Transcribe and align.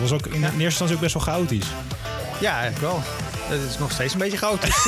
Het 0.00 0.10
was 0.10 0.20
ook 0.20 0.26
in, 0.26 0.34
in 0.34 0.42
eerste 0.42 0.64
instantie 0.64 0.94
ook 0.94 1.02
best 1.02 1.14
wel 1.14 1.22
chaotisch. 1.22 1.66
Ja, 2.40 2.60
eigenlijk 2.60 2.80
wel. 2.80 3.00
Het 3.48 3.70
is 3.70 3.78
nog 3.78 3.92
steeds 3.92 4.12
een 4.12 4.18
beetje 4.18 4.38
chaotisch. 4.38 4.84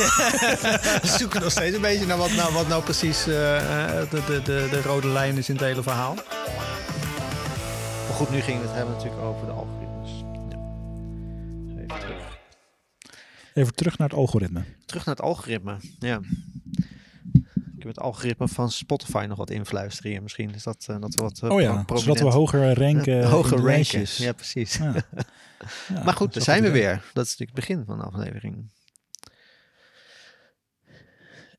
we 1.03 1.17
zoeken 1.19 1.41
nog 1.41 1.51
steeds 1.51 1.77
een 1.77 1.83
beetje 1.83 2.07
naar 2.07 2.17
wat 2.17 2.33
nou, 2.33 2.53
wat 2.53 2.69
nou 2.69 2.83
precies 2.83 3.27
eh, 3.27 3.57
eh, 3.57 4.11
de, 4.11 4.23
de, 4.27 4.43
de, 4.43 4.69
de 4.71 4.83
rode 4.83 5.09
lijn 5.09 5.37
is 5.37 5.49
in 5.49 5.55
het 5.55 5.65
hele 5.65 5.83
verhaal. 5.83 6.15
Maar 8.07 8.17
goed, 8.17 8.31
nu 8.31 8.41
gingen 8.41 8.61
we 8.61 8.67
het 8.67 8.77
hebben 8.77 8.95
natuurlijk 8.95 9.23
over 9.23 9.47
de 9.47 9.53
algoritmes. 9.53 10.11
Ja. 10.49 10.59
Even 11.77 12.01
terug. 12.01 12.39
Even 13.55 13.75
terug 13.75 13.99
naar 13.99 14.09
het 14.09 14.17
algoritme. 14.17 14.65
Terug 14.87 15.05
naar 15.05 15.15
het 15.15 15.25
algoritme. 15.25 15.77
Ja. 15.99 16.21
Ik 17.81 17.87
heb 17.87 17.95
het 17.97 18.05
algoritme 18.05 18.49
van 18.49 18.71
Spotify 18.71 19.25
nog 19.29 19.39
wat 19.39 19.51
influisteren 19.51 20.11
hier. 20.11 20.23
Misschien 20.23 20.55
is 20.55 20.63
dat, 20.63 20.85
eh, 20.89 21.01
dat 21.01 21.15
we 21.15 21.23
wat 21.23 21.41
eh, 21.43 21.51
Oh 21.51 21.61
ja, 21.61 21.85
zodat 21.95 22.19
we 22.19 22.25
hoger 22.25 22.79
ranken. 22.79 23.25
Hoger 23.31 23.59
ranken. 23.59 24.05
Ja, 24.17 24.33
precies. 24.33 24.75
Ja. 24.77 24.95
Ja, 25.89 26.03
maar 26.05 26.15
goed, 26.15 26.35
daar 26.35 26.43
zijn 26.43 26.63
we 26.63 26.69
idee. 26.69 26.81
weer. 26.83 27.05
Dat 27.13 27.25
is 27.27 27.37
natuurlijk 27.37 27.59
het 27.59 27.67
begin 27.67 27.85
van 27.85 27.99
de 27.99 28.05
aflevering. 28.05 28.71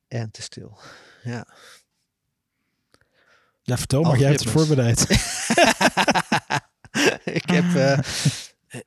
En 0.07 0.31
te 0.31 0.41
stil. 0.41 0.79
Ja. 1.23 1.47
Ja, 3.61 3.77
vertel 3.77 4.01
maar, 4.01 4.17
jij 4.17 4.27
hebt 4.29 4.39
het 4.39 4.49
voorbereid. 4.49 4.99
ik 7.39 7.49
heb, 7.49 7.75
eh, 7.75 7.99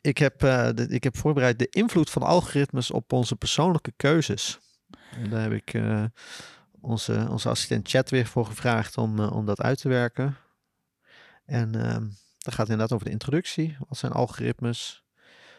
ik, 0.00 0.18
heb, 0.18 0.38
de- 0.38 0.86
ik 0.88 1.04
heb 1.04 1.16
voorbereid 1.16 1.58
de 1.58 1.68
invloed 1.70 2.10
van 2.10 2.22
algoritmes 2.22 2.90
op 2.90 3.12
onze 3.12 3.36
persoonlijke 3.36 3.92
keuzes. 3.96 4.58
En 5.10 5.30
daar 5.30 5.42
heb 5.42 5.52
ik 5.52 5.74
onze, 6.84 7.26
onze 7.30 7.48
assistent 7.48 7.88
chat 7.88 8.10
weer 8.10 8.26
voor 8.26 8.46
gevraagd 8.46 8.98
om, 8.98 9.20
eh, 9.20 9.32
om 9.32 9.46
dat 9.46 9.60
uit 9.60 9.80
te 9.80 9.88
werken. 9.88 10.36
En 11.44 11.74
ehm 11.74 12.06
dat 12.44 12.54
gaat 12.54 12.68
inderdaad 12.68 12.92
over 12.92 13.06
de 13.06 13.12
introductie. 13.12 13.76
Wat 13.88 13.98
zijn 13.98 14.12
algoritmes? 14.12 15.04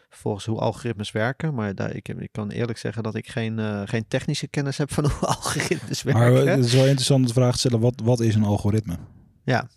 Volgens 0.08 0.44
hoe 0.44 0.58
algoritmes 0.58 1.12
werken. 1.12 1.54
Maar 1.54 1.74
daar, 1.74 1.94
ik, 1.94 2.06
heb, 2.06 2.20
ik 2.20 2.32
kan 2.32 2.50
eerlijk 2.50 2.78
zeggen 2.78 3.02
dat 3.02 3.14
ik 3.14 3.28
geen, 3.28 3.58
eh, 3.58 3.82
geen 3.84 4.08
technische 4.08 4.48
kennis 4.48 4.78
heb 4.78 4.92
van 4.92 5.04
hoe 5.04 5.28
algoritmes 5.36 6.02
werken. 6.02 6.22
Maar 6.22 6.42
eh, 6.42 6.54
het 6.54 6.64
is 6.64 6.72
wel 6.72 6.84
interessant 6.84 7.20
om 7.20 7.26
de 7.26 7.32
vraag 7.32 7.52
te 7.52 7.58
stellen, 7.58 7.80
wat, 7.80 8.00
wat 8.00 8.20
is 8.20 8.34
een 8.34 8.44
algoritme? 8.44 8.98
Ja. 9.44 9.68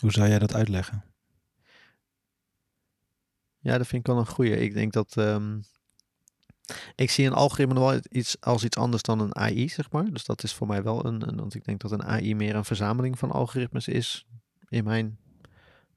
Hoe 0.00 0.12
zou 0.12 0.28
jij 0.28 0.38
dat 0.38 0.54
uitleggen? 0.54 1.04
Ja, 3.58 3.78
dat 3.78 3.86
vind 3.86 4.00
ik 4.00 4.12
wel 4.12 4.18
een 4.18 4.26
goeie. 4.26 4.56
Ik 4.56 4.74
denk 4.74 4.92
dat. 4.92 5.16
ehm, 5.16 5.58
ik 6.94 7.10
zie 7.10 7.26
een 7.26 7.32
algoritme 7.32 7.74
wel 7.74 8.00
iets, 8.10 8.40
als 8.40 8.64
iets 8.64 8.76
anders 8.76 9.02
dan 9.02 9.20
een 9.20 9.36
AI, 9.36 9.68
zeg 9.68 9.90
maar. 9.90 10.04
Dus 10.10 10.24
dat 10.24 10.42
is 10.42 10.52
voor 10.52 10.66
mij 10.66 10.82
wel 10.82 11.06
een, 11.06 11.28
een. 11.28 11.36
Want 11.36 11.54
ik 11.54 11.64
denk 11.64 11.80
dat 11.80 11.90
een 11.90 12.04
AI 12.04 12.34
meer 12.34 12.54
een 12.54 12.64
verzameling 12.64 13.18
van 13.18 13.30
algoritmes 13.30 13.88
is. 13.88 14.26
In 14.68 14.84
mijn 14.84 15.18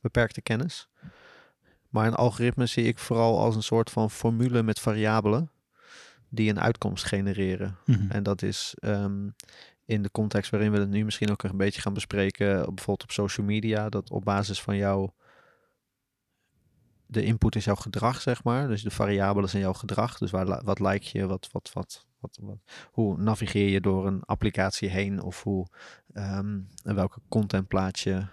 beperkte 0.02 0.42
kennis. 0.42 0.90
Maar 1.90 2.08
een 2.08 2.16
algoritme 2.16 2.66
zie 2.66 2.84
ik 2.84 3.00
vooral 3.00 3.40
als 3.40 3.56
een 3.56 3.64
soort 3.64 3.90
van 3.90 4.12
formule 4.12 4.64
met 4.64 4.80
variabelen. 4.80 5.52
die 6.31 6.50
een 6.50 6.59
uitkomst 6.59 7.06
genereren. 7.06 7.78
Mhm. 7.86 8.12
En 8.12 8.23
dat 8.23 8.42
is 8.42 8.75
ehm, 8.80 9.30
in 9.86 10.02
de 10.02 10.12
context 10.12 10.51
waarin 10.51 10.72
we 10.72 10.80
het 10.80 10.90
nu 10.90 11.06
misschien 11.06 11.31
ook 11.31 11.44
een 11.44 11.57
beetje 11.57 11.81
gaan 11.81 11.94
bespreken, 11.94 12.47
bijvoorbeeld 12.47 13.03
op 13.03 13.12
social 13.12 13.46
media, 13.46 13.90
dat 13.90 14.09
op 14.09 14.24
basis 14.24 14.62
van 14.62 14.75
jouw 14.75 15.13
de 17.12 17.24
input 17.24 17.56
is 17.56 17.66
jouw 17.66 17.75
gedrag, 17.75 18.22
zeg 18.22 18.44
maar. 18.44 18.68
Dus 18.68 18.81
de 18.81 18.92
variabelen 18.92 19.50
zijn 19.50 19.62
jouw 19.62 19.74
gedrag. 19.74 20.18
Dus 20.18 20.31
waar, 20.31 20.64
wat 20.64 20.80
like 20.80 21.18
je, 21.18 21.25
wat, 21.28 21.50
wat, 21.52 21.72
wat, 21.74 22.06
wat, 22.20 22.38
wat, 22.42 22.58
hoe 22.92 23.18
navigeer 23.18 23.70
je 23.70 23.81
door 23.81 24.08
een 24.08 24.22
applicatie 24.25 24.90
heen 24.90 25.22
of 25.22 25.44
hoe, 25.44 25.68
en 26.14 26.68
welke 26.84 27.19
content 27.30 27.68
plaats 27.68 28.03
je 28.03 28.25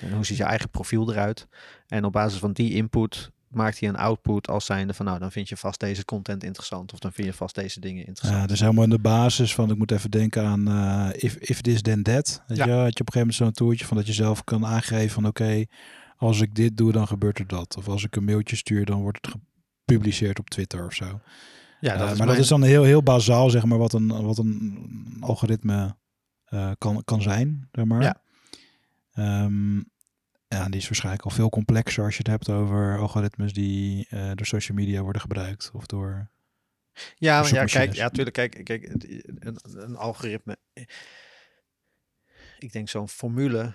en 0.00 0.12
hoe 0.12 0.24
ziet 0.24 0.36
je 0.36 0.44
eigen 0.44 0.70
profiel 0.70 1.10
eruit. 1.12 1.46
En 1.86 2.04
op 2.04 2.12
basis 2.12 2.38
van 2.38 2.52
die 2.52 2.72
input 2.74 3.30
maakt 3.48 3.80
hij 3.80 3.88
een 3.88 3.96
output 3.96 4.48
als 4.48 4.64
zijnde 4.64 4.94
van 4.94 5.06
nou, 5.06 5.18
dan 5.18 5.32
vind 5.32 5.48
je 5.48 5.56
vast 5.56 5.80
deze 5.80 6.04
content 6.04 6.44
interessant 6.44 6.92
of 6.92 6.98
dan 6.98 7.12
vind 7.12 7.26
je 7.26 7.32
vast 7.34 7.54
deze 7.54 7.80
dingen 7.80 8.06
interessant. 8.06 8.40
Ja, 8.40 8.46
dus 8.46 8.60
helemaal 8.60 8.84
in 8.84 8.90
de 8.90 8.98
basis 8.98 9.54
van, 9.54 9.70
ik 9.70 9.76
moet 9.78 9.90
even 9.90 10.10
denken 10.10 10.44
aan 10.44 10.68
eh, 10.68 11.08
if, 11.22 11.36
if 11.36 11.60
this 11.60 11.82
then 11.82 12.02
that. 12.02 12.42
Weet 12.46 12.58
Ja. 12.58 12.64
je, 12.64 12.70
had 12.70 12.78
je 12.80 13.00
op 13.00 13.06
een 13.06 13.12
gegeven 13.12 13.18
moment 13.18 13.34
zo'n 13.34 13.52
toertje 13.52 13.86
van 13.86 13.96
dat 13.96 14.06
je 14.06 14.12
zelf 14.12 14.44
kan 14.44 14.66
aangeven 14.66 15.10
van 15.10 15.26
oké, 15.26 15.64
als 16.22 16.40
ik 16.40 16.54
dit 16.54 16.76
doe, 16.76 16.92
dan 16.92 17.06
gebeurt 17.06 17.38
er 17.38 17.46
dat. 17.46 17.76
Of 17.76 17.88
als 17.88 18.04
ik 18.04 18.16
een 18.16 18.24
mailtje 18.24 18.56
stuur, 18.56 18.84
dan 18.84 19.00
wordt 19.00 19.18
het 19.26 19.34
gepubliceerd 19.84 20.38
op 20.38 20.50
Twitter 20.50 20.86
of 20.86 20.92
zo. 20.94 21.20
ja, 21.80 21.92
Eh, 21.92 21.98
dat 21.98 22.10
is 22.10 22.16
maar 22.16 22.16
mijn- 22.16 22.28
dat 22.28 22.38
is 22.38 22.48
dan 22.48 22.62
heel, 22.62 22.82
heel 22.82 23.02
bazaal, 23.02 23.50
zeg 23.50 23.64
maar, 23.64 23.78
wat 23.78 23.92
een, 23.92 24.22
wat 24.24 24.38
een 24.38 25.16
algoritme 25.20 25.96
eh, 26.44 26.70
kan, 26.78 27.04
kan 27.04 27.22
zijn, 27.22 27.68
zeg 27.72 27.84
maar. 27.84 28.02
Ja. 28.02 28.22
Ehm, 29.12 29.76
ja, 30.48 30.64
die 30.68 30.80
is 30.80 30.84
waarschijnlijk 30.86 31.24
al 31.24 31.30
veel 31.30 31.48
complexer 31.48 32.04
als 32.04 32.12
je 32.12 32.18
het 32.18 32.26
hebt 32.26 32.48
over 32.48 32.98
algoritmes 32.98 33.52
die 33.52 34.06
eh, 34.10 34.30
door 34.34 34.46
social 34.46 34.76
media 34.76 35.02
worden 35.02 35.20
gebruikt. 35.22 35.70
Of 35.74 35.86
door... 35.86 36.30
Ja, 37.16 37.40
maar 37.40 37.54
ja, 37.54 37.64
kijk, 37.64 37.92
ja, 37.94 38.08
tuurlijk, 38.08 38.34
kijk, 38.36 38.60
kijk 38.64 38.90
een 39.64 39.96
algoritme. 39.96 40.56
Ik 42.58 42.72
denk 42.72 42.88
zo'n 42.88 43.08
formule 43.08 43.72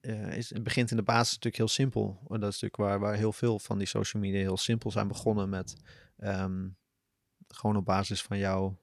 eh, 0.00 0.36
is, 0.36 0.50
het 0.50 0.62
begint 0.62 0.90
in 0.90 0.96
de 0.96 1.02
basis 1.02 1.28
natuurlijk 1.28 1.56
heel 1.56 1.68
simpel. 1.68 2.20
En 2.28 2.40
dat 2.40 2.52
is 2.52 2.60
natuurlijk 2.60 2.76
waar, 2.76 2.98
waar 2.98 3.14
heel 3.14 3.32
veel 3.32 3.58
van 3.58 3.78
die 3.78 3.86
social 3.86 4.22
media 4.22 4.38
heel 4.40 4.56
simpel 4.56 4.90
zijn 4.90 5.08
begonnen 5.08 5.48
met 5.48 5.76
ehm, 6.16 6.68
gewoon 7.48 7.76
op 7.76 7.84
basis 7.84 8.22
van 8.22 8.38
jouw 8.38 8.78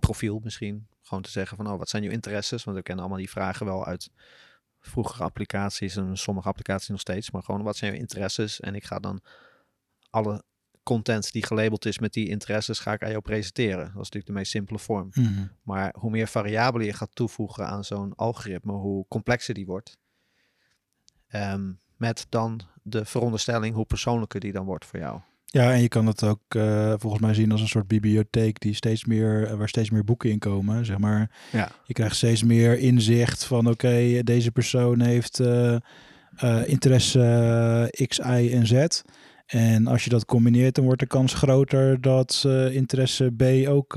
profiel 0.00 0.40
misschien. 0.44 0.86
Gewoon 1.00 1.22
te 1.22 1.30
zeggen 1.30 1.56
van, 1.56 1.66
oh, 1.66 1.78
wat 1.78 1.88
zijn 1.88 2.02
je 2.02 2.10
interesses? 2.10 2.64
Want 2.64 2.76
we 2.76 2.82
kennen 2.82 3.04
allemaal 3.04 3.22
die 3.22 3.30
vragen 3.30 3.66
wel 3.66 3.86
uit 3.86 4.10
vroegere 4.80 5.24
applicaties 5.24 5.96
en 5.96 6.16
sommige 6.16 6.48
applicaties 6.48 6.88
nog 6.88 7.00
steeds. 7.00 7.30
Maar 7.30 7.42
gewoon, 7.42 7.62
wat 7.62 7.76
zijn 7.76 7.92
je 7.92 7.98
interesses? 7.98 8.60
En 8.60 8.74
ik 8.74 8.84
ga 8.84 8.98
dan 8.98 9.20
alle 10.10 10.44
content 10.82 11.32
die 11.32 11.46
gelabeld 11.46 11.84
is 11.84 11.98
met 11.98 12.12
die 12.12 12.28
interesses 12.28 12.78
ga 12.78 12.92
ik 12.92 13.02
aan 13.02 13.10
jou 13.10 13.22
presenteren. 13.22 13.78
Dat 13.78 13.88
is 13.88 13.94
natuurlijk 13.94 14.26
de 14.26 14.32
meest 14.32 14.50
simpele 14.50 14.78
vorm. 14.78 15.08
Mhm. 15.14 15.46
Maar 15.62 15.94
hoe 15.98 16.10
meer 16.10 16.28
variabelen 16.28 16.86
je 16.86 16.92
gaat 16.92 17.14
toevoegen 17.14 17.66
aan 17.66 17.84
zo'n 17.84 18.14
algoritme, 18.14 18.72
hoe 18.72 19.04
complexer 19.08 19.54
die 19.54 19.66
wordt. 19.66 19.98
Ehm, 21.32 21.60
met 21.96 22.26
dan 22.28 22.60
de 22.82 23.04
veronderstelling 23.04 23.74
hoe 23.74 23.84
persoonlijker 23.84 24.40
die 24.40 24.52
dan 24.52 24.64
wordt 24.64 24.84
voor 24.84 24.98
jou. 24.98 25.20
Ja, 25.44 25.72
en 25.72 25.80
je 25.82 25.88
kan 25.88 26.06
het 26.06 26.22
ook 26.22 26.40
eh, 26.48 26.92
volgens 26.96 27.22
mij 27.22 27.34
zien 27.34 27.52
als 27.52 27.60
een 27.60 27.68
soort 27.68 27.86
bibliotheek 27.86 28.60
die 28.60 28.74
steeds 28.74 29.04
meer, 29.04 29.46
eh, 29.46 29.54
waar 29.54 29.68
steeds 29.68 29.90
meer 29.90 30.04
boeken 30.04 30.30
in 30.30 30.38
komen. 30.38 30.84
Zeg 30.86 30.98
maar, 30.98 31.30
Ja. 31.52 31.68
je 31.84 31.92
krijgt 31.92 32.16
steeds 32.16 32.42
meer 32.42 32.78
inzicht 32.78 33.44
van 33.44 33.66
oké, 33.66 34.22
deze 34.22 34.50
persoon 34.52 35.00
heeft 35.00 35.40
eh, 35.40 35.76
interesse 36.64 38.04
X, 38.08 38.18
Y 38.18 38.50
en 38.52 38.66
Z. 38.66 39.00
En 39.46 39.86
als 39.86 40.04
je 40.04 40.10
dat 40.10 40.24
combineert, 40.24 40.74
dan 40.74 40.84
wordt 40.84 41.00
de 41.00 41.06
kans 41.06 41.34
groter 41.34 42.00
dat 42.00 42.32
ze 42.32 42.70
interesse 42.72 43.30
B 43.36 43.68
ook 43.68 43.94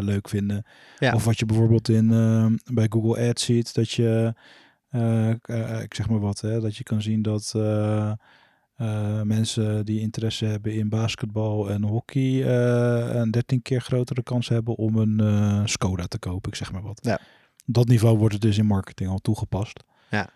leuk 0.00 0.28
vinden. 0.28 0.64
Ja. 0.98 1.14
Of 1.14 1.24
wat 1.24 1.38
je 1.38 1.46
bijvoorbeeld 1.46 1.88
in, 1.88 2.08
bij 2.72 2.86
Google 2.88 3.28
Ads 3.28 3.44
ziet, 3.44 3.74
dat 3.74 3.90
je, 3.90 4.34
ik 5.82 5.94
zeg 5.94 6.08
maar 6.08 6.20
wat, 6.20 6.40
hè, 6.40 6.60
dat 6.60 6.76
je 6.76 6.82
kan 6.84 7.02
zien 7.02 7.22
dat 7.22 7.52
eh, 7.56 8.12
eh, 8.74 9.22
mensen 9.22 9.84
die 9.84 10.00
interesse 10.00 10.44
hebben 10.44 10.74
in 10.74 10.88
basketbal 10.88 11.70
en 11.70 11.82
hockey 11.82 12.44
eh, 12.44 13.14
een 13.14 13.30
13 13.30 13.62
keer 13.62 13.80
grotere 13.80 14.22
kans 14.22 14.48
hebben 14.48 14.74
om 14.76 14.96
een 14.96 15.20
eh, 15.20 15.62
Skoda 15.64 16.06
te 16.06 16.18
kopen, 16.18 16.50
ik 16.50 16.56
zeg 16.56 16.72
maar 16.72 16.82
wat. 16.82 16.98
Ja. 17.04 17.14
Op 17.66 17.74
dat 17.74 17.88
niveau 17.88 18.18
wordt 18.18 18.32
het 18.34 18.42
dus 18.42 18.58
in 18.58 18.66
marketing 18.66 19.10
al 19.10 19.18
toegepast. 19.18 19.84
Ja. 20.10 20.28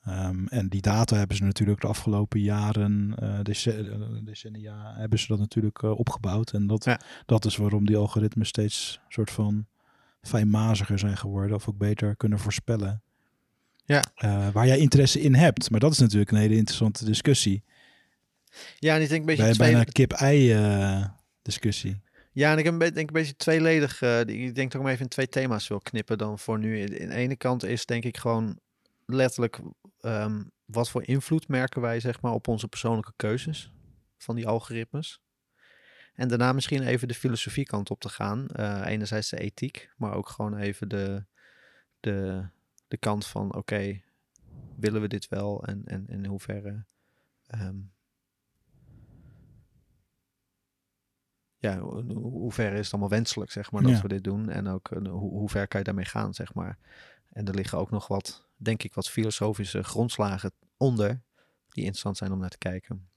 Ehm, 0.00 0.46
en 0.46 0.68
die 0.68 0.80
data 0.80 1.16
hebben 1.16 1.36
ze 1.36 1.42
natuurlijk 1.44 1.80
de 1.80 1.86
afgelopen 1.86 2.40
jaren, 2.40 3.12
eh, 3.16 3.38
dece- 3.42 3.88
eh, 3.90 4.00
decennia, 4.24 4.94
hebben 4.96 5.18
ze 5.18 5.26
dat 5.26 5.38
natuurlijk 5.38 5.82
eh, 5.82 5.98
opgebouwd. 5.98 6.52
En 6.52 6.66
dat, 6.66 6.84
Ja. 6.84 7.00
dat 7.26 7.44
is 7.44 7.56
waarom 7.56 7.86
die 7.86 7.96
algoritmes 7.96 8.48
steeds 8.48 9.00
soort 9.08 9.30
van 9.30 9.66
fijnmaziger 10.22 10.98
zijn 10.98 11.16
geworden 11.16 11.56
of 11.56 11.68
ook 11.68 11.78
beter 11.78 12.16
kunnen 12.16 12.38
voorspellen. 12.38 13.02
Ja. 13.90 14.02
Eh, 14.14 14.48
waar 14.52 14.66
jij 14.66 14.78
interesse 14.78 15.20
in 15.20 15.34
hebt. 15.34 15.70
Maar 15.70 15.80
dat 15.80 15.92
is 15.92 15.98
natuurlijk 15.98 16.30
een 16.30 16.38
hele 16.38 16.56
interessante 16.56 17.04
discussie. 17.04 17.62
Ja, 18.78 18.94
en 18.94 19.02
ik 19.02 19.08
denk 19.08 19.20
een 19.20 19.26
beetje 19.26 19.42
Bij 19.42 19.52
twee... 19.52 19.70
bijna 19.70 19.84
kip-ei 19.84 20.52
eh, 20.52 21.04
discussie. 21.42 22.00
Ja, 22.32 22.52
en 22.52 22.58
ik 22.58 22.64
heb 22.64 22.72
een 22.72 22.78
be- 22.78 22.92
denk 22.92 23.08
een 23.08 23.14
beetje 23.14 23.36
tweeledig. 23.36 24.02
eh, 24.02 24.20
ik 24.20 24.26
denk 24.26 24.54
dat 24.56 24.64
ik 24.64 24.72
hem 24.72 24.86
even 24.86 25.00
in 25.02 25.08
twee 25.08 25.28
thema's 25.28 25.68
wil 25.68 25.78
knippen 25.80 26.18
dan 26.18 26.38
voor 26.38 26.58
nu. 26.58 26.80
In 26.80 27.08
de 27.08 27.14
ene 27.14 27.36
kant 27.36 27.64
is 27.64 27.86
denk 27.86 28.04
ik 28.04 28.16
gewoon 28.16 28.58
letterlijk 29.06 29.60
ehm, 30.00 30.42
wat 30.64 30.90
voor 30.90 31.02
invloed 31.06 31.48
merken 31.48 31.80
wij 31.80 32.00
zeg 32.00 32.20
maar 32.20 32.32
op 32.32 32.48
onze 32.48 32.68
persoonlijke 32.68 33.12
keuzes. 33.16 33.70
van 34.18 34.34
die 34.36 34.46
algoritmes. 34.46 35.20
En 36.14 36.28
daarna 36.28 36.52
misschien 36.52 36.82
even 36.86 37.08
de 37.08 37.14
filosofie 37.14 37.64
kant 37.64 37.90
op 37.90 38.00
te 38.00 38.08
gaan. 38.08 38.46
Enerzijds 38.84 39.28
de 39.30 39.38
ethiek, 39.38 39.90
maar 39.96 40.14
ook 40.14 40.28
gewoon 40.28 40.56
even 40.56 40.88
de, 40.88 41.24
de, 42.00 42.42
de 42.90 42.96
kant 42.96 43.26
van 43.26 43.54
oké, 43.54 44.00
willen 44.74 45.00
we 45.00 45.08
dit 45.08 45.28
wel 45.28 45.64
en, 45.64 45.82
en, 45.84 46.04
en 46.08 46.24
in 46.24 46.30
hoeverre 46.30 46.84
ehm, 47.46 47.78
ja, 51.56 51.78
hoe, 51.78 52.12
hoe 52.14 52.52
ver 52.52 52.72
is 52.72 52.84
het 52.84 52.90
allemaal 52.92 53.10
wenselijk, 53.10 53.50
zeg 53.50 53.70
maar, 53.70 53.82
dat 53.82 53.90
Ja. 53.90 54.00
we 54.02 54.08
dit 54.08 54.24
doen. 54.24 54.48
En 54.48 54.66
ook 54.68 54.90
eh, 54.90 54.98
hoe, 54.98 55.30
hoe 55.30 55.48
ver 55.48 55.68
kan 55.68 55.80
je 55.80 55.86
daarmee 55.86 56.04
gaan, 56.04 56.34
zeg 56.34 56.54
maar. 56.54 56.78
En 57.28 57.46
er 57.46 57.54
liggen 57.54 57.78
ook 57.78 57.90
nog 57.90 58.06
wat, 58.06 58.46
denk 58.56 58.82
ik, 58.82 58.94
wat 58.94 59.08
filosofische 59.10 59.82
grondslagen 59.82 60.52
onder 60.76 61.08
die 61.68 61.82
interessant 61.84 62.16
zijn 62.16 62.32
om 62.32 62.38
naar 62.38 62.50
te 62.50 62.58
kijken. 62.58 63.08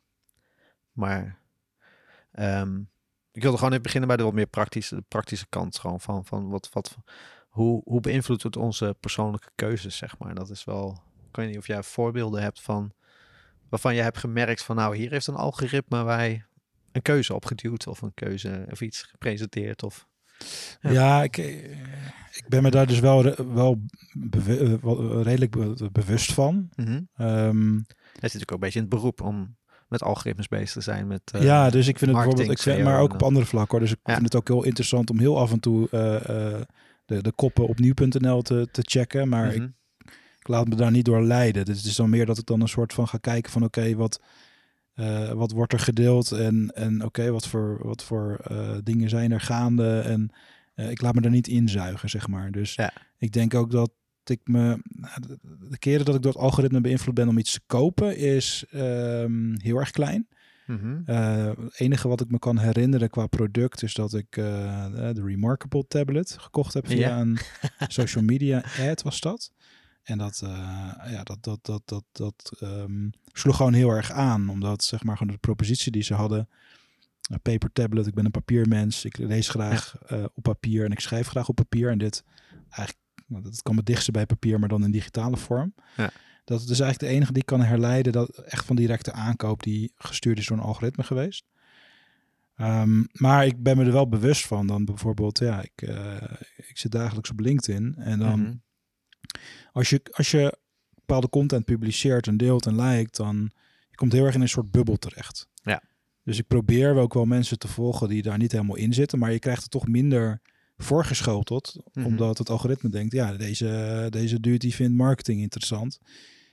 Maar 0.92 1.40
ehm, 2.32 2.82
ik 3.32 3.42
wilde 3.42 3.58
gewoon 3.58 3.72
even 3.72 3.84
beginnen 3.84 4.08
bij 4.08 4.18
de 4.18 4.24
wat 4.24 4.34
meer 4.34 4.48
praktische, 4.48 4.96
de 4.96 5.04
praktische 5.08 5.48
kant 5.50 5.80
gewoon 5.80 6.02
van, 6.02 6.26
van 6.26 6.50
wat, 6.50 6.70
wat, 6.70 6.98
hoe, 7.54 7.82
hoe 7.86 8.02
beïnvloedt 8.02 8.44
het 8.44 8.58
onze 8.58 8.96
persoonlijke 9.00 9.50
keuzes, 9.56 9.98
zeg 9.98 10.18
maar. 10.20 10.36
Dat 10.36 10.50
is 10.50 10.64
wel, 10.64 11.02
ik 11.30 11.36
weet 11.36 11.48
niet 11.48 11.58
of 11.58 11.68
jij 11.68 11.84
voorbeelden 11.84 12.42
hebt 12.42 12.62
van, 12.62 12.92
waarvan 13.70 13.96
je 13.96 14.02
hebt 14.02 14.18
gemerkt 14.18 14.64
van, 14.64 14.76
nou, 14.76 14.96
hier 14.96 15.12
heeft 15.12 15.28
een 15.28 15.36
algoritme 15.36 16.04
wij 16.04 16.46
een 16.92 17.02
keuze 17.02 17.34
opgeduwd 17.34 17.88
of 17.88 18.02
een 18.02 18.14
keuze 18.14 18.66
of 18.72 18.82
iets 18.82 19.02
gepresenteerd 19.02 19.84
of... 19.84 20.08
Ja. 20.82 20.92
Ja, 20.92 21.24
ik, 21.24 21.38
eh, 21.38 21.72
ik 22.32 22.44
ben 22.48 22.64
me 22.64 22.70
daar 22.72 22.88
dus 22.88 23.00
wel, 23.00 23.24
wel 23.54 23.82
eh, 24.32 24.74
wel 24.82 25.22
redelijk 25.22 25.52
be- 25.52 25.90
bewust 25.92 26.34
van. 26.34 26.70
Mhm. 26.76 27.02
Ehm, 27.16 27.74
Het 27.76 27.86
zit 27.86 28.22
natuurlijk 28.22 28.52
ook 28.52 28.52
een 28.52 28.60
beetje 28.60 28.80
in 28.80 28.86
het 28.86 28.94
beroep 28.96 29.22
om 29.22 29.56
met 29.88 30.04
algoritmes 30.04 30.48
bezig 30.48 30.72
te 30.72 30.82
zijn. 30.82 31.08
Met, 31.08 31.22
eh, 31.32 31.44
ja, 31.44 31.70
dus 31.70 31.88
ik 31.88 31.98
vind 31.98 32.10
het 32.12 32.20
bijvoorbeeld, 32.20 32.52
ik 32.52 32.60
vind, 32.64 32.84
maar 32.84 32.96
en 32.96 33.00
ook 33.02 33.14
op 33.14 33.24
andere 33.24 33.46
vlakken 33.46 33.72
hoor. 33.78 33.88
Dus 33.88 33.96
ik 33.96 34.00
Ja. 34.04 34.14
vind 34.14 34.26
het 34.26 34.36
ook 34.36 34.48
heel 34.48 34.64
interessant 34.64 35.10
om 35.10 35.20
heel 35.20 35.40
af 35.40 35.52
en 35.52 35.60
toe 35.60 35.88
eh, 35.90 36.56
eh, 36.56 36.62
de, 37.06 37.22
de 37.22 37.32
koppen 37.32 37.68
op 37.68 37.80
nieuw.nl 37.80 38.42
te, 38.42 38.68
te 38.72 38.82
checken. 38.84 39.30
Maar 39.30 39.54
ik, 39.54 39.60
Mhm. 39.62 39.70
ik 40.40 40.48
laat 40.48 40.68
me 40.68 40.76
daar 40.76 40.92
niet 40.92 41.06
door 41.06 41.24
leiden. 41.24 41.66
Dus 41.66 41.78
het 41.78 41.86
is 41.86 41.96
dan 41.96 42.10
meer 42.10 42.26
dat 42.26 42.38
ik 42.38 42.46
dan 42.46 42.62
een 42.62 42.68
soort 42.68 42.94
van 42.94 43.08
ga 43.08 43.18
kijken 43.18 43.52
van 43.52 43.64
oké, 43.64 43.96
wat, 43.96 44.22
eh, 44.94 45.32
wat 45.32 45.52
wordt 45.52 45.74
er 45.74 45.80
gedeeld 45.80 46.32
en, 46.32 46.72
en 46.76 47.04
oké, 47.06 47.32
wat 47.32 47.48
voor, 47.48 47.80
wat 47.84 48.04
voor 48.04 48.40
eh, 48.44 48.78
dingen 48.84 49.10
zijn 49.10 49.32
er 49.32 49.42
gaande. 49.42 50.00
En 50.00 50.30
eh, 50.76 50.90
ik 50.90 51.02
laat 51.02 51.14
me 51.16 51.22
daar 51.22 51.32
niet 51.32 51.48
inzuigen, 51.48 52.10
zeg 52.10 52.28
maar. 52.28 52.52
Dus 52.52 52.76
Ja. 52.76 52.94
ik 53.18 53.32
denk 53.32 53.54
ook 53.54 53.72
dat 53.72 53.92
ik 54.24 54.40
me, 54.44 54.80
nou, 54.84 55.22
de, 55.28 55.38
de 55.70 55.78
keren 55.78 56.06
dat 56.06 56.16
ik 56.16 56.22
door 56.22 56.32
het 56.32 56.42
algoritme 56.42 56.82
beïnvloed 56.82 57.14
ben 57.16 57.28
om 57.28 57.38
iets 57.38 57.54
te 57.54 57.62
kopen, 57.66 58.18
is 58.18 58.66
ehm, 58.72 59.56
heel 59.58 59.78
erg 59.78 59.92
klein. 59.92 60.28
Mhm. 60.66 61.02
Eh, 61.06 61.46
het 61.46 61.80
enige 61.80 62.08
wat 62.08 62.22
ik 62.22 62.30
me 62.30 62.40
kan 62.40 62.58
herinneren 62.58 63.10
qua 63.10 63.28
product 63.28 63.84
is 63.84 63.94
dat 63.94 64.14
ik 64.14 64.38
eh, 64.38 64.86
de 64.94 65.22
Remarkable 65.24 65.88
tablet 65.88 66.36
gekocht 66.40 66.74
heb 66.74 66.88
via 66.88 67.20
een 67.20 67.38
social 67.88 68.24
media 68.24 68.64
ad 68.80 69.02
was 69.02 69.20
dat. 69.20 69.52
En 70.04 70.18
dat, 70.18 70.42
eh, 70.44 71.12
ja, 71.12 71.24
dat, 71.24 71.44
dat, 71.44 71.66
dat, 71.66 71.82
dat, 71.86 72.04
dat 72.12 72.52
ehm, 72.60 73.10
sloeg 73.32 73.56
gewoon 73.56 73.74
heel 73.74 73.90
erg 73.90 74.12
aan, 74.12 74.50
omdat 74.50 74.84
zeg 74.84 75.04
maar 75.04 75.18
gewoon 75.18 75.34
de 75.34 75.40
propositie 75.40 75.92
die 75.92 76.04
ze 76.04 76.14
hadden, 76.14 76.50
een 77.30 77.42
paper 77.42 77.72
tablet, 77.72 78.08
ik 78.08 78.14
ben 78.14 78.26
een 78.26 78.32
papiermens, 78.32 79.06
ik 79.06 79.18
lees 79.18 79.50
graag 79.50 79.96
eh, 80.08 80.24
op 80.34 80.44
papier 80.44 80.86
en 80.86 80.92
ik 80.92 81.00
schrijf 81.00 81.28
graag 81.28 81.50
op 81.50 81.56
papier 81.56 81.90
en 81.90 81.98
dit 81.98 82.24
eigenlijk, 82.70 82.98
nou, 83.28 83.44
dat 83.44 83.62
kan 83.62 83.78
het 83.78 83.86
dichtste 83.86 84.12
bij 84.12 84.26
papier, 84.26 84.60
maar 84.60 84.70
dan 84.70 84.84
in 84.84 84.92
digitale 84.92 85.38
vorm. 85.38 85.74
Ja. 85.98 86.12
Dat 86.44 86.62
is 86.62 86.68
eigenlijk 86.68 87.00
de 87.00 87.08
enige 87.08 87.34
die 87.34 87.44
kan 87.44 87.62
herleiden 87.62 88.12
dat 88.12 88.30
echt 88.38 88.66
van 88.66 88.76
directe 88.76 89.12
aankoop 89.12 89.64
die 89.64 89.92
gestuurd 89.96 90.38
is 90.38 90.48
door 90.48 90.58
een 90.58 90.64
algoritme 90.64 91.04
geweest. 91.04 91.46
Ehm, 92.56 93.04
maar 93.12 93.46
ik 93.46 93.64
ben 93.64 93.78
me 93.78 93.86
er 93.86 93.92
wel 93.92 94.10
bewust 94.10 94.48
van. 94.48 94.68
Dan 94.68 94.86
bijvoorbeeld, 94.86 95.40
ja, 95.40 95.62
ik, 95.62 95.82
eh, 95.82 96.16
ik 96.58 96.78
zit 96.78 96.92
dagelijks 96.92 97.30
op 97.30 97.40
LinkedIn. 97.40 97.96
En 97.98 98.20
dan 98.20 98.40
Mhm. 98.40 98.54
als, 99.72 99.90
je, 99.90 100.02
als 100.12 100.32
je 100.32 100.58
bepaalde 100.96 101.30
content 101.30 101.66
publiceert 101.66 102.28
en 102.28 102.38
deelt 102.38 102.66
en 102.66 102.82
liked, 102.82 103.16
dan 103.16 103.52
je 103.90 103.96
komt 103.96 104.12
heel 104.12 104.26
erg 104.26 104.36
in 104.36 104.42
een 104.42 104.50
soort 104.50 104.72
bubbel 104.72 104.98
terecht. 104.98 105.48
Ja. 105.62 105.84
Dus 106.24 106.38
ik 106.38 106.48
probeer 106.48 106.94
wel 106.94 107.04
ook 107.04 107.14
wel 107.14 107.26
mensen 107.26 107.60
te 107.60 107.68
volgen 107.68 108.08
die 108.10 108.22
daar 108.22 108.38
niet 108.38 108.52
helemaal 108.52 108.76
in 108.76 108.94
zitten. 108.94 109.20
Maar 109.20 109.32
je 109.32 109.40
krijgt 109.40 109.62
het 109.62 109.72
toch 109.72 109.88
minder 109.88 110.42
voorgeschoteld. 110.78 111.76
Mhm. 111.94 112.06
Omdat 112.06 112.38
het 112.38 112.50
algoritme 112.50 112.90
denkt, 112.90 113.14
ja, 113.14 113.34
deze, 113.38 114.08
deze 114.10 114.40
dude 114.40 114.58
die 114.58 114.74
vindt 114.76 114.98
marketing 114.98 115.42
interessant. 115.42 116.00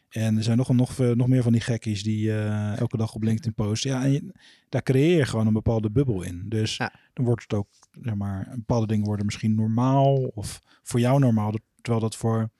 En 0.08 0.36
er 0.36 0.42
zijn 0.42 0.56
nog, 0.56 0.68
nog, 0.72 0.98
nog 0.98 1.26
meer 1.26 1.42
van 1.42 1.52
die 1.52 1.60
gekkies 1.60 2.02
die 2.02 2.30
eh, 2.32 2.78
elke 2.78 2.96
dag 2.96 3.14
op 3.14 3.22
LinkedIn 3.22 3.54
posten. 3.54 3.90
Ja, 3.90 4.02
en 4.04 4.12
je- 4.12 4.32
daar 4.68 4.82
creëer 4.82 5.16
je 5.16 5.24
gewoon 5.26 5.46
een 5.46 5.52
bepaalde 5.52 5.90
bubbel 5.90 6.22
in. 6.22 6.44
Dus 6.48 6.76
Ja. 6.76 6.92
dan 7.12 7.24
wordt 7.24 7.42
het 7.42 7.52
ook, 7.54 7.68
zeg 8.02 8.14
maar, 8.14 8.52
bepaalde 8.56 8.86
dingen 8.86 9.06
worden 9.06 9.24
misschien 9.26 9.54
normaal. 9.54 10.14
Of 10.34 10.60
voor 10.82 11.00
jou 11.00 11.18
normaal, 11.20 11.52
terwijl 11.80 12.02
dat 12.04 12.16
voor 12.16 12.50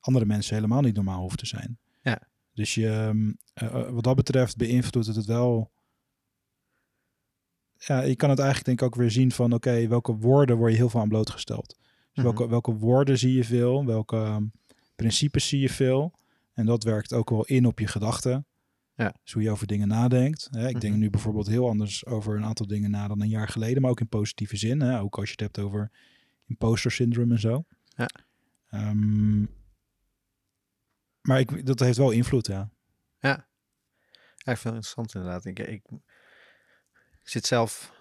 andere 0.00 0.24
mensen 0.26 0.54
helemaal 0.54 0.80
niet 0.80 0.94
normaal 0.94 1.20
hoeft 1.20 1.38
te 1.38 1.46
zijn. 1.46 1.78
Ja. 2.02 2.20
Dus 2.52 2.74
je, 2.74 2.88
ehm, 2.88 3.32
eh, 3.54 3.66
eh, 3.80 3.90
wat 3.90 4.04
dat 4.04 4.16
betreft 4.16 4.56
beïnvloedt 4.56 5.06
het 5.06 5.16
het 5.16 5.26
wel. 5.26 5.70
Ja, 7.86 8.00
je 8.02 8.16
kan 8.16 8.30
het 8.30 8.38
eigenlijk 8.38 8.66
denk 8.66 8.80
ik 8.80 8.86
ook 8.86 8.94
weer 8.94 9.10
zien 9.10 9.32
van, 9.32 9.52
oké, 9.52 9.86
welke 9.88 10.12
woorden 10.16 10.56
word 10.56 10.70
je 10.70 10.76
heel 10.76 10.88
veel 10.88 11.00
aan 11.00 11.08
blootgesteld. 11.08 11.76
Dus 11.78 11.86
Mhm. 12.12 12.22
welke, 12.22 12.48
welke 12.48 12.72
woorden 12.74 13.18
zie 13.18 13.32
je 13.34 13.44
veel, 13.44 13.84
welke 13.86 14.16
ehm, 14.16 14.44
principes 14.94 15.48
zie 15.48 15.60
je 15.60 15.68
veel. 15.68 16.12
En 16.52 16.66
dat 16.66 16.84
werkt 16.84 17.12
ook 17.12 17.30
wel 17.30 17.44
in 17.44 17.66
op 17.66 17.78
je 17.78 17.86
gedachten. 17.86 18.46
Ja. 18.94 19.14
Dus 19.22 19.32
hoe 19.32 19.42
je 19.42 19.50
over 19.50 19.66
dingen 19.66 19.88
nadenkt. 19.88 20.48
Hè, 20.50 20.68
ik 20.68 20.80
denk 20.80 20.92
Mhm. 20.92 21.02
nu 21.02 21.10
bijvoorbeeld 21.10 21.46
heel 21.46 21.68
anders 21.68 22.06
over 22.06 22.36
een 22.36 22.44
aantal 22.44 22.66
dingen 22.66 22.90
na 22.90 23.08
dan 23.08 23.20
een 23.20 23.28
jaar 23.28 23.48
geleden, 23.48 23.82
maar 23.82 23.90
ook 23.90 24.00
in 24.00 24.08
positieve 24.08 24.56
zin. 24.56 24.80
Hè? 24.80 25.00
Ook 25.00 25.16
als 25.16 25.24
je 25.24 25.30
het 25.32 25.40
hebt 25.40 25.58
over 25.58 25.90
imposter 26.46 26.90
syndrome 26.90 27.32
en 27.34 27.40
zo. 27.40 27.64
Ja. 27.84 28.08
Ehm, 28.68 29.40
maar 31.20 31.40
ik, 31.40 31.66
dat 31.66 31.80
heeft 31.80 31.98
wel 31.98 32.10
invloed, 32.10 32.46
ja. 32.46 32.70
Ja, 33.18 34.52
ik 34.52 34.58
vind 34.58 34.62
het 34.62 34.74
interessant 34.74 35.14
inderdaad. 35.14 35.44
Ik, 35.44 35.58
ik, 35.58 35.82
ik 37.24 37.30
zit 37.30 37.46
zelf 37.46 37.92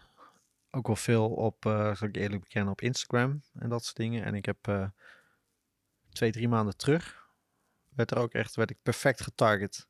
ook 0.72 0.88
wel 0.88 0.96
veel 0.96 1.30
op, 1.30 1.66
eh 1.66 1.96
zal 1.96 2.08
ik 2.08 2.16
eerlijk 2.16 2.42
bekennen, 2.42 2.72
op 2.72 2.82
Instagram 2.82 3.42
en 3.54 3.70
dat 3.70 3.84
soort 3.84 3.96
dingen. 3.96 4.24
En 4.24 4.36
ik 4.36 4.46
heb 4.46 4.68
eh, 4.68 4.88
twee, 6.10 6.32
drie 6.32 6.48
maanden 6.48 6.78
terug, 6.78 7.28
werd 7.90 8.12
er 8.12 8.18
ook 8.18 8.34
echt, 8.34 8.56
werd 8.56 8.70
ik 8.70 8.78
perfect 8.82 9.22
getarget 9.22 9.88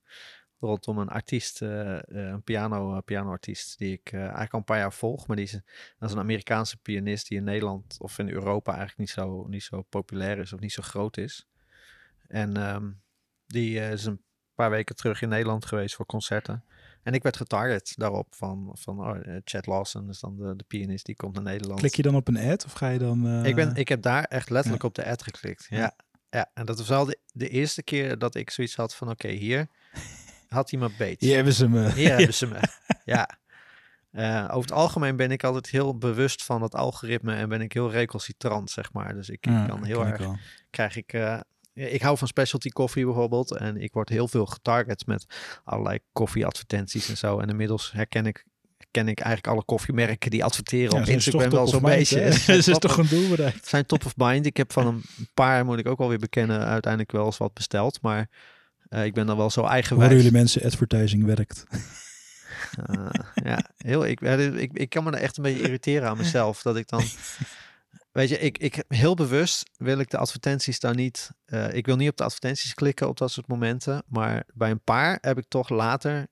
rondom 0.60 0.98
een 0.98 1.10
artiest, 1.10 1.62
eh, 1.62 2.00
een 2.02 2.44
piano, 2.44 3.02
pianoartiest, 3.02 3.78
die 3.78 3.94
ik 3.94 4.14
eigenlijk 4.14 4.54
al 4.54 4.60
een 4.60 4.66
paar 4.66 4.78
jaar 4.78 4.94
volg. 4.94 5.28
Maar 5.28 5.36
die 5.36 5.46
is, 5.46 5.60
dat 6.00 6.12
een 6.12 6.20
Amerikaanse 6.20 6.78
pianist 6.78 7.28
die 7.28 7.38
in 7.38 7.44
Nederland 7.44 7.98
of 8.00 8.20
in 8.20 8.30
Europa 8.30 8.72
eigenlijk 8.72 9.00
niet 9.00 9.10
zo, 9.10 9.48
niet 9.48 9.63
zo 9.63 9.82
populair 9.82 10.38
is 10.38 10.54
of 10.54 10.60
niet 10.60 10.72
zo 10.72 10.82
groot 10.82 11.18
is. 11.18 11.48
En 12.28 12.58
ehm, 12.58 12.92
die 13.46 13.80
is 13.80 14.06
een 14.06 14.24
paar 14.54 14.70
weken 14.70 14.96
terug 14.96 15.22
in 15.22 15.30
Nederland 15.30 15.66
geweest 15.66 15.96
voor 15.96 16.06
concerten. 16.06 16.63
En 17.03 17.13
ik 17.13 17.24
werd 17.24 17.38
getarget 17.38 17.93
daarop 17.95 18.36
van, 18.36 18.69
van 18.74 19.00
oh, 19.00 19.17
eh, 19.17 19.41
Chad 19.43 19.65
Lawson, 19.65 20.10
is 20.10 20.19
dan 20.19 20.36
de, 20.38 20.55
de 20.55 20.63
pianist, 20.67 21.05
die 21.05 21.15
komt 21.15 21.33
naar 21.33 21.43
Nederland. 21.43 21.79
Klik 21.79 21.95
je 21.95 22.01
dan 22.01 22.15
op 22.15 22.27
een 22.27 22.38
ad 22.38 22.65
of 22.65 22.74
ga 22.74 22.89
je 22.89 23.00
dan... 23.00 23.27
eh, 23.27 23.45
ik, 23.45 23.55
ben, 23.55 23.75
ik 23.75 23.88
heb 23.88 24.01
daar 24.01 24.24
echt 24.24 24.50
letterlijk 24.50 24.83
op 24.83 24.95
de 24.95 25.05
ad 25.05 25.24
geklikt. 25.24 25.67
Ja. 25.69 25.77
Ja. 25.77 25.95
ja. 26.29 26.50
en 26.53 26.65
dat 26.65 26.77
was 26.77 26.88
wel 26.88 27.05
de, 27.05 27.19
de 27.33 27.50
eerste 27.50 27.83
keer 27.83 28.17
dat 28.17 28.36
ik 28.36 28.50
zoiets 28.50 28.75
had 28.75 28.95
van, 28.95 29.10
oké, 29.10 29.27
hier 29.27 29.67
had 30.48 30.72
hij 30.72 30.79
me 30.79 30.89
beet. 30.98 31.22
Hier 31.22 31.36
hebben 31.36 31.53
ze 31.53 31.69
me. 31.69 31.91
Hier 31.91 32.10
hebben 32.17 32.33
ze 32.33 32.48
me. 32.48 32.60
Ja. 33.05 33.29
Eh, 34.12 34.43
over 34.43 34.69
het 34.69 34.72
algemeen 34.72 35.15
ben 35.15 35.31
ik 35.31 35.43
altijd 35.43 35.69
heel 35.69 35.98
bewust 35.98 36.43
van 36.43 36.62
het 36.62 36.75
algoritme 36.75 37.36
en 37.36 37.50
ben 37.50 37.62
ik 37.62 37.74
heel 37.74 37.91
recalcitrant, 37.91 38.72
zeg 38.72 38.93
maar. 38.93 39.13
Dus 39.13 39.29
ik, 39.29 39.41
kan 39.41 39.83
heel 39.83 40.07
ik 40.07 40.19
erg 40.19 40.27
krijg 40.69 40.95
ik. 40.95 41.13
Ik 41.74 42.01
hou 42.01 42.18
van 42.18 42.27
specialty 42.27 42.70
koffie 42.70 43.06
bijvoorbeeld. 43.06 43.51
En 43.51 43.82
ik 43.82 43.94
word 43.94 44.10
heel 44.10 44.27
veel 44.27 44.46
getarget 44.46 45.06
met 45.06 45.25
allerlei 45.63 46.00
koffieadvertenties 46.12 47.10
en 47.10 47.18
zo. 47.18 47.39
En 47.39 47.50
inmiddels 47.50 47.92
herken 47.92 48.25
ik, 48.25 48.46
herken 48.77 49.08
ik 49.08 49.20
eigenlijk 49.20 49.56
alle 49.56 49.65
koffiemerken 49.65 50.32
die 50.32 50.44
adverteren 50.44 50.96
Ja, 50.96 51.01
op 51.01 51.08
Instagram 51.08 51.50
wel 51.50 51.68
zo'n 51.68 51.82
beetje. 51.82 52.32
Ze 52.34 52.62
Ze 52.62 52.72
is 52.72 52.77
toch 52.77 52.98
een 53.01 53.08
doel 53.08 53.30
bereikt. 53.30 53.68
zijn 53.68 53.86
top 53.86 54.06
of 54.06 54.13
mind. 54.15 54.46
Ik 54.46 54.58
heb 54.58 54.72
van 54.74 54.88
een 54.88 55.03
paar, 55.34 55.65
moet 55.65 55.80
ik 55.80 55.88
ook 55.88 55.98
wel 55.98 56.10
weer 56.10 56.20
bekennen, 56.20 56.65
uiteindelijk 56.65 57.12
wel 57.12 57.25
eens 57.25 57.38
wat 57.38 57.53
besteld. 57.53 58.01
Maar 58.01 58.30
eh, 58.89 59.06
ik 59.06 59.13
ben 59.13 59.25
dan 59.25 59.38
wel 59.38 59.50
zo 59.50 59.63
eigenwijs. 59.63 60.10
Horen 60.10 60.24
jullie 60.24 60.38
mensen, 60.39 60.63
advertising 60.63 61.25
werkt. 61.25 61.65
Eh, 62.86 63.10
ja, 63.44 63.70
heel, 63.77 64.06
ik, 64.06 64.22
ik, 64.22 64.72
ik 64.74 64.89
kan 64.89 65.03
me 65.03 65.12
er 65.12 65.22
echt 65.22 65.38
een 65.38 65.44
beetje 65.44 65.62
irriteren 65.62 66.10
aan 66.10 66.18
mezelf. 66.18 66.62
Dat 66.62 66.77
ik 66.77 66.88
dan. 66.88 67.03
Weet 68.13 68.29
je, 68.29 68.39
ik, 68.39 68.58
ik 68.58 68.84
heel 68.88 69.13
bewust 69.15 69.70
wil 69.77 70.00
ik 70.00 70.10
de 70.10 70.17
advertenties 70.17 70.79
daar 70.79 70.96
niet. 70.96 71.32
eh, 71.46 71.74
ik 71.74 71.86
wil 71.86 71.96
niet 71.96 72.10
op 72.10 72.17
de 72.17 72.24
advertenties 72.24 72.74
klikken 72.74 73.08
op 73.08 73.17
dat 73.17 73.32
soort 73.32 73.48
momenten. 73.48 74.03
Maar 74.08 74.43
bij 74.53 74.72
een 74.72 74.84
paar 74.84 75.17
heb 75.22 75.38
ik 75.38 75.46
toch 75.48 75.70
later 75.70 76.27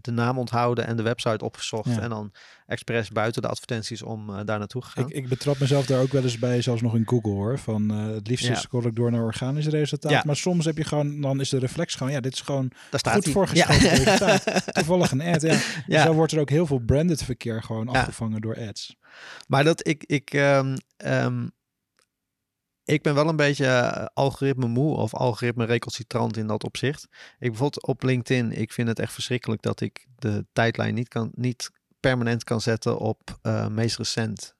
de 0.00 0.10
naam 0.10 0.38
onthouden 0.38 0.86
en 0.86 0.96
de 0.96 1.02
website 1.02 1.44
opgezocht. 1.44 1.94
Ja. 1.94 2.00
En 2.00 2.08
dan 2.10 2.32
expres 2.66 3.08
buiten 3.08 3.42
de 3.42 3.48
advertenties 3.48 4.02
om 4.02 4.30
eh, 4.30 4.40
daar 4.44 4.58
naartoe 4.58 4.82
gegaan. 4.82 5.08
Ik, 5.08 5.16
ik 5.16 5.28
betrap 5.28 5.58
mezelf 5.58 5.86
daar 5.86 6.00
ook 6.00 6.12
wel 6.12 6.22
eens 6.22 6.38
bij, 6.38 6.62
zelfs 6.62 6.82
nog 6.82 6.94
in 6.94 7.08
Google 7.08 7.30
hoor. 7.32 7.58
Van 7.58 7.90
eh, 7.90 8.06
het 8.06 8.26
liefst 8.28 8.46
Ja. 8.46 8.54
scroll 8.54 8.84
ik 8.84 8.96
door 8.96 9.10
naar 9.10 9.22
organisch 9.22 9.66
resultaat. 9.66 10.10
Ja. 10.12 10.22
Maar 10.26 10.36
soms 10.36 10.64
heb 10.64 10.76
je 10.76 10.84
gewoon, 10.84 11.20
dan 11.20 11.40
is 11.40 11.48
de 11.48 11.58
reflex 11.58 11.94
gewoon, 11.94 12.12
ja, 12.12 12.20
dit 12.20 12.32
is 12.32 12.40
gewoon 12.40 12.70
daar 12.90 13.00
staat 13.00 13.14
goed 13.14 13.28
voorgeschoten 13.32 14.02
Ja. 14.02 14.38
toevallig 14.72 15.10
een 15.10 15.20
ad. 15.20 15.42
Ja. 15.42 15.48
Dus 15.58 15.82
Ja. 15.86 16.04
dan 16.04 16.14
wordt 16.14 16.32
er 16.32 16.40
ook 16.40 16.50
heel 16.50 16.66
veel 16.66 16.78
branded 16.78 17.22
verkeer 17.22 17.62
gewoon 17.62 17.88
afgevangen 17.88 18.40
door 18.40 18.56
ads. 18.68 18.96
Maar 19.46 19.64
dat 19.64 19.86
ik, 19.88 20.04
ik, 20.06 20.30
ehm, 20.34 20.76
ik 22.88 23.02
ben 23.02 23.14
wel 23.14 23.28
een 23.28 23.36
beetje 23.36 23.66
eh, 23.66 24.06
algoritme 24.14 24.66
moe 24.66 24.96
of 24.96 25.14
algoritme 25.14 25.64
recalcitrant 25.64 26.36
in 26.36 26.46
dat 26.46 26.64
opzicht. 26.64 27.02
Ik 27.38 27.48
bijvoorbeeld 27.48 27.86
op 27.86 28.02
LinkedIn, 28.02 28.52
ik 28.52 28.72
vind 28.72 28.88
het 28.88 28.98
echt 28.98 29.12
verschrikkelijk 29.12 29.62
dat 29.62 29.80
ik 29.80 30.06
de 30.18 30.46
tijdlijn 30.52 30.94
niet, 30.94 31.08
kan, 31.08 31.30
niet 31.34 31.70
permanent 32.00 32.44
kan 32.44 32.60
zetten 32.60 32.98
op 32.98 33.38
eh, 33.42 33.66
meest 33.66 33.96
recent. 33.96 34.56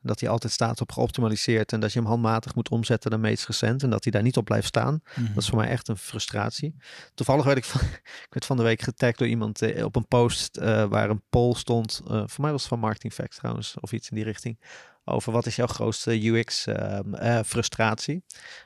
Dat 0.00 0.20
hij 0.20 0.28
altijd 0.28 0.52
staat 0.52 0.80
op 0.80 0.92
geoptimaliseerd 0.92 1.72
en 1.72 1.80
dat 1.80 1.92
je 1.92 1.98
hem 1.98 2.08
handmatig 2.08 2.54
moet 2.54 2.68
omzetten 2.68 3.10
naar 3.10 3.20
meest 3.20 3.46
recent 3.46 3.82
en 3.82 3.90
dat 3.90 4.02
hij 4.02 4.12
daar 4.12 4.22
niet 4.22 4.36
op 4.36 4.44
blijft 4.44 4.66
staan. 4.66 5.00
Mhm. 5.14 5.26
Dat 5.34 5.42
is 5.42 5.48
voor 5.48 5.58
mij 5.58 5.68
echt 5.68 5.88
een 5.88 5.96
frustratie. 5.96 6.74
Toevallig 7.14 7.44
werd 7.44 7.58
ik 7.58 7.64
van, 7.64 7.80
ik 8.26 8.26
werd 8.30 8.44
van 8.44 8.56
de 8.56 8.62
week 8.62 8.82
getagd 8.82 9.18
door 9.18 9.28
iemand 9.28 9.62
eh, 9.62 9.84
op 9.84 9.96
een 9.96 10.08
post 10.08 10.58
waar 10.88 11.10
een 11.10 11.22
poll 11.28 11.54
stond. 11.54 12.00
voor 12.04 12.40
mij 12.40 12.50
was 12.50 12.60
het 12.60 12.70
van 12.70 12.78
Marketing 12.78 13.12
Facts 13.12 13.36
trouwens, 13.36 13.74
of 13.80 13.92
iets 13.92 14.10
in 14.10 14.16
die 14.16 14.24
richting. 14.24 14.58
Over 15.10 15.32
wat 15.32 15.46
is 15.46 15.56
jouw 15.56 15.66
grootste 15.66 16.26
UX-frustratie. 16.28 18.14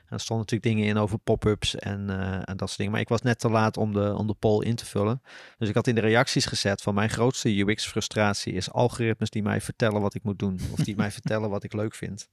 en 0.05 0.09
er 0.09 0.19
stonden 0.19 0.45
natuurlijk 0.45 0.75
dingen 0.75 0.89
in 0.95 0.97
over 0.97 1.17
pop-ups 1.19 1.75
en, 1.75 2.09
eh, 2.09 2.33
en 2.33 2.57
dat 2.57 2.67
soort 2.67 2.77
dingen. 2.77 2.91
Maar 2.91 3.01
ik 3.01 3.09
was 3.09 3.21
net 3.21 3.39
te 3.39 3.49
laat 3.49 3.77
om 3.77 3.93
de, 3.93 4.15
om 4.15 4.27
de 4.27 4.33
poll 4.33 4.65
in 4.65 4.75
te 4.75 4.85
vullen. 4.85 5.21
Dus 5.57 5.69
ik 5.69 5.75
had 5.75 5.87
in 5.87 5.95
de 5.95 6.01
reacties 6.01 6.45
gezet 6.45 6.81
van 6.81 6.93
mijn 6.93 7.09
grootste 7.09 7.59
UX-frustratie 7.59 8.53
is 8.53 8.71
algoritmes 8.71 9.29
die 9.29 9.43
mij 9.43 9.61
vertellen 9.61 10.01
wat 10.01 10.13
ik 10.15 10.23
moet 10.23 10.39
doen. 10.39 10.59
Of 10.71 10.79
die 10.79 10.95
mij 10.95 11.11
vertellen 11.19 11.49
wat 11.49 11.63
ik 11.63 11.73
leuk 11.73 11.95
vind. 11.95 12.27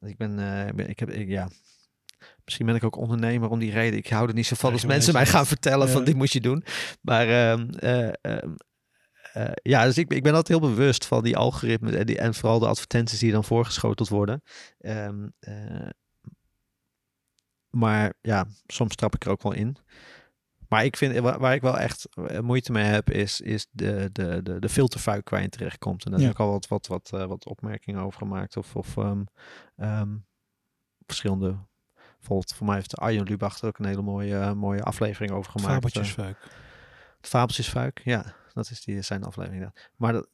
Ik 0.00 0.16
ben, 0.16 0.38
eh, 0.38 0.66
ik 0.66 0.74
ben- 0.74 0.88
ik 0.88 0.98
heb, 0.98 1.10
ik, 1.10 1.28
ja, 1.28 1.48
Misschien 2.44 2.66
ben 2.66 2.74
ik 2.74 2.84
ook 2.84 2.96
ondernemer 2.96 3.50
om 3.50 3.58
die 3.58 3.72
reden. 3.72 3.98
Ik 3.98 4.08
hou 4.08 4.28
er 4.28 4.34
niet 4.34 4.46
zo 4.46 4.54
van 4.54 4.72
als 4.72 4.84
mensen 4.84 5.12
mij 5.12 5.26
gaan 5.26 5.46
vertellen 5.46 5.88
van 5.88 6.04
dit 6.04 6.16
moet 6.16 6.32
je 6.32 6.40
doen. 6.40 6.64
Maar 7.00 7.28
ehm, 7.28 7.68
eh, 7.70 8.08
ehm, 8.20 8.50
eh, 9.34 9.50
ja, 9.62 9.84
dus 9.84 9.98
ik, 9.98 10.12
ik 10.12 10.22
ben 10.22 10.34
altijd 10.34 10.60
heel 10.60 10.68
bewust 10.70 11.06
van 11.06 11.22
die 11.22 11.36
algoritmes 11.36 11.94
en, 11.94 12.06
die, 12.06 12.18
en 12.18 12.34
vooral 12.34 12.58
de 12.58 12.66
advertenties 12.66 13.18
die 13.18 13.32
dan 13.32 13.44
voorgeschoteld 13.44 14.08
worden. 14.08 14.42
Ehm, 14.78 15.28
eh, 15.40 15.88
maar 17.70 18.14
ja, 18.20 18.46
soms 18.66 18.94
trap 18.94 19.14
ik 19.14 19.24
er 19.24 19.30
ook 19.30 19.42
wel 19.42 19.52
in. 19.52 19.76
Maar 20.68 20.84
ik 20.84 20.96
vind, 20.96 21.18
waar, 21.18 21.38
waar 21.38 21.54
ik 21.54 21.62
wel 21.62 21.78
echt 21.78 22.08
eh, 22.14 22.40
moeite 22.40 22.72
mee 22.72 22.84
heb, 22.84 23.10
is, 23.10 23.40
is 23.40 23.66
de, 23.70 24.08
de, 24.12 24.42
de, 24.42 24.58
de 24.58 24.68
filterfuik 24.68 25.28
waar 25.28 25.38
je 25.38 25.44
in 25.44 25.50
terechtkomt. 25.50 26.04
En 26.04 26.10
daar 26.10 26.20
Ja. 26.20 26.26
heb 26.26 26.34
ik 26.34 26.40
al 26.40 26.50
wat, 26.50 26.66
wat, 26.66 26.86
wat, 26.86 27.10
wat 27.10 27.46
opmerkingen 27.46 28.02
over 28.02 28.18
gemaakt. 28.18 28.56
Of, 28.56 28.76
of 28.76 28.96
ehm, 28.96 29.22
ehm, 29.76 30.16
verschillende. 31.06 31.56
Bijvoorbeeld, 32.18 32.54
voor 32.54 32.66
mij 32.66 32.74
heeft 32.76 32.96
Arjen 32.96 33.24
Lubach 33.24 33.60
er 33.60 33.68
ook 33.68 33.78
een 33.78 33.84
hele 33.84 34.02
mooie, 34.02 34.54
mooie 34.54 34.82
aflevering 34.82 35.32
over 35.32 35.50
gemaakt. 35.50 35.72
Fabeltjesfuik. 35.72 36.36
Het 37.24 37.32
Fabeltjesfuik, 37.32 38.00
ja, 38.04 38.34
dat 38.52 38.70
is 38.70 38.84
die, 38.84 39.02
zijn 39.02 39.24
aflevering. 39.24 39.90
Maar 39.96 40.12
dat, 40.12 40.28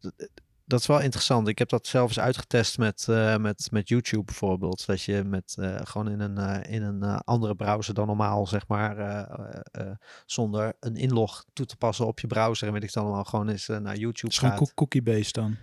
dat, 0.00 0.30
dat 0.64 0.80
is 0.80 0.86
wel 0.86 1.00
interessant. 1.00 1.48
Ik 1.48 1.58
heb 1.58 1.68
dat 1.68 1.86
zelf 1.86 2.08
eens 2.08 2.20
uitgetest 2.20 2.78
met, 2.78 3.06
eh, 3.08 3.36
met, 3.36 3.68
met 3.70 3.88
YouTube 3.88 4.24
bijvoorbeeld. 4.24 4.86
Dat 4.86 5.02
je 5.02 5.24
met 5.24 5.56
eh, 5.58 5.80
gewoon 5.82 6.10
in 6.10 6.20
een, 6.20 6.38
eh, 6.38 6.72
in 6.74 6.82
een 6.82 7.02
andere 7.02 7.54
browser 7.54 7.94
dan 7.94 8.06
normaal, 8.06 8.46
zeg 8.46 8.66
maar, 8.66 9.26
zonder 10.26 10.72
een 10.80 10.96
inlog 10.96 11.44
toe 11.52 11.66
te 11.66 11.76
passen 11.76 12.06
op 12.06 12.20
je 12.20 12.26
browser. 12.26 12.66
En 12.66 12.72
weet 12.72 12.82
ik 12.82 12.92
dan 12.92 13.04
allemaal 13.04 13.24
gewoon 13.24 13.48
eens 13.48 13.66
naar 13.66 13.96
YouTube 13.96 14.16
Het 14.16 14.32
is 14.32 14.38
gewoon 14.38 14.52
gaat. 14.52 14.62
cook- 14.62 14.74
cookie-based 14.74 15.34
dan. 15.34 15.56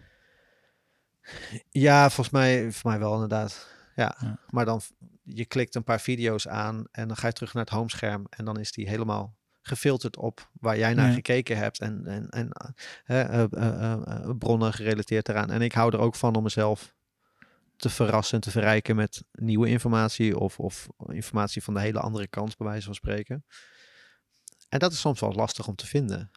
Ja, 1.70 2.10
volgens 2.10 2.30
mij, 2.30 2.62
volgens 2.62 2.84
mij 2.84 3.00
wel 3.00 3.14
inderdaad. 3.14 3.68
Ja. 3.96 4.16
Ja. 4.20 4.40
maar 4.50 4.66
dan 4.66 4.82
je 5.24 5.46
klikt 5.46 5.76
een 5.76 5.84
paar 5.84 6.02
video's 6.02 6.48
aan 6.48 6.88
en 6.92 7.08
dan 7.08 7.18
ga 7.18 7.28
je 7.28 7.34
terug 7.34 7.54
naar 7.54 7.64
het 7.64 7.74
homescherm 7.74 8.26
en 8.30 8.46
dan 8.46 8.60
is 8.60 8.72
die 8.72 8.90
helemaal 8.90 9.36
gefilterd 9.68 10.18
op 10.18 10.50
waar 10.54 10.78
jij 10.78 10.94
naar 10.94 11.08
Ja. 11.08 11.14
gekeken 11.14 11.58
hebt 11.58 11.80
en, 11.80 12.06
en, 12.06 12.30
en 12.30 12.52
eh, 13.06 13.44
eh, 13.44 13.44
eh, 13.52 14.30
bronnen 14.38 14.74
gerelateerd 14.74 15.30
eraan. 15.30 15.52
En 15.52 15.62
ik 15.62 15.74
hou 15.74 15.94
er 15.94 16.00
ook 16.00 16.16
van 16.16 16.36
om 16.36 16.44
mezelf 16.44 16.94
te 17.76 17.90
verrassen 17.90 18.36
en 18.36 18.42
te 18.42 18.52
verrijken 18.52 18.96
met 18.96 19.24
nieuwe 19.32 19.68
informatie 19.68 20.38
of, 20.38 20.60
of 20.60 20.88
informatie 21.08 21.64
van 21.64 21.74
de 21.74 21.80
hele 21.80 22.00
andere 22.00 22.28
kant, 22.28 22.58
bij 22.58 22.68
wijze 22.68 22.86
van 22.86 22.96
spreken. 22.96 23.46
En 24.70 24.80
dat 24.80 24.92
is 24.92 25.00
soms 25.00 25.20
wel 25.20 25.34
lastig 25.34 25.68
om 25.68 25.76
te 25.76 25.88
vinden. 25.88 26.32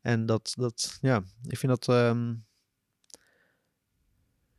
En 0.00 0.26
dat, 0.26 0.52
dat 0.56 0.98
ja, 1.00 1.22
ik 1.42 1.58
vind 1.58 1.72
dat. 1.72 1.88
ehm 1.88 2.34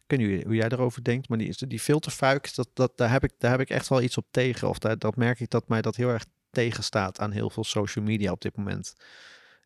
ik 0.07 0.17
weet 0.17 0.27
niet 0.27 0.43
hoe 0.43 0.55
jij 0.55 0.69
erover 0.69 1.03
denkt, 1.03 1.29
maar 1.29 1.37
die, 1.37 1.67
die 1.67 1.79
filterfuik, 1.79 2.55
dat, 2.55 2.69
dat, 2.73 2.97
daar, 2.97 3.11
heb 3.11 3.23
ik, 3.23 3.31
daar 3.37 3.51
heb 3.51 3.59
ik 3.59 3.69
echt 3.69 3.87
wel 3.87 4.01
iets 4.01 4.17
op 4.17 4.27
tegen. 4.31 4.69
Of 4.69 4.79
daar, 4.79 4.97
dat 4.97 5.15
merk 5.15 5.39
ik 5.39 5.49
dat 5.49 5.67
mij 5.67 5.81
dat 5.81 5.95
heel 5.95 6.09
erg 6.09 6.25
tegenstaat 6.55 7.19
aan 7.19 7.31
heel 7.31 7.49
veel 7.49 7.63
social 7.63 8.05
media 8.05 8.31
op 8.31 8.41
dit 8.41 8.57
moment. 8.57 8.95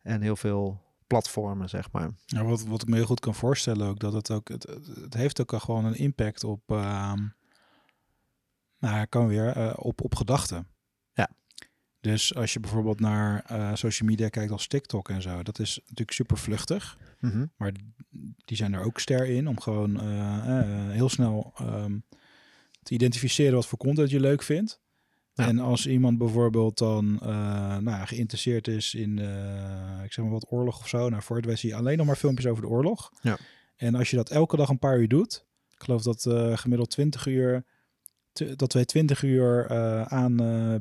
En 0.02 0.22
heel 0.22 0.36
veel 0.36 0.82
platformen, 1.06 1.68
zeg 1.68 1.92
maar. 1.92 2.10
Ja, 2.26 2.44
wat, 2.44 2.62
wat 2.62 2.82
ik 2.82 2.88
me 2.88 2.96
heel 2.96 3.04
goed 3.04 3.20
kan 3.20 3.34
voorstellen 3.34 3.88
ook, 3.88 3.98
dat 3.98 4.12
het 4.12 4.30
ook, 4.30 4.48
het, 4.48 4.66
het 5.00 5.14
heeft 5.14 5.40
ook 5.40 5.62
gewoon 5.62 5.84
een 5.84 5.98
impact 5.98 6.44
op, 6.44 6.62
ehm 6.66 7.26
nou 8.80 9.06
kan 9.06 9.26
weer, 9.26 9.46
eh, 9.46 9.72
op, 9.76 10.04
op 10.04 10.14
gedachten. 10.14 10.66
Ja. 11.12 11.30
Dus 12.00 12.34
als 12.34 12.52
je 12.52 12.60
bijvoorbeeld 12.60 13.00
naar 13.00 13.44
eh, 13.46 13.74
social 13.74 14.08
media 14.08 14.28
kijkt 14.28 14.52
als 14.52 14.66
TikTok 14.66 15.08
en 15.08 15.22
zo, 15.22 15.42
dat 15.42 15.58
is 15.58 15.78
natuurlijk 15.82 16.12
super 16.12 16.38
vluchtig. 16.38 16.98
Maar 17.56 17.72
die 18.44 18.56
zijn 18.56 18.72
er 18.72 18.84
ook 18.84 19.00
ster 19.00 19.26
in 19.26 19.48
om 19.48 19.60
gewoon 19.60 20.00
eh, 20.00 20.90
heel 20.90 21.08
snel 21.08 21.52
ehm, 21.56 21.98
te 22.82 22.94
identificeren 22.94 23.54
wat 23.54 23.66
voor 23.66 23.78
content 23.78 24.10
je 24.10 24.20
leuk 24.20 24.42
vindt. 24.42 24.80
Ja. 25.40 25.48
En 25.48 25.58
als 25.58 25.86
iemand 25.86 26.18
bijvoorbeeld 26.18 26.78
dan 26.78 27.18
eh, 27.22 27.28
nou, 27.76 27.84
ja, 27.84 28.04
geïnteresseerd 28.04 28.68
is 28.68 28.94
in, 28.94 29.18
eh, 29.18 30.04
ik 30.04 30.12
zeg 30.12 30.24
maar 30.24 30.34
wat, 30.34 30.46
oorlog 30.50 30.78
of 30.78 30.88
zo. 30.88 31.08
Nou, 31.08 31.22
voor 31.22 31.36
het 31.36 31.44
wij 31.44 31.56
zie 31.56 31.68
je 31.68 31.76
alleen 31.76 31.96
nog 31.96 32.06
maar 32.06 32.16
filmpjes 32.16 32.46
over 32.46 32.62
de 32.62 32.68
oorlog. 32.68 33.12
Ja. 33.22 33.38
En 33.76 33.94
als 33.94 34.10
je 34.10 34.16
dat 34.16 34.30
elke 34.30 34.56
dag 34.56 34.68
een 34.68 34.78
paar 34.78 34.98
uur 34.98 35.08
doet, 35.08 35.44
ik 35.70 35.82
geloof 35.82 36.02
dat 36.02 36.26
eh, 36.26 36.56
gemiddeld 36.56 36.90
20 36.90 37.26
uur, 37.26 37.64
dat 38.56 38.72
wij 38.72 38.84
20 38.84 39.22
uur 39.22 39.68
aan 40.08 40.36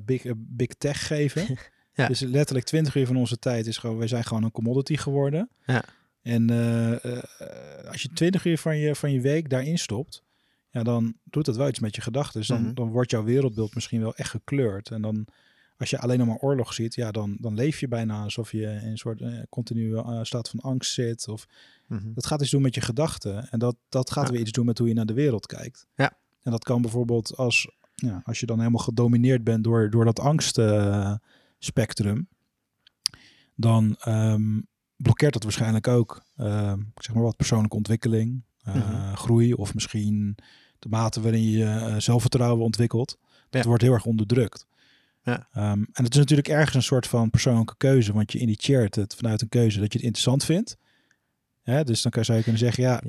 big, 0.06 0.24
big 0.36 0.68
tech 0.68 1.08
geven. 1.08 1.48
Ja. 1.94 2.08
Dus 2.08 2.20
letterlijk 2.20 2.66
20 2.66 2.96
uur 2.96 3.06
van 3.06 3.16
onze 3.16 3.40
tijd 3.40 3.68
is 3.68 3.78
gewoon, 3.78 3.98
wij 3.98 4.08
zijn 4.08 4.24
gewoon 4.24 4.44
een 4.44 4.52
commodity 4.52 4.96
geworden. 4.96 5.50
Ja. 5.66 5.84
En 6.22 6.50
als 7.88 8.02
je 8.02 8.10
20 8.14 8.46
uur 8.46 8.58
van 8.58 8.78
je, 8.78 8.96
van 8.96 9.12
je 9.12 9.22
week 9.22 9.50
daarin 9.50 9.78
stopt, 9.78 10.24
ja, 10.72 10.84
dan 10.84 11.14
doet 11.24 11.46
dat 11.46 11.56
wel 11.58 11.68
iets 11.68 11.80
met 11.80 11.96
je 11.96 12.02
gedachten. 12.02 12.40
Dus 12.40 12.50
dan, 12.50 12.62
Mhm. 12.64 12.74
dan 12.74 12.90
wordt 12.90 13.12
jouw 13.12 13.24
wereldbeeld 13.24 13.76
misschien 13.76 14.02
wel 14.02 14.16
echt 14.16 14.30
gekleurd. 14.30 14.90
En 14.92 15.02
dan, 15.02 15.28
als 15.78 15.90
je 15.90 16.00
alleen 16.00 16.18
nog 16.18 16.28
maar 16.28 16.38
oorlog 16.38 16.74
ziet, 16.74 16.96
ja, 16.96 17.12
dan, 17.12 17.38
dan 17.40 17.54
leef 17.54 17.80
je 17.80 17.88
bijna 17.88 18.24
alsof 18.24 18.52
je 18.52 18.62
in 18.62 18.88
een 18.90 18.98
soort 18.98 19.22
eh, 19.22 19.40
continue 19.50 19.98
eh, 19.98 20.20
staat 20.24 20.50
van 20.50 20.60
angst 20.60 20.94
zit. 20.94 21.28
Of 21.28 21.48
Mhm. 21.88 22.14
dat 22.14 22.26
gaat 22.26 22.42
iets 22.42 22.52
doen 22.52 22.62
met 22.62 22.76
je 22.76 22.82
gedachten. 22.82 23.50
En 23.50 23.60
dat, 23.60 23.76
dat 23.90 24.12
gaat 24.12 24.26
Ja. 24.26 24.32
weer 24.32 24.42
iets 24.42 24.52
doen 24.52 24.66
met 24.66 24.78
hoe 24.78 24.88
je 24.88 24.94
naar 24.94 25.06
de 25.06 25.14
wereld 25.14 25.46
kijkt. 25.46 25.88
Ja. 25.96 26.18
En 26.44 26.52
dat 26.52 26.64
kan 26.64 26.82
bijvoorbeeld 26.82 27.36
als, 27.38 27.72
ja, 27.96 28.22
als 28.24 28.40
je 28.40 28.46
dan 28.46 28.58
helemaal 28.60 28.84
gedomineerd 28.84 29.44
bent 29.44 29.64
door, 29.64 29.90
door 29.90 30.06
dat 30.06 30.20
angstspectrum, 30.20 32.28
dan 33.56 33.96
ehm, 34.00 34.60
blokkeert 34.96 35.34
dat 35.34 35.44
waarschijnlijk 35.44 35.88
ook, 35.88 36.24
ehm, 36.36 36.80
ik 36.80 37.04
zeg 37.04 37.14
maar 37.16 37.24
wat, 37.24 37.36
persoonlijke 37.38 37.76
ontwikkeling, 37.76 38.44
eh, 38.64 38.76
Mhm. 38.76 39.14
groei 39.16 39.54
of 39.54 39.74
misschien 39.74 40.36
de 40.80 40.90
mate 40.90 41.22
waarin 41.22 41.50
je 41.50 41.64
eh, 41.66 41.96
zelfvertrouwen 41.98 42.64
ontwikkelt. 42.64 43.18
Dat 43.50 43.62
Ja. 43.62 43.68
wordt 43.68 43.84
heel 43.84 43.94
erg 43.94 44.06
onderdrukt. 44.06 44.68
Ja. 45.24 45.48
Ehm, 45.54 45.84
en 45.94 46.04
het 46.04 46.14
is 46.14 46.20
natuurlijk 46.20 46.48
ergens 46.48 46.76
een 46.76 46.84
soort 46.84 47.08
van 47.08 47.30
persoonlijke 47.30 47.78
keuze, 47.78 48.14
want 48.14 48.32
je 48.32 48.40
initieert 48.40 48.96
het 48.96 49.16
vanuit 49.16 49.42
een 49.42 49.50
keuze 49.50 49.80
dat 49.80 49.88
je 49.92 49.98
het 49.98 50.06
interessant 50.08 50.46
vindt. 50.46 50.78
Dus 51.84 52.02
dan 52.02 52.12
kan, 52.12 52.26
zou 52.26 52.38
je 52.38 52.44
kunnen 52.44 52.62
zeggen, 52.62 52.84
ja, 52.84 53.02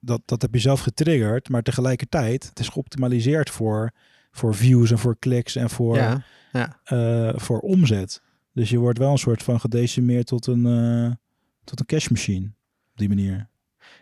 dat, 0.00 0.20
dat 0.24 0.42
heb 0.42 0.54
je 0.54 0.60
zelf 0.60 0.80
getriggerd, 0.80 1.48
maar 1.48 1.62
tegelijkertijd, 1.62 2.48
het 2.48 2.58
is 2.58 2.68
geoptimaliseerd 2.68 3.50
voor, 3.50 3.92
voor 4.30 4.54
views 4.54 4.90
en 4.90 4.98
voor 4.98 5.16
kliks 5.18 5.56
en 5.56 5.70
voor, 5.70 5.96
Ja, 5.96 6.22
ja. 6.52 6.80
eh, 6.84 7.32
voor 7.38 7.58
omzet. 7.60 8.22
Dus 8.52 8.70
je 8.70 8.78
wordt 8.78 8.98
wel 8.98 9.10
een 9.10 9.18
soort 9.18 9.42
van 9.42 9.60
gedecimeerd 9.60 10.26
tot 10.26 10.46
een, 10.46 10.66
eh, 10.66 11.12
tot 11.64 11.80
een 11.80 11.86
cash 11.86 12.08
machine. 12.08 12.46
Op 12.92 12.96
die 12.98 13.08
manier. 13.08 13.48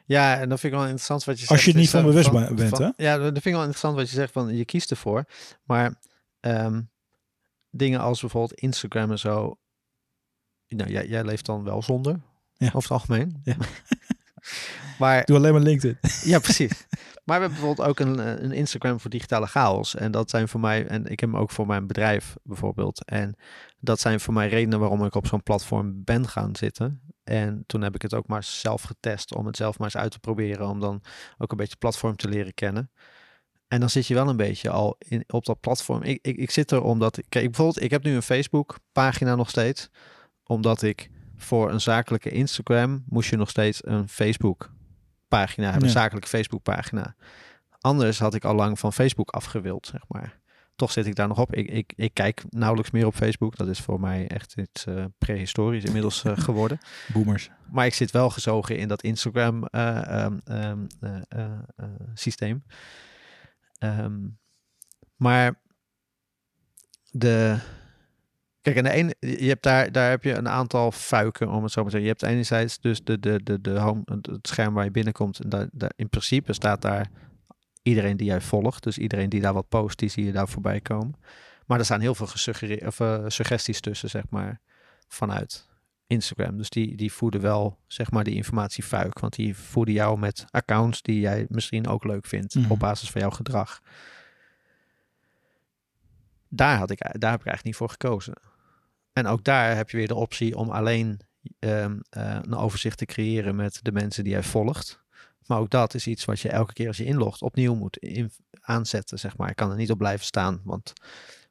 Ja, 0.07 0.41
en 0.41 0.49
dat 0.49 0.61
vind 0.61 0.73
ik 0.73 0.79
wel 0.79 0.89
interessant 0.89 1.25
wat 1.25 1.41
je 1.41 1.47
Als 1.47 1.51
zegt. 1.63 1.65
je 1.65 1.73
er 1.73 1.79
niet 1.79 1.91
van 1.91 2.05
bewust 2.05 2.31
bent, 2.55 2.79
hè? 2.79 2.91
Ja, 2.97 3.17
dat 3.19 3.33
vind 3.33 3.45
ik 3.47 3.53
wel 3.53 3.61
interessant 3.61 3.97
wat 3.97 4.09
je 4.11 4.15
zegt, 4.15 4.33
van 4.33 4.57
je 4.57 4.65
kiest 4.65 4.91
ervoor. 4.91 5.25
Maar 5.63 6.01
ehm, 6.41 6.83
dingen 7.71 8.01
als 8.01 8.21
bijvoorbeeld 8.21 8.61
Instagram 8.61 9.11
en 9.11 9.19
zo, 9.19 9.59
nou, 10.69 10.91
jij, 10.91 11.07
jij 11.09 11.25
leeft 11.25 11.47
dan 11.47 11.65
wel 11.65 11.83
zonder, 11.83 12.21
Ja. 12.55 12.67
over 12.67 12.83
het 12.83 12.91
algemeen. 12.91 13.41
Ja. 13.45 13.57
maar 14.99 15.25
doe 15.25 15.37
alleen 15.37 15.53
maar 15.53 15.63
LinkedIn. 15.63 15.99
Ja, 16.25 16.39
precies. 16.39 16.87
Maar 17.27 17.41
we 17.41 17.43
hebben 17.43 17.61
bijvoorbeeld 17.61 17.89
ook 17.89 18.01
een, 18.01 18.21
eh, 18.21 18.43
een 18.43 18.53
Instagram 18.53 19.01
voor 19.01 19.11
digitale 19.11 19.47
chaos. 19.47 19.95
En 19.95 20.11
dat 20.11 20.31
zijn 20.31 20.49
voor 20.49 20.61
mij, 20.61 20.87
en 20.87 21.07
ik 21.07 21.21
heb 21.21 21.31
hem 21.31 21.41
ook 21.41 21.51
voor 21.51 21.67
mijn 21.67 21.87
bedrijf 21.87 22.37
bijvoorbeeld. 22.43 23.05
En 23.05 23.37
dat 23.79 24.01
zijn 24.01 24.21
voor 24.21 24.35
mij 24.35 24.49
redenen 24.49 24.79
waarom 24.79 25.05
ik 25.05 25.15
op 25.15 25.27
zo'n 25.27 25.43
platform 25.43 26.05
ben 26.05 26.29
gaan 26.29 26.57
zitten. 26.57 27.01
En 27.25 27.65
toen 27.67 27.83
heb 27.83 27.95
ik 27.95 28.03
het 28.03 28.15
ook 28.15 28.27
maar 28.27 28.43
zelf 28.43 28.83
getest 28.83 29.35
om 29.35 29.47
het 29.47 29.57
zelf 29.57 29.79
maar 29.79 29.87
eens 29.87 30.03
uit 30.03 30.11
te 30.11 30.19
proberen. 30.19 30.69
Om 30.69 30.81
dan 30.81 31.03
ook 31.39 31.51
een 31.51 31.57
beetje 31.57 31.73
het 31.73 31.79
platform 31.79 32.17
te 32.17 32.29
leren 32.29 32.55
kennen. 32.55 32.91
En 33.69 33.81
dan 33.81 33.91
zit 33.91 34.07
je 34.07 34.15
wel 34.15 34.29
een 34.29 34.37
beetje 34.37 34.71
al 34.71 34.97
in, 34.99 35.25
op 35.27 35.45
dat 35.45 35.61
platform. 35.61 36.03
Ik, 36.03 36.19
ik, 36.23 36.37
ik 36.37 36.51
zit 36.51 36.71
er 36.71 36.83
omdat 36.83 37.21
kijk, 37.29 37.45
bijvoorbeeld, 37.45 37.83
ik 37.83 37.91
heb 37.91 38.03
nu 38.03 38.15
een 38.15 38.23
Facebook 38.23 38.79
pagina 38.93 39.35
nog 39.35 39.51
steeds. 39.51 39.89
Omdat 40.45 40.83
ik 40.83 41.11
voor 41.37 41.71
een 41.71 41.81
zakelijke 41.81 42.31
Instagram 42.31 43.05
moest 43.09 43.31
je 43.31 43.37
nog 43.37 43.51
steeds 43.51 43.87
een 43.87 44.09
Facebook 44.09 44.75
pagina 45.29 45.71
hebben, 45.71 45.85
een 45.85 45.95
zakelijke 45.95 46.29
Facebook 46.29 46.63
pagina. 46.63 47.15
Anders 47.81 48.19
had 48.19 48.35
ik 48.35 48.45
al 48.45 48.55
lang 48.55 48.79
van 48.79 48.93
Facebook 48.93 49.31
afgewild, 49.31 49.87
zeg 49.87 50.01
maar. 50.09 50.39
Toch 50.77 50.93
zit 50.93 51.07
ik 51.07 51.15
daar 51.15 51.29
nog 51.29 51.39
op. 51.39 51.55
Ik, 51.55 51.69
ik, 51.69 51.93
ik 51.97 52.15
kijk 52.15 52.45
nauwelijks 52.51 52.91
meer 52.91 53.07
op 53.07 53.15
Facebook. 53.15 53.57
Dat 53.57 53.69
is 53.69 53.81
voor 53.81 54.01
mij 54.01 54.29
echt 54.29 54.57
iets 54.57 54.87
eh, 54.87 55.05
prehistorisch 55.19 55.85
inmiddels 55.85 56.25
eh, 56.25 56.39
geworden. 56.47 56.79
Boomers. 57.13 57.51
Maar 57.71 57.87
ik 57.87 57.95
zit 57.95 58.11
wel 58.11 58.31
gezogen 58.31 58.79
in 58.79 58.89
dat 58.89 59.03
Instagram 59.03 59.65
eh, 59.65 60.25
ehm, 60.25 60.39
ehm, 60.45 60.87
eh, 61.01 61.17
eh, 61.29 61.45
eh, 61.77 61.87
systeem. 62.15 62.65
Ehm, 63.79 64.19
maar 65.17 65.61
de. 67.11 67.59
Kijk, 68.67 68.79
aan 68.79 68.85
de 68.85 68.91
ene, 68.91 69.15
je 69.21 69.49
hebt 69.49 69.63
daar, 69.63 69.93
daar 69.93 70.11
heb 70.11 70.23
je 70.23 70.35
een 70.35 70.49
aantal 70.49 70.93
fuiken, 70.93 71.49
om 71.49 71.63
het 71.63 71.73
zo 71.73 71.83
maar 71.83 71.91
te 71.91 71.97
zeggen. 71.99 72.01
Je 72.01 72.07
hebt 72.19 72.23
enerzijds 72.23 72.81
dus 72.81 73.05
de, 73.05 73.21
de, 73.21 73.41
de, 73.43 73.61
de 73.61 73.79
home, 73.79 74.03
het 74.05 74.49
scherm 74.49 74.75
waar 74.75 74.85
je 74.85 74.91
binnenkomt. 74.91 75.39
En 75.41 75.49
daar, 75.49 75.69
daar, 75.73 75.93
in 75.97 76.09
principe 76.09 76.53
staat 76.53 76.83
daar 76.83 77.11
iedereen 77.83 78.17
die 78.17 78.27
jij 78.27 78.41
volgt. 78.41 78.83
Dus 78.83 78.99
iedereen 78.99 79.29
die 79.29 79.41
daar 79.41 79.53
wat 79.53 79.69
post, 79.69 79.99
die 79.99 80.09
zie 80.09 80.25
je 80.25 80.33
daar 80.33 80.49
voorbij 80.49 80.81
komen. 80.81 81.15
Maar 81.67 81.79
er 81.79 81.85
staan 81.85 82.01
heel 82.01 82.15
veel 82.15 82.27
of, 82.87 83.01
eh, 83.01 83.25
suggesties 83.27 83.81
tussen, 83.81 84.11
zeg 84.11 84.23
maar, 84.31 84.61
vanuit 85.09 85.69
Instagram. 86.07 86.57
Dus 86.57 86.71
die, 86.71 86.97
die 86.97 87.13
voeden 87.13 87.41
wel, 87.41 87.79
zeg 87.87 88.11
maar, 88.11 88.25
die 88.25 88.35
informatiefuik. 88.35 89.19
Want 89.19 89.35
die 89.35 89.57
voeden 89.57 89.95
jou 89.95 90.19
met 90.19 90.45
accounts 90.51 91.03
die 91.03 91.21
jij 91.21 91.47
misschien 91.49 91.87
ook 91.89 92.05
leuk 92.05 92.27
vindt 92.27 92.55
Mhm. 92.55 92.71
op 92.71 92.79
basis 92.79 93.11
van 93.11 93.21
jouw 93.21 93.31
gedrag. 93.31 93.81
Daar, 96.49 96.79
had 96.79 96.91
ik, 96.91 96.99
daar 96.99 97.31
heb 97.31 97.41
ik 97.41 97.47
eigenlijk 97.47 97.65
niet 97.65 97.77
voor 97.77 97.91
gekozen. 97.91 98.35
En 99.17 99.27
ook 99.27 99.45
daar 99.45 99.77
heb 99.77 99.91
je 99.91 99.97
weer 99.97 100.09
de 100.09 100.15
optie 100.15 100.57
om 100.57 100.71
alleen 100.71 101.21
ehm, 101.59 101.99
eh, 102.11 102.39
een 102.43 102.55
overzicht 102.55 102.99
te 102.99 103.05
creëren 103.05 103.57
met 103.57 103.79
de 103.83 103.93
mensen 103.93 104.25
die 104.25 104.33
jij 104.33 104.43
volgt. 104.43 105.05
Maar 105.47 105.59
ook 105.59 105.71
dat 105.71 105.95
is 105.95 106.07
iets 106.07 106.25
wat 106.25 106.41
je 106.41 106.49
elke 106.49 106.73
keer 106.73 106.87
als 106.87 106.97
je 106.97 107.05
inlogt 107.05 107.43
opnieuw 107.43 107.75
moet 107.75 107.97
in, 107.97 108.33
aanzetten, 108.61 109.19
zeg 109.19 109.37
maar. 109.37 109.51
Ik 109.51 109.57
kan 109.57 109.71
er 109.71 109.77
niet 109.77 109.91
op 109.91 109.99
blijven 109.99 110.27
staan, 110.27 110.61
want 110.65 110.93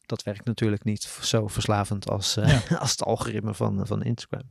dat 0.02 0.24
werkt 0.24 0.46
natuurlijk 0.46 0.84
niet 0.84 1.02
zo 1.04 1.48
verslavend 1.48 2.10
als, 2.10 2.38
eh, 2.38 2.72
als 2.82 2.92
het 2.92 3.04
algoritme 3.04 3.54
van, 3.54 3.88
van 3.88 4.04
Instagram. 4.04 4.50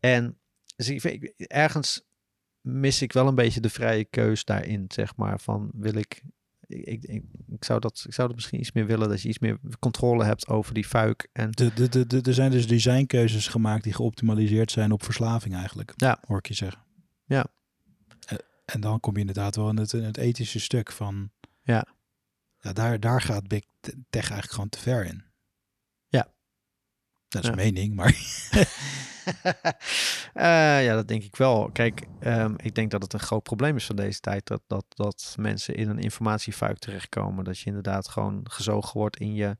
En 0.00 0.38
dus 0.76 0.88
ik- 0.88 1.34
ergens 1.36 2.02
mis 2.60 3.02
ik 3.02 3.12
wel 3.12 3.26
een 3.28 3.34
beetje 3.34 3.60
de 3.60 3.70
vrije 3.70 4.04
keus 4.04 4.44
daarin, 4.44 4.84
zeg 4.88 5.16
maar. 5.16 5.40
Van 5.40 5.70
wil 5.74 5.94
ik. 5.94 6.22
Ik, 6.66 7.02
ik, 7.02 7.22
ik, 7.48 7.64
zou 7.64 7.80
dat, 7.80 8.04
ik 8.06 8.14
zou 8.14 8.26
dat 8.26 8.36
misschien 8.36 8.60
iets 8.60 8.72
meer 8.72 8.86
willen, 8.86 9.08
dat 9.08 9.22
je 9.22 9.28
iets 9.28 9.38
meer 9.38 9.58
controle 9.78 10.24
hebt 10.24 10.48
over 10.48 10.74
die 10.74 10.84
fuik. 10.84 11.28
En 11.32 11.50
De, 11.50 11.74
de, 11.74 11.88
de, 11.88 12.06
de, 12.06 12.20
er 12.20 12.34
zijn 12.34 12.50
dus 12.50 12.66
designkeuzes 12.66 13.48
gemaakt 13.48 13.84
die 13.84 13.92
geoptimaliseerd 13.92 14.70
zijn 14.70 14.92
op 14.92 15.02
verslaving 15.04 15.54
eigenlijk. 15.54 15.92
Ja. 15.96 16.18
Hoor 16.26 16.38
ik 16.38 16.46
je 16.46 16.54
zeggen. 16.54 16.82
Ja. 17.24 17.46
Eh, 18.26 18.38
En 18.64 18.80
dan 18.80 19.00
kom 19.00 19.14
je 19.14 19.20
inderdaad 19.20 19.56
wel 19.56 19.68
in 19.68 19.76
het, 19.76 19.92
in 19.92 20.02
het 20.04 20.16
ethische 20.16 20.60
stuk 20.60 20.92
van... 20.92 21.30
Ja. 21.62 21.86
ja 22.60 22.72
daar, 22.72 23.00
daar 23.00 23.22
gaat 23.22 23.48
Big 23.48 23.62
Tech 23.80 23.94
eigenlijk 24.10 24.52
gewoon 24.52 24.68
te 24.68 24.78
ver 24.78 25.04
in. 25.04 25.24
Dat 27.42 27.44
is 27.44 27.64
Ja. 27.64 27.70
mening, 27.70 27.94
maar... 27.94 28.14
Eh, 30.34 30.84
ja, 30.84 30.94
dat 30.94 31.08
denk 31.08 31.22
ik 31.22 31.36
wel. 31.36 31.70
Kijk, 31.72 32.06
ehm, 32.20 32.54
ik 32.56 32.74
denk 32.74 32.90
dat 32.90 33.02
het 33.02 33.12
een 33.12 33.20
groot 33.20 33.42
probleem 33.42 33.76
is 33.76 33.86
van 33.86 33.96
deze 33.96 34.20
tijd. 34.20 34.46
Dat, 34.46 34.62
dat, 34.66 34.84
dat 34.88 35.34
mensen 35.38 35.74
in 35.74 35.88
een 35.88 35.98
informatiefuik 35.98 36.78
terechtkomen. 36.78 37.44
Dat 37.44 37.58
je 37.58 37.66
inderdaad 37.66 38.08
gewoon 38.08 38.40
gezogen 38.50 38.98
wordt 38.98 39.16
in, 39.16 39.34
je, 39.34 39.56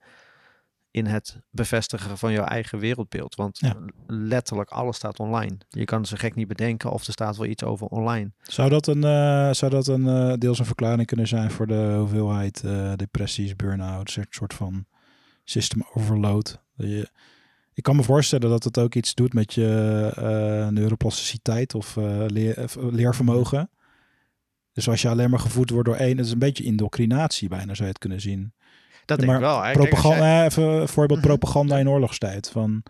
in 0.90 1.06
het 1.06 1.38
bevestigen 1.50 2.18
van 2.18 2.32
jouw 2.32 2.44
eigen 2.44 2.78
wereldbeeld. 2.78 3.34
Want 3.34 3.58
Ja. 3.58 3.76
letterlijk 4.06 4.70
alles 4.70 4.96
staat 4.96 5.18
online. 5.20 5.56
Je 5.68 5.84
kan 5.84 6.06
zo 6.06 6.16
gek 6.18 6.34
niet 6.34 6.48
bedenken 6.48 6.90
of 6.90 7.06
er 7.06 7.12
staat 7.12 7.36
wel 7.36 7.46
iets 7.46 7.64
over 7.64 7.86
online. 7.86 8.32
Zou 8.42 8.70
dat 8.70 8.86
een, 8.86 9.04
eh, 9.04 9.52
zou 9.52 9.70
dat 9.70 9.86
een 9.86 10.08
eh, 10.08 10.32
deels 10.38 10.58
een 10.58 10.64
verklaring 10.64 11.06
kunnen 11.06 11.28
zijn 11.28 11.50
voor 11.50 11.66
de 11.66 11.94
hoeveelheid 11.98 12.62
depressies, 12.96 13.56
burn-outs, 13.56 14.16
een 14.16 14.26
soort 14.30 14.54
van 14.54 14.86
system 15.44 15.82
overload? 15.94 16.60
Dat 16.76 16.88
je, 16.88 17.08
ik 17.76 17.82
kan 17.82 17.96
me 17.96 18.02
voorstellen 18.02 18.50
dat 18.50 18.64
het 18.64 18.78
ook 18.78 18.94
iets 18.94 19.14
doet 19.14 19.32
met 19.32 19.54
je 19.54 20.10
eh, 20.16 20.68
neuroplasticiteit 20.68 21.74
of 21.74 21.96
eh, 21.96 22.24
leer, 22.26 22.62
of 22.62 22.76
leervermogen. 22.80 23.70
Dus 24.72 24.88
als 24.88 25.02
je 25.02 25.08
alleen 25.08 25.30
maar 25.30 25.38
gevoed 25.38 25.70
wordt 25.70 25.86
door 25.86 25.96
één, 25.96 26.16
het 26.16 26.26
is 26.26 26.32
een 26.32 26.38
beetje 26.38 26.64
indoctrinatie 26.64 27.48
bijna, 27.48 27.66
zou 27.74 27.82
je 27.82 27.88
het 27.88 27.98
kunnen 27.98 28.20
zien. 28.20 28.52
Dat 29.04 29.20
Ja, 29.20 29.26
denk 29.26 29.36
ik 29.38 29.44
wel. 29.44 29.72
Propaganda, 29.72 30.18
jij- 30.26 30.38
eh, 30.38 30.44
even 30.44 30.88
voorbeeld 30.88 31.18
Mhm. 31.18 31.28
propaganda 31.28 31.78
in 31.78 31.88
oorlogstijd. 31.88 32.50
Van 32.50 32.82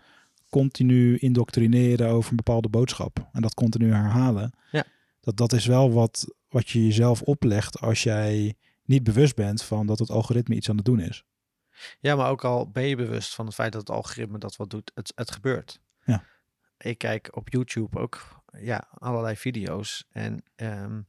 continu 0.49 1.17
indoctrineren 1.17 2.09
over 2.09 2.29
een 2.29 2.35
bepaalde 2.35 2.69
boodschap. 2.69 3.27
En 3.31 3.41
dat 3.41 3.53
continu 3.53 3.91
herhalen. 3.91 4.51
Ja. 4.71 4.83
Dat, 5.21 5.37
dat 5.37 5.53
is 5.53 5.65
wel 5.65 5.91
wat, 5.91 6.35
wat 6.49 6.69
je 6.69 6.85
jezelf 6.85 7.21
oplegt 7.21 7.81
als 7.81 8.03
jij 8.03 8.53
niet 8.85 9.03
bewust 9.03 9.35
bent 9.35 9.63
van 9.63 9.87
dat 9.87 9.99
het 9.99 10.09
algoritme 10.09 10.55
iets 10.55 10.69
aan 10.69 10.75
het 10.75 10.85
doen 10.85 10.99
is. 10.99 11.23
Ja, 11.99 12.15
maar 12.15 12.29
ook 12.29 12.43
al 12.43 12.69
ben 12.69 12.83
je 12.83 12.95
bewust 12.95 13.35
van 13.35 13.45
het 13.45 13.55
feit 13.55 13.71
dat 13.71 13.81
het 13.81 13.95
algoritme 13.95 14.37
dat 14.37 14.55
wat 14.55 14.69
doet, 14.69 14.91
het, 14.93 15.11
het 15.15 15.31
gebeurt. 15.31 15.79
Ja. 16.05 16.23
Ik 16.77 16.97
kijk 16.97 17.35
op 17.35 17.49
YouTube 17.49 17.99
ook 17.99 18.41
ja, 18.59 18.87
allerlei 18.93 19.35
video's 19.35 20.05
en 20.11 20.43
ehm, 20.55 21.01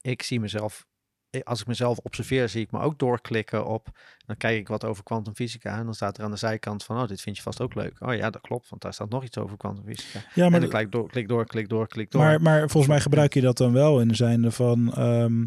ik 0.00 0.22
zie 0.22 0.40
mezelf, 0.40 0.86
eh, 1.30 1.40
als 1.42 1.60
ik 1.60 1.66
mezelf 1.66 1.98
observeer, 1.98 2.48
zie 2.48 2.62
ik 2.62 2.70
me 2.70 2.80
ook 2.80 2.98
doorklikken 2.98 3.66
op, 3.66 3.88
dan 4.26 4.36
kijk 4.36 4.58
ik 4.58 4.68
wat 4.68 4.84
over 4.84 5.02
kwantumfysica 5.02 5.78
en 5.78 5.84
dan 5.84 5.94
staat 5.94 6.18
er 6.18 6.24
aan 6.24 6.30
de 6.30 6.36
zijkant 6.36 6.84
van, 6.84 7.00
oh, 7.00 7.08
dit 7.08 7.20
vind 7.20 7.36
je 7.36 7.42
vast 7.42 7.60
ook 7.60 7.74
leuk. 7.74 7.96
Oh 8.00 8.14
ja, 8.14 8.30
dat 8.30 8.42
klopt, 8.42 8.68
want 8.68 8.82
daar 8.82 8.92
staat 8.92 9.10
nog 9.10 9.24
iets 9.24 9.38
over 9.38 9.56
kwantumfysica. 9.56 10.18
Ja, 10.34 10.44
En 10.44 10.50
maar, 10.50 10.60
dan 10.60 10.68
klik 10.68 10.82
ik 10.82 10.92
door, 10.92 11.08
klik 11.08 11.28
door, 11.28 11.46
klik 11.46 11.68
door, 11.68 11.86
klik 11.86 12.10
door. 12.10 12.22
maar, 12.22 12.42
maar 12.42 12.58
volgens 12.58 12.86
mij 12.86 13.00
gebruik 13.00 13.34
je 13.34 13.40
dat 13.40 13.56
dan 13.56 13.72
wel 13.72 14.00
in 14.00 14.08
de 14.08 14.14
zin 14.14 14.52
van 14.52 14.94
ehm, 14.94 15.46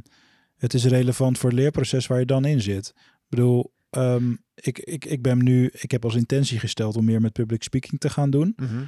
het 0.58 0.74
is 0.74 0.86
relevant 0.86 1.38
voor 1.38 1.50
het 1.50 1.60
leerproces 1.60 2.08
waar 2.08 2.20
je 2.20 2.26
dan 2.26 2.46
in 2.46 2.62
zit. 2.62 2.94
Ik 2.96 3.30
bedoel, 3.30 3.74
ehm, 3.90 4.36
ik, 4.54 4.80
ik, 4.80 5.06
ik 5.06 5.22
ben 5.22 5.44
nu, 5.44 5.70
ik 5.72 5.92
heb 5.92 6.04
als 6.04 6.16
intentie 6.16 6.60
gesteld 6.60 6.96
om 6.96 7.06
meer 7.06 7.22
met 7.22 7.34
public 7.34 7.64
speaking 7.64 8.00
te 8.00 8.10
gaan 8.10 8.30
doen. 8.30 8.54
Mhm. 8.56 8.84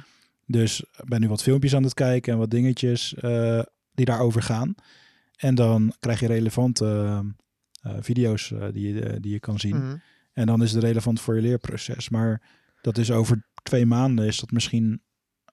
Dus 0.46 0.84
ben 1.04 1.20
nu 1.20 1.28
wat 1.28 1.42
filmpjes 1.42 1.74
aan 1.74 1.82
het 1.82 1.94
kijken 1.94 2.32
en 2.32 2.38
wat 2.38 2.50
dingetjes 2.50 3.14
eh, 3.14 3.62
die 3.92 4.04
daarover 4.04 4.42
gaan. 4.42 4.74
En 5.36 5.54
dan 5.54 5.94
krijg 6.00 6.20
je 6.20 6.26
relevante 6.26 7.20
eh, 7.82 7.96
video's 8.00 8.52
eh, 8.52 8.68
die, 8.72 8.94
je, 8.94 9.20
die 9.20 9.32
je 9.32 9.40
kan 9.40 9.58
zien. 9.58 9.76
Mhm. 9.76 9.96
En 10.32 10.46
dan 10.46 10.62
is 10.62 10.72
het 10.72 10.82
relevant 10.82 11.20
voor 11.20 11.34
je 11.34 11.40
leerproces. 11.40 12.08
Maar 12.08 12.42
dat 12.80 12.98
is 12.98 13.10
over 13.10 13.46
twee 13.62 13.86
maanden 13.86 14.26
is 14.26 14.40
dat 14.40 14.50
misschien 14.50 15.02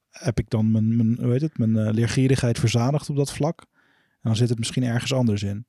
heb 0.10 0.40
ik 0.40 0.50
dan 0.50 0.72
mijn, 0.72 0.96
mijn, 0.96 1.18
hoe 1.22 1.32
heet 1.32 1.42
het, 1.42 1.58
mijn 1.58 1.92
leergierigheid 1.92 2.60
verzadigd 2.60 3.10
op 3.10 3.16
dat 3.16 3.34
vlak. 3.34 3.66
En 4.12 4.30
dan 4.30 4.36
zit 4.36 4.50
het 4.50 4.58
misschien 4.58 4.84
ergens 4.84 5.14
anders 5.14 5.44
in. 5.44 5.68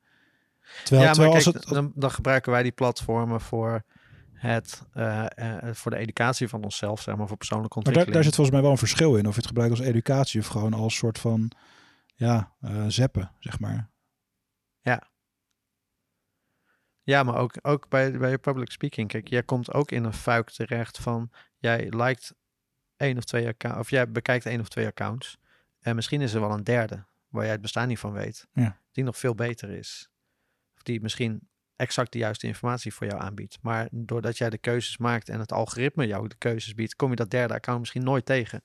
Terwijl, 0.85 1.09
ja, 1.09 1.23
maar 1.23 1.31
kijk, 1.31 1.45
het, 1.45 1.63
dan, 1.69 1.93
dan 1.95 2.11
gebruiken 2.11 2.53
wij 2.53 2.63
die 2.63 2.73
platformen 2.73 3.41
voor, 3.41 3.85
het, 4.33 4.83
eh, 4.93 5.27
eh, 5.37 5.75
voor 5.75 5.91
de 5.91 5.97
educatie 5.97 6.49
van 6.49 6.65
onszelf, 6.65 7.01
zeg 7.01 7.17
maar, 7.17 7.29
voor 7.29 7.37
persoonlijke 7.37 7.75
maar 7.75 7.85
daar, 7.85 7.95
ontwikkeling. 7.95 8.15
daar 8.15 8.25
zit 8.25 8.35
volgens 8.35 8.57
mij 8.57 8.63
wel 8.63 8.71
een 8.71 8.87
verschil 8.89 9.17
in. 9.17 9.27
Of 9.27 9.35
je 9.35 9.39
het 9.39 9.47
gebruikt 9.47 9.79
als 9.79 9.87
educatie 9.87 10.41
of 10.41 10.47
gewoon 10.47 10.75
als 10.75 10.97
soort 10.97 11.19
van 11.19 11.51
ja, 12.15 12.53
eh 12.61 12.85
zeppen, 12.89 13.31
zeg 13.39 13.61
maar. 13.61 13.91
Ja, 17.11 17.23
maar 17.23 17.37
ook, 17.37 17.55
ook 17.63 17.89
bij, 17.89 18.19
bij 18.19 18.31
je 18.31 18.39
public 18.39 18.71
speaking. 18.71 19.09
Kijk, 19.09 19.29
jij 19.29 19.43
komt 19.43 19.73
ook 19.73 19.91
in 19.91 20.05
een 20.05 20.13
fuik 20.13 20.51
terecht 20.51 20.99
van 20.99 21.31
jij 21.59 21.89
liked 21.89 22.35
één 22.97 23.17
of 23.17 23.25
twee 23.25 23.47
accounts, 23.47 23.81
of 23.81 23.91
jij 23.91 24.11
bekijkt 24.11 24.47
één 24.47 24.61
of 24.61 24.69
twee 24.69 24.87
accounts. 24.87 25.39
En 25.81 25.95
misschien 25.95 26.21
is 26.21 26.35
er 26.35 26.41
wel 26.41 26.51
een 26.51 26.65
derde 26.65 27.05
waar 27.29 27.43
jij 27.43 27.53
het 27.53 27.61
bestaan 27.61 27.89
niet 27.89 27.99
van 27.99 28.13
weet. 28.13 28.47
Ja. 28.53 28.79
Die 28.93 29.05
nog 29.05 29.19
veel 29.19 29.35
beter 29.35 29.71
is. 29.71 30.11
Of 30.81 30.87
die 30.87 31.01
misschien 31.01 31.49
exact 31.77 32.13
de 32.13 32.19
juiste 32.19 32.47
informatie 32.47 32.95
voor 32.95 33.07
jou 33.07 33.21
aanbiedt. 33.21 33.59
Maar 33.63 33.89
doordat 33.91 34.39
jij 34.39 34.51
de 34.51 34.59
keuzes 34.59 34.97
maakt 34.99 35.29
en 35.29 35.41
het 35.41 35.53
algoritme 35.53 36.07
jou 36.07 36.29
de 36.29 36.35
keuzes 36.39 36.75
biedt, 36.75 36.97
kom 36.97 37.11
je 37.11 37.17
dat 37.17 37.31
derde 37.31 37.55
account 37.55 37.81
misschien 37.81 38.05
nooit 38.05 38.27
tegen. 38.27 38.63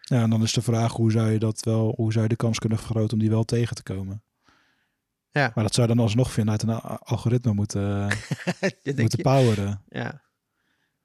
Ja, 0.00 0.22
en 0.22 0.30
dan 0.30 0.42
is 0.42 0.52
de 0.52 0.62
vraag 0.62 0.92
hoe 0.92 1.10
zou 1.10 1.30
je 1.30 1.38
dat 1.38 1.60
wel, 1.64 1.92
hoe 1.96 2.12
zou 2.12 2.22
je 2.22 2.28
de 2.28 2.36
kans 2.36 2.58
kunnen 2.58 2.78
vergroten 2.78 3.12
om 3.12 3.18
die 3.18 3.30
wel 3.30 3.44
tegen 3.44 3.76
te 3.76 3.82
komen? 3.82 4.22
Ja. 5.30 5.52
Maar 5.54 5.64
dat 5.64 5.74
zou 5.74 5.86
dan 5.86 5.98
alsnog 5.98 6.32
vanuit 6.32 6.62
een 6.62 6.70
a- 6.70 6.98
algoritme 7.02 7.52
moeten, 7.52 7.80
Je 8.82 8.92
moeten 8.96 9.08
je- 9.18 9.22
poweren. 9.22 9.82
ja. 9.88 10.22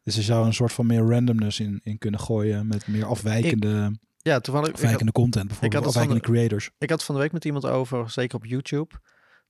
Dus 0.04 0.18
er 0.18 0.24
zou 0.24 0.46
een 0.46 0.54
soort 0.54 0.74
van 0.74 0.86
meer 0.86 1.02
randomness 1.10 1.60
in, 1.60 1.80
in 1.84 1.98
kunnen 1.98 2.20
gooien 2.20 2.68
met 2.68 2.88
meer 2.88 3.06
afwijkende, 3.06 4.00
ja, 4.18 4.40
toevallig. 4.40 4.68
ik 4.68 4.74
had- 4.74 4.84
afwijkende 4.84 5.12
content 5.12 5.48
bijvoorbeeld, 5.48 5.84
dat 5.84 5.94
van 5.94 6.02
afwijkende 6.02 6.32
creators. 6.32 6.70
Ik 6.78 6.90
had 6.90 7.04
van 7.04 7.16
de 7.16 7.22
week 7.22 7.32
met 7.32 7.46
iemand 7.46 7.66
over, 7.66 8.10
zeker 8.10 8.36
op 8.38 8.46
YouTube, 8.46 8.96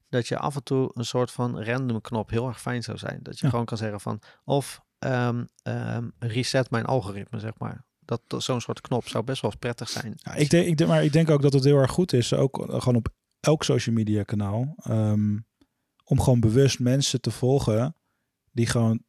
dat 0.10 0.28
je 0.28 0.38
af 0.38 0.56
en 0.56 0.64
toe 0.64 0.92
een 0.94 1.06
soort 1.06 1.32
van 1.32 1.64
random 1.64 2.02
knop 2.02 2.30
heel 2.30 2.48
erg 2.48 2.62
fijn 2.62 2.84
zou 2.84 2.98
zijn. 2.98 3.20
Dat 3.24 3.38
je 3.40 3.46
Ja. 3.46 3.50
gewoon 3.52 3.66
kan 3.66 3.78
zeggen 3.78 4.00
van 4.00 4.20
of 4.44 4.82
ehm, 5.00 5.46
ehm, 5.64 6.10
reset 6.20 6.70
mijn 6.70 6.86
algoritme, 6.86 7.40
zeg 7.40 7.52
maar. 7.58 7.86
Dat, 8.00 8.22
dat 8.28 8.44
zo'n 8.44 8.62
soort 8.62 8.82
knop 8.82 9.08
zou 9.08 9.24
best 9.24 9.42
wel 9.42 9.52
prettig 9.60 9.90
zijn. 9.90 10.14
Ja, 10.16 10.34
ik 10.34 10.50
denk, 10.50 10.68
ik 10.68 10.78
denk, 10.78 10.90
maar 10.90 11.04
ik 11.04 11.14
denk 11.14 11.30
ook 11.30 11.42
dat 11.42 11.54
het 11.54 11.64
heel 11.64 11.78
erg 11.78 11.92
goed 11.92 12.14
is, 12.14 12.34
ook 12.34 12.60
eh, 12.70 12.80
gewoon 12.82 12.96
op 12.96 13.08
elk 13.40 13.64
social 13.64 13.96
media 13.96 14.24
kanaal, 14.24 14.74
ehm, 14.78 15.38
om 16.04 16.20
gewoon 16.22 16.40
bewust 16.40 16.80
mensen 16.80 17.22
te 17.22 17.32
volgen 17.32 17.96
die 18.52 18.68
gewoon 18.68 19.04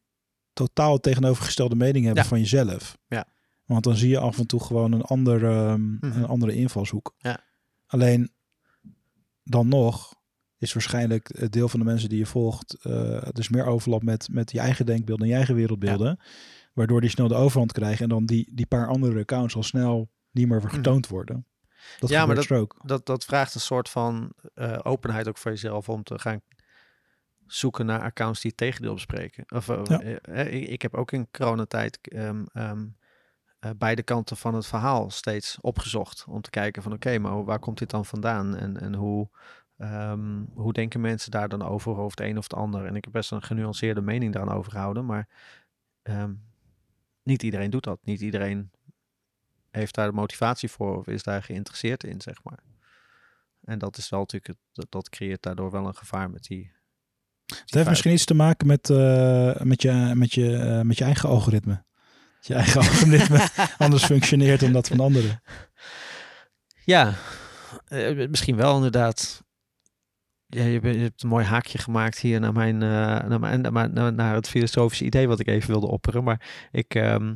totaal 0.53 0.99
tegenovergestelde 0.99 1.75
mening 1.75 2.05
hebben 2.05 2.23
Ja. 2.23 2.29
van 2.29 2.39
jezelf. 2.39 2.97
Ja. 3.07 3.25
Want 3.65 3.83
dan 3.83 3.95
zie 3.95 4.09
je 4.09 4.19
af 4.19 4.37
en 4.37 4.47
toe 4.47 4.63
gewoon 4.63 4.91
een, 4.91 5.01
ander, 5.01 5.45
ehm, 5.45 5.81
Mhm. 5.93 6.05
een 6.05 6.25
andere 6.27 6.53
invalshoek. 6.55 7.15
Ja. 7.17 7.39
Alleen 7.85 8.31
dan 9.43 9.67
nog 9.67 10.15
is 10.57 10.73
waarschijnlijk 10.73 11.29
het 11.37 11.51
deel 11.51 11.69
van 11.69 11.79
de 11.79 11.85
mensen 11.85 12.09
die 12.09 12.17
je 12.17 12.25
volgt, 12.25 12.77
eh 12.81 13.27
dus 13.31 13.49
meer 13.49 13.65
overlap 13.65 14.03
met, 14.03 14.27
met 14.31 14.51
je 14.51 14.59
eigen 14.59 14.85
denkbeelden 14.85 15.25
en 15.25 15.31
je 15.31 15.37
eigen 15.37 15.55
wereldbeelden. 15.55 16.19
Waardoor 16.73 17.01
die 17.01 17.09
snel 17.09 17.27
de 17.27 17.35
overhand 17.35 17.71
krijgen 17.71 18.03
en 18.03 18.09
dan 18.09 18.25
die, 18.25 18.49
die 18.53 18.65
paar 18.65 18.87
andere 18.87 19.19
accounts 19.19 19.55
al 19.55 19.63
snel 19.63 20.09
niet 20.31 20.47
meer 20.47 20.61
getoond 20.61 21.07
worden. 21.07 21.45
Dat 21.99 22.09
Mhm. 22.09 22.19
Ja, 22.19 22.25
maar 22.25 22.37
er 22.37 22.57
ook. 22.57 22.75
Dat, 22.83 23.05
dat 23.05 23.25
vraagt 23.25 23.55
een 23.55 23.61
soort 23.61 23.89
van 23.89 24.33
eh, 24.53 24.79
openheid 24.83 25.27
ook 25.27 25.37
voor 25.37 25.51
jezelf 25.51 25.89
om 25.89 26.03
te 26.03 26.19
gaan 26.19 26.41
zoeken 27.45 27.85
naar 27.85 28.01
accounts 28.01 28.41
die 28.41 28.49
het 28.49 28.59
tegendeel 28.59 28.93
bespreken. 28.93 29.43
Of, 29.47 29.69
eh, 29.69 29.81
Ja. 29.83 30.01
ik, 30.43 30.69
ik 30.69 30.81
heb 30.81 30.95
ook 30.95 31.11
in 31.11 31.27
coronatijd 31.31 31.99
eh, 33.59 33.69
beide 33.77 34.03
kanten 34.03 34.37
van 34.37 34.53
het 34.53 34.65
verhaal 34.65 35.09
steeds 35.09 35.57
opgezocht. 35.61 36.25
Om 36.27 36.41
te 36.41 36.49
kijken 36.49 36.83
van 36.83 36.93
oké, 36.93 37.19
maar 37.19 37.43
waar 37.43 37.59
komt 37.59 37.77
dit 37.77 37.89
dan 37.89 38.05
vandaan? 38.05 38.55
En, 38.55 38.79
en 38.79 38.93
hoe, 38.93 39.29
ehm, 39.77 40.43
hoe 40.53 40.73
denken 40.73 41.01
mensen 41.01 41.31
daar 41.31 41.49
dan 41.49 41.61
over, 41.61 41.91
over 41.91 42.17
het 42.17 42.29
een 42.29 42.37
of 42.37 42.43
het 42.43 42.53
ander? 42.53 42.85
En 42.85 42.95
ik 42.95 43.03
heb 43.03 43.13
best 43.13 43.31
een 43.31 43.43
genuanceerde 43.43 44.01
mening 44.01 44.33
daaraan 44.33 44.57
overgehouden. 44.57 45.05
Maar 45.05 45.27
ehm, 46.01 46.33
niet 47.23 47.43
iedereen 47.43 47.69
doet 47.69 47.83
dat. 47.83 47.99
Niet 48.03 48.21
iedereen 48.21 48.71
heeft 49.71 49.95
daar 49.95 50.07
de 50.07 50.13
motivatie 50.13 50.69
voor 50.69 50.97
of 50.97 51.07
is 51.07 51.23
daar 51.23 51.43
geïnteresseerd 51.43 52.03
in, 52.03 52.21
zeg 52.21 52.43
maar. 52.43 52.59
En 53.63 53.79
dat 53.79 53.97
is 53.97 54.09
wel 54.09 54.19
natuurlijk, 54.19 54.47
het, 54.47 54.57
dat, 54.71 54.91
dat 54.91 55.09
creëert 55.09 55.41
daardoor 55.43 55.71
wel 55.71 55.87
een 55.87 55.95
gevaar 55.95 56.29
met 56.29 56.43
die. 56.43 56.71
Het 57.45 57.73
heeft 57.73 57.89
misschien 57.89 58.11
iets 58.11 58.25
te 58.25 58.33
maken 58.33 58.67
met, 58.67 58.89
eh, 58.89 59.55
met, 59.61 59.81
je, 59.81 60.11
met, 60.13 60.33
je, 60.33 60.57
eh, 60.57 60.81
met 60.81 60.97
je 60.97 61.03
eigen 61.03 61.29
algoritme. 61.29 61.85
Je 62.41 62.53
eigen 62.53 62.81
algoritme 62.81 63.47
anders 63.77 64.05
functioneert 64.05 64.59
dan 64.59 64.71
dat 64.71 64.87
van 64.87 64.99
anderen. 64.99 65.41
Ja, 66.83 67.13
eh, 67.87 68.27
misschien 68.29 68.55
wel 68.55 68.75
inderdaad. 68.75 69.43
Ja, 70.49 70.63
je, 70.63 70.79
hebt 70.79 71.23
een 71.23 71.29
mooi 71.29 71.45
haakje 71.45 71.77
gemaakt 71.77 72.19
hier 72.19 72.39
naar 72.39 72.53
mijn, 72.53 72.81
eh, 72.81 72.89
naar, 73.27 73.71
mijn 73.71 73.93
naar, 74.15 74.35
het 74.35 74.49
filosofische 74.49 75.05
idee 75.05 75.27
wat 75.27 75.39
ik 75.39 75.47
even 75.47 75.69
wilde 75.69 75.87
opperen. 75.87 76.23
Maar 76.23 76.67
ik, 76.71 76.95
ehm, 76.95 77.35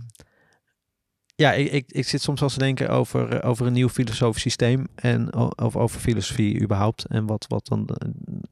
ja, 1.35 1.51
ik, 1.53 1.71
ik, 1.71 1.91
ik 1.91 2.07
zit 2.07 2.21
soms 2.21 2.39
wel 2.39 2.49
eens 2.49 2.57
te 2.57 2.63
denken 2.63 2.89
over, 2.89 3.29
eh, 3.29 3.49
over 3.49 3.65
een 3.67 3.73
nieuw 3.73 3.89
filosofisch 3.89 4.41
systeem 4.41 4.87
en 4.95 5.33
o- 5.33 5.51
over, 5.55 5.99
filosofie 5.99 6.61
überhaupt. 6.61 7.05
En 7.05 7.25
wat, 7.25 7.45
wat 7.47 7.67
dan 7.67 7.89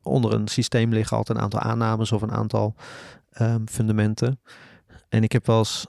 onder 0.03 0.33
een 0.33 0.47
systeem 0.47 0.93
liggen 0.93 1.17
altijd 1.17 1.37
een 1.37 1.43
aantal 1.43 1.59
aannames 1.59 2.11
of 2.11 2.21
een 2.21 2.31
aantal 2.31 2.75
ehm, 3.29 3.65
fundamenten. 3.65 4.41
En 5.09 5.23
ik 5.23 5.31
heb 5.31 5.45
wel 5.45 5.57
eens 5.57 5.87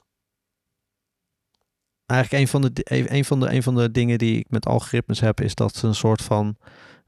eigenlijk 2.05 2.43
een 2.43 2.47
van, 2.47 2.61
de, 2.61 2.81
een 3.13 3.25
van 3.25 3.39
de, 3.39 3.53
een 3.53 3.63
van 3.63 3.75
de 3.75 3.91
dingen 3.91 4.17
die 4.17 4.39
ik 4.39 4.49
met 4.49 4.65
algoritmes 4.65 5.19
heb, 5.19 5.41
is 5.41 5.55
dat 5.55 5.75
ze 5.75 5.87
een 5.87 5.95
soort 5.95 6.21
van, 6.21 6.57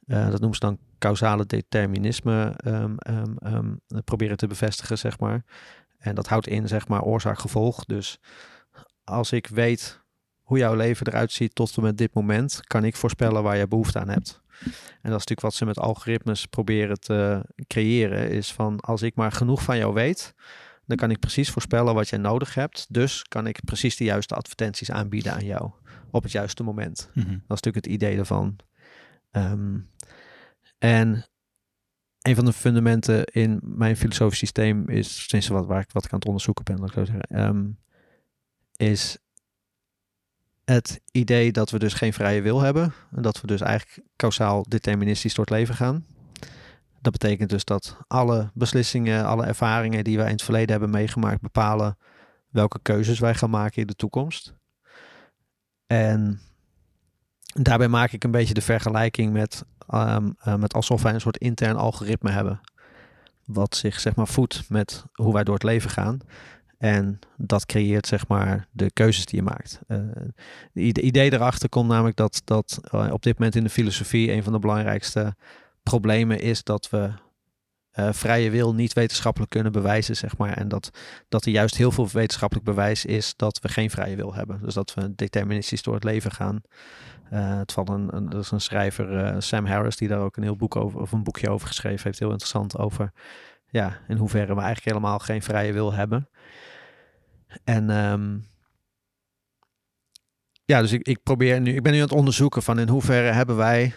eh, 0.06 0.30
dat 0.30 0.40
noemen 0.40 0.54
ze 0.54 0.60
dan 0.60 0.78
causale 1.00 1.46
determinisme, 1.46 2.54
ehm, 2.58 2.96
ehm, 2.98 3.38
ehm, 3.38 3.74
proberen 4.04 4.38
te 4.38 4.48
bevestigen, 4.48 4.98
zeg 4.98 5.20
maar. 5.20 5.44
En 5.98 6.16
dat 6.16 6.28
houdt 6.28 6.48
in, 6.48 6.68
zeg 6.68 6.88
maar, 6.88 7.02
oorzaak-gevolg. 7.02 7.86
Dus 7.86 8.20
als 9.04 9.32
ik 9.32 9.48
weet 9.48 10.02
hoe 10.42 10.58
jouw 10.58 10.76
leven 10.76 11.08
eruit 11.08 11.32
ziet 11.32 11.56
tot 11.56 11.78
en 11.78 11.84
met 11.84 11.98
dit 11.98 12.14
moment, 12.14 12.60
kan 12.68 12.84
ik 12.84 12.96
voorspellen 12.96 13.44
waar 13.44 13.58
je 13.58 13.68
behoefte 13.68 14.00
aan 14.00 14.10
hebt. 14.10 14.42
En 14.64 15.10
dat 15.12 15.20
is 15.20 15.26
natuurlijk 15.28 15.42
wat 15.42 15.54
ze 15.54 15.66
met 15.66 15.80
algoritmes 15.80 16.46
proberen 16.46 17.00
te 17.00 17.46
creëren, 17.68 18.30
is 18.30 18.54
van 18.54 18.80
als 18.80 19.02
ik 19.02 19.16
maar 19.16 19.32
genoeg 19.32 19.64
van 19.64 19.78
jou 19.78 19.94
weet, 19.94 20.34
dan 20.86 20.98
kan 20.98 21.12
ik 21.12 21.20
precies 21.20 21.50
voorspellen 21.50 21.94
wat 21.94 22.10
jij 22.10 22.20
nodig 22.20 22.54
hebt. 22.54 22.86
Dus 22.90 23.24
kan 23.24 23.48
ik 23.48 23.60
precies 23.66 23.98
de 23.98 24.04
juiste 24.04 24.36
advertenties 24.36 24.92
aanbieden 24.92 25.34
aan 25.34 25.46
jou 25.46 25.72
op 26.12 26.24
het 26.24 26.32
juiste 26.32 26.64
moment. 26.64 27.10
Mhm. 27.14 27.28
Dat 27.28 27.36
is 27.36 27.48
natuurlijk 27.48 27.86
het 27.86 27.94
idee 27.94 28.18
ervan. 28.18 28.56
Ehm, 29.34 29.80
en 30.78 31.26
een 32.22 32.36
van 32.36 32.46
de 32.46 32.54
fundamenten 32.54 33.24
in 33.24 33.60
mijn 33.64 33.98
filosofisch 33.98 34.40
systeem 34.40 34.90
is, 34.90 35.28
tenminste 35.28 35.54
wat, 35.54 35.66
waar 35.66 35.82
ik, 35.82 35.92
wat 35.92 36.06
ik 36.06 36.12
aan 36.12 36.18
het 36.18 36.28
onderzoeken 36.28 36.64
ben, 36.64 36.84
ik 36.84 36.92
zeggen, 36.94 37.22
ehm, 37.22 37.70
is 38.76 39.18
het 40.66 41.02
idee 41.12 41.52
dat 41.52 41.70
we 41.70 41.80
dus 41.80 41.94
geen 41.94 42.14
vrije 42.14 42.42
wil 42.42 42.62
hebben. 42.62 42.94
En 43.12 43.22
dat 43.22 43.42
we 43.42 43.48
dus 43.48 43.62
eigenlijk 43.62 44.08
kausaal 44.16 44.66
deterministisch 44.68 45.34
door 45.34 45.46
het 45.46 45.54
leven 45.54 45.76
gaan. 45.76 46.06
Dat 47.02 47.12
betekent 47.12 47.50
dus 47.50 47.66
dat 47.66 47.98
alle 48.08 48.52
beslissingen, 48.54 49.26
alle 49.26 49.46
ervaringen 49.46 50.04
die 50.04 50.18
wij 50.18 50.26
in 50.26 50.32
het 50.32 50.44
verleden 50.44 50.72
hebben 50.72 50.90
meegemaakt, 50.90 51.42
bepalen 51.42 51.98
welke 52.50 52.80
keuzes 52.82 53.20
wij 53.20 53.36
gaan 53.36 53.50
maken 53.50 53.82
in 53.82 53.88
de 53.88 53.96
toekomst. 53.96 54.56
En 55.88 56.42
daarbij 57.54 57.88
maak 57.88 58.12
ik 58.12 58.24
een 58.24 58.32
beetje 58.32 58.54
de 58.54 58.62
vergelijking 58.62 59.34
met, 59.34 59.64
ehm, 59.88 60.30
eh, 60.40 60.56
met 60.56 60.74
alsof 60.74 61.02
wij 61.02 61.14
een 61.14 61.22
soort 61.22 61.38
intern 61.38 61.76
algoritme 61.76 62.32
hebben. 62.32 62.62
Wat 63.46 63.76
zich 63.76 64.00
zeg 64.00 64.16
maar 64.16 64.28
voedt 64.28 64.70
met 64.70 65.06
hoe 65.14 65.34
wij 65.34 65.44
door 65.44 65.54
het 65.54 65.64
leven 65.64 65.90
gaan. 65.90 66.20
En 66.84 67.20
dat 67.38 67.66
creëert 67.66 68.08
zeg 68.08 68.28
maar 68.28 68.68
de 68.72 68.92
keuzes 68.92 69.26
die 69.26 69.36
je 69.36 69.46
maakt. 69.46 69.80
Eh, 69.88 69.98
Het 70.74 70.98
idee 70.98 71.34
erachter 71.34 71.70
komt 71.70 71.90
namelijk 71.90 72.16
dat, 72.16 72.42
dat 72.44 72.80
eh, 72.84 73.10
op 73.12 73.24
dit 73.24 73.38
moment 73.38 73.56
in 73.56 73.64
de 73.64 73.70
filosofie 73.70 74.32
een 74.32 74.44
van 74.44 74.54
de 74.54 74.60
belangrijkste 74.60 75.36
problemen 75.84 76.40
is 76.40 76.64
dat 76.64 76.90
we 76.90 77.12
eh, 77.92 78.14
vrije 78.14 78.50
wil 78.50 78.74
niet 78.74 78.94
wetenschappelijk 78.94 79.52
kunnen 79.52 79.72
bewijzen, 79.72 80.16
zeg 80.16 80.38
maar. 80.38 80.58
En 80.58 80.68
dat, 80.68 80.90
dat 81.30 81.46
er 81.46 81.52
juist 81.52 81.78
heel 81.78 81.92
veel 81.92 82.10
wetenschappelijk 82.12 82.66
bewijs 82.66 83.06
is 83.06 83.34
dat 83.36 83.60
we 83.60 83.70
geen 83.70 83.90
vrije 83.90 84.16
wil 84.16 84.34
hebben. 84.34 84.60
Dus 84.62 84.74
dat 84.74 84.94
we 84.94 85.16
deterministisch 85.16 85.84
door 85.84 85.94
het 85.94 86.04
leven 86.04 86.32
gaan. 86.32 86.62
Eh, 87.34 87.58
het 87.58 87.72
valt 87.72 87.90
een, 87.90 88.30
er 88.32 88.40
is 88.40 88.52
een 88.52 88.62
schrijver, 88.62 89.18
eh, 89.18 89.36
Sam 89.40 89.66
Harris, 89.66 89.96
die 89.96 90.08
daar 90.08 90.20
ook 90.20 90.38
een 90.38 90.44
heel 90.44 90.56
boek 90.56 90.76
over, 90.76 91.00
of 91.00 91.12
een 91.12 91.24
boekje 91.24 91.50
over 91.50 91.68
geschreven 91.68 92.04
heeft. 92.04 92.20
Heel 92.20 92.30
interessant 92.30 92.78
over, 92.78 93.12
ja, 93.66 94.00
in 94.08 94.18
hoeverre 94.18 94.56
we 94.56 94.62
eigenlijk 94.62 94.86
helemaal 94.86 95.20
geen 95.20 95.42
vrije 95.42 95.74
wil 95.74 95.94
hebben. 95.94 96.30
En 97.64 97.90
ehm, 97.90 98.38
ja, 100.66 100.82
dus 100.82 100.92
ik, 100.92 101.08
ik 101.08 101.24
probeer 101.24 101.62
nu, 101.62 101.76
ik 101.76 101.84
ben 101.84 101.92
nu 101.92 101.98
aan 101.98 102.04
het 102.04 102.14
onderzoeken 102.18 102.64
van 102.64 102.80
in 102.80 102.90
hoeverre 102.90 103.32
hebben 103.32 103.56
wij 103.56 103.94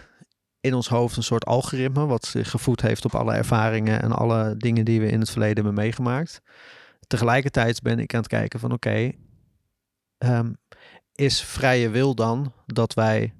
in 0.59 0.73
ons 0.73 0.87
hoofd 0.87 1.17
een 1.17 1.23
soort 1.23 1.45
algoritme 1.45 2.05
wat 2.05 2.25
zich 2.25 2.49
gevoed 2.49 2.81
heeft 2.81 3.05
op 3.05 3.15
alle 3.15 3.33
ervaringen 3.33 4.01
en 4.01 4.11
alle 4.11 4.57
dingen 4.57 4.85
die 4.85 4.99
we 4.99 5.07
in 5.07 5.19
het 5.19 5.29
verleden 5.29 5.55
hebben 5.55 5.83
meegemaakt. 5.83 6.41
Tegelijkertijd 7.07 7.81
ben 7.81 7.99
ik 7.99 8.13
aan 8.13 8.19
het 8.19 8.29
kijken 8.29 8.59
van 8.59 8.71
oké, 8.71 9.11
ehm, 10.17 10.51
is 11.17 11.41
vrije 11.41 11.89
wil 11.89 12.15
dan 12.15 12.53
dat 12.65 12.93
wij 12.93 13.33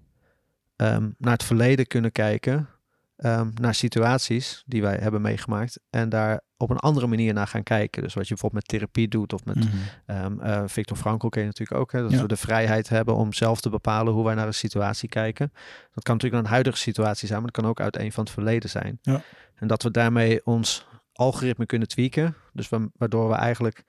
ehm, 0.76 1.10
naar 1.18 1.34
het 1.34 1.44
verleden 1.44 1.88
kunnen 1.88 2.12
kijken, 2.12 2.70
ehm, 3.18 3.50
naar 3.54 3.76
situaties 3.76 4.64
die 4.66 4.82
wij 4.82 4.98
hebben 5.02 5.22
meegemaakt 5.22 5.80
en 5.90 6.10
daar 6.10 6.42
op 6.58 6.70
een 6.70 6.78
andere 6.78 7.08
manier 7.08 7.34
naar 7.34 7.48
gaan 7.48 7.64
kijken. 7.64 8.04
Dus 8.04 8.14
wat 8.14 8.24
je 8.28 8.34
bijvoorbeeld 8.34 8.62
met 8.64 8.72
therapie 8.80 9.08
doet 9.08 9.34
of 9.34 9.46
met 9.46 9.68
eh, 10.06 10.64
Victor 10.66 10.98
Frankl 10.98 11.28
ken 11.28 11.42
je 11.42 11.48
natuurlijk 11.48 11.80
ook. 11.80 11.92
Hè, 11.92 12.02
dat 12.02 12.12
Ja. 12.12 12.22
we 12.22 12.28
de 12.28 12.38
vrijheid 12.38 12.90
hebben 12.90 13.16
om 13.16 13.34
zelf 13.34 13.62
te 13.62 13.70
bepalen 13.70 14.14
hoe 14.14 14.26
wij 14.26 14.36
naar 14.36 14.48
een 14.48 14.54
situatie 14.54 15.10
kijken. 15.10 15.52
Dat 15.94 16.04
kan 16.04 16.14
natuurlijk 16.16 16.44
een 16.44 16.50
huidige 16.50 16.78
situatie 16.78 17.28
zijn, 17.28 17.42
maar 17.42 17.52
dat 17.52 17.62
kan 17.62 17.70
ook 17.72 17.80
uit 17.80 17.98
een 17.98 18.12
van 18.12 18.24
het 18.24 18.34
verleden 18.34 18.70
zijn. 18.70 19.00
Ja. 19.02 19.22
En 19.56 19.68
dat 19.68 19.84
we 19.84 19.92
daarmee 19.92 20.46
ons 20.46 20.86
algoritme 21.14 21.66
kunnen 21.66 21.88
tweaken. 21.88 22.36
Dus 22.54 22.70
wa- 22.70 22.88
waardoor 22.98 23.30
we 23.30 23.36
eigenlijk 23.36 23.84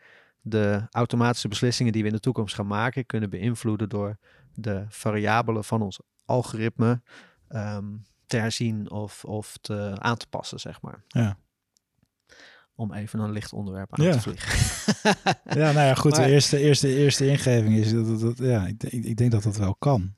de 0.49 0.87
automatische 0.91 1.49
beslissingen 1.49 1.93
die 1.93 2.03
we 2.03 2.09
in 2.09 2.15
de 2.15 2.21
toekomst 2.21 2.55
gaan 2.55 2.67
maken, 2.67 3.07
kunnen 3.07 3.31
beïnvloeden 3.31 3.89
door 3.89 4.19
de 4.55 4.85
variabelen 4.89 5.65
van 5.65 5.83
ons 5.83 6.01
algoritme 6.25 7.03
ehm, 7.49 7.85
te 8.27 8.37
herzien 8.37 8.91
of, 8.91 9.25
of 9.25 9.57
te, 9.61 9.93
aan 9.99 10.17
te 10.17 10.27
passen, 10.29 10.59
zeg 10.61 10.83
maar. 10.83 11.05
Ja. 11.09 11.39
Om 12.75 12.93
even 12.93 13.19
een 13.21 13.33
licht 13.33 13.53
onderwerp 13.53 13.99
aan 13.99 14.05
Ja. 14.05 14.13
te 14.13 14.21
vliegen. 14.21 14.67
Ja, 15.61 15.73
nou 15.73 15.87
ja, 15.87 15.95
goed. 15.95 16.11
Maar- 16.17 16.27
de 16.27 16.33
eerste, 16.33 16.59
eerste, 16.59 16.95
eerste 16.97 17.27
ingeving 17.27 17.75
is 17.77 17.93
dat, 17.93 18.07
dat, 18.07 18.21
dat- 18.21 18.39
ja, 18.39 18.67
ik, 18.67 18.81
denk- 18.81 19.05
ik 19.05 19.17
denk 19.17 19.31
dat 19.31 19.43
dat 19.43 19.57
wel 19.57 19.75
kan. 19.75 20.15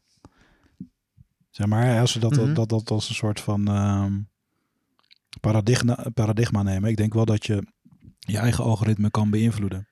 Zeg 1.50 1.66
maar, 1.66 2.00
als 2.00 2.14
we 2.14 2.20
dat, 2.20 2.36
Mhm. 2.36 2.54
dat, 2.54 2.68
dat 2.68 2.90
als 2.90 3.08
een 3.08 3.14
soort 3.14 3.40
van 3.40 3.68
ehm, 3.68 4.20
paradigma, 5.40 6.06
paradigma 6.14 6.62
nemen. 6.62 6.90
Ik 6.90 6.96
denk 6.96 7.14
wel 7.14 7.24
dat 7.24 7.46
je 7.46 7.66
je 8.18 8.38
eigen 8.38 8.64
algoritme 8.64 9.10
kan 9.10 9.30
beïnvloeden. 9.30 9.88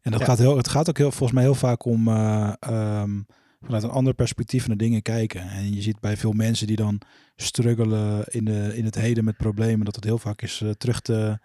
En 0.00 0.10
dat 0.10 0.20
Ja. 0.20 0.26
gaat 0.26 0.38
heel, 0.38 0.56
het 0.56 0.68
gaat 0.68 0.88
ook 0.88 0.98
heel, 0.98 1.10
volgens 1.10 1.32
mij 1.32 1.42
heel 1.42 1.54
vaak 1.54 1.84
om 1.84 2.08
eh, 2.08 2.52
ehm, 2.60 3.20
vanuit 3.62 3.82
een 3.82 3.90
ander 3.90 4.14
perspectief 4.14 4.66
naar 4.68 4.76
dingen 4.76 5.02
kijken. 5.02 5.40
En 5.50 5.74
je 5.74 5.82
ziet 5.82 6.00
bij 6.00 6.16
veel 6.16 6.32
mensen 6.32 6.66
die 6.66 6.76
dan 6.76 7.00
struggelen 7.36 8.24
in, 8.28 8.44
de, 8.44 8.76
in 8.76 8.84
het 8.84 8.94
heden 8.94 9.24
met 9.24 9.36
problemen, 9.36 9.84
dat 9.84 9.94
het 9.94 10.04
heel 10.04 10.18
vaak 10.18 10.42
is 10.42 10.60
eh, 10.60 10.70
terug 10.70 11.00
te 11.00 11.38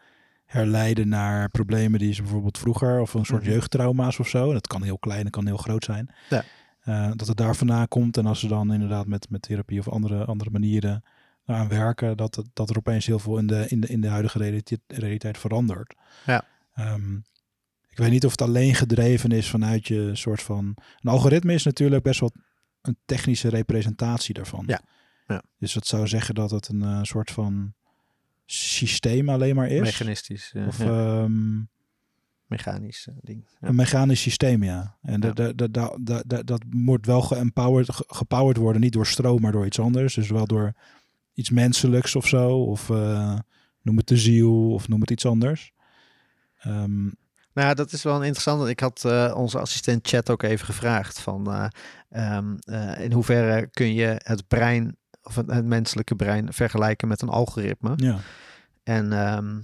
herleiden 0.45 1.07
naar 1.07 1.49
problemen 1.49 1.99
die 1.99 2.13
ze 2.13 2.21
bijvoorbeeld 2.21 2.57
vroeger 2.57 2.99
of 3.01 3.13
een 3.13 3.25
soort 3.25 3.41
Mhm. 3.43 3.51
jeugdtrauma's 3.51 4.19
of 4.19 4.27
zo. 4.27 4.47
En 4.47 4.53
dat 4.53 4.67
kan 4.67 4.83
heel 4.83 4.97
klein, 4.99 5.23
dat 5.23 5.31
kan 5.31 5.45
heel 5.45 5.57
groot 5.57 5.83
zijn. 5.83 6.09
Ja. 6.29 6.43
Eh, 6.81 7.11
dat 7.15 7.27
het 7.27 7.37
daar 7.37 7.55
vandaan 7.55 7.87
komt 7.87 8.17
en 8.17 8.25
als 8.25 8.39
ze 8.39 8.47
dan 8.47 8.73
inderdaad 8.73 9.07
met, 9.07 9.29
met 9.29 9.41
therapie 9.41 9.79
of 9.79 9.89
andere, 9.89 10.25
andere 10.25 10.49
manieren 10.49 11.03
aan 11.45 11.67
werken, 11.67 12.17
dat, 12.17 12.43
dat 12.53 12.69
er 12.69 12.77
opeens 12.77 13.05
heel 13.05 13.19
veel 13.19 13.37
in 13.37 13.47
de, 13.47 13.65
in 13.67 13.79
de, 13.79 13.87
in 13.87 14.01
de 14.01 14.07
huidige 14.07 14.37
realiteit, 14.37 14.79
realiteit 14.87 15.37
verandert. 15.37 15.95
Ja. 16.25 16.43
Ehm, 16.73 17.15
ik 17.95 18.01
weet 18.01 18.11
niet 18.11 18.25
of 18.25 18.31
het 18.31 18.41
alleen 18.41 18.75
gedreven 18.75 19.31
is 19.31 19.49
vanuit 19.49 19.87
je 19.87 20.09
soort 20.13 20.41
van. 20.41 20.65
Een 20.99 21.11
algoritme 21.11 21.53
is 21.53 21.63
natuurlijk 21.63 22.03
best 22.03 22.19
wel 22.19 22.31
een 22.81 22.97
technische 23.05 23.49
representatie 23.49 24.33
daarvan. 24.33 24.63
Ja. 24.67 24.81
Ja. 25.27 25.43
Dus 25.59 25.73
dat 25.73 25.87
zou 25.87 26.07
zeggen 26.07 26.35
dat 26.35 26.51
het 26.51 26.67
een 26.67 26.81
eh, 26.81 26.99
soort 27.03 27.31
van 27.31 27.73
systeem 28.45 29.29
alleen 29.29 29.55
maar 29.55 29.67
is. 29.67 29.79
Mechanistisch. 29.81 30.51
eh, 30.53 30.67
Of 30.67 30.77
ja, 30.77 30.85
ehm, 31.23 31.61
mechanisch 32.45 33.07
eh, 33.07 33.15
ding. 33.21 33.45
Ja. 33.61 33.67
een 33.67 33.75
mechanisch 33.75 34.21
systeem, 34.21 34.63
ja. 34.63 34.97
En 35.01 35.21
Ja. 35.21 35.31
dat- 35.31 35.57
dat- 35.57 35.73
dat- 36.27 36.47
dat- 36.47 36.63
moet 36.69 37.05
wel 37.05 37.21
geempowered, 37.21 37.93
ge- 37.93 38.03
gepowered 38.07 38.57
worden, 38.57 38.81
niet 38.81 38.93
door 38.93 39.07
stroom, 39.07 39.41
maar 39.41 39.51
door 39.51 39.65
iets 39.65 39.79
anders. 39.79 40.13
Dus 40.13 40.29
wel 40.29 40.45
door 40.47 40.73
iets 41.33 41.49
menselijks 41.49 42.15
of 42.15 42.27
zo. 42.27 42.63
Of 42.63 42.89
noem 43.81 43.97
het 43.97 44.07
de 44.07 44.17
ziel, 44.17 44.71
of 44.73 44.87
noem 44.87 45.01
het 45.01 45.11
iets 45.11 45.25
anders. 45.25 45.71
Ehm, 46.57 47.07
Nou, 47.55 47.67
ja, 47.67 47.73
dat 47.73 47.91
is 47.91 48.03
wel 48.03 48.15
een 48.15 48.23
interessante. 48.23 48.69
Ik 48.69 48.79
had 48.79 49.05
eh, 49.05 49.33
onze 49.35 49.59
assistent 49.59 50.07
chat 50.07 50.29
ook 50.29 50.43
even 50.43 50.65
gevraagd 50.65 51.19
van 51.19 51.51
eh, 51.51 51.67
ehm, 52.09 52.55
eh, 52.59 53.03
in 53.03 53.11
hoeverre 53.11 53.67
kun 53.67 53.93
je 53.93 54.21
het 54.23 54.47
brein 54.47 54.97
of 55.23 55.35
het, 55.35 55.51
het 55.51 55.65
menselijke 55.65 56.15
brein 56.15 56.53
vergelijken 56.53 57.07
met 57.07 57.21
een 57.21 57.29
algoritme? 57.29 57.93
ja. 57.95 58.19
En 58.83 59.13
ehm, 59.13 59.59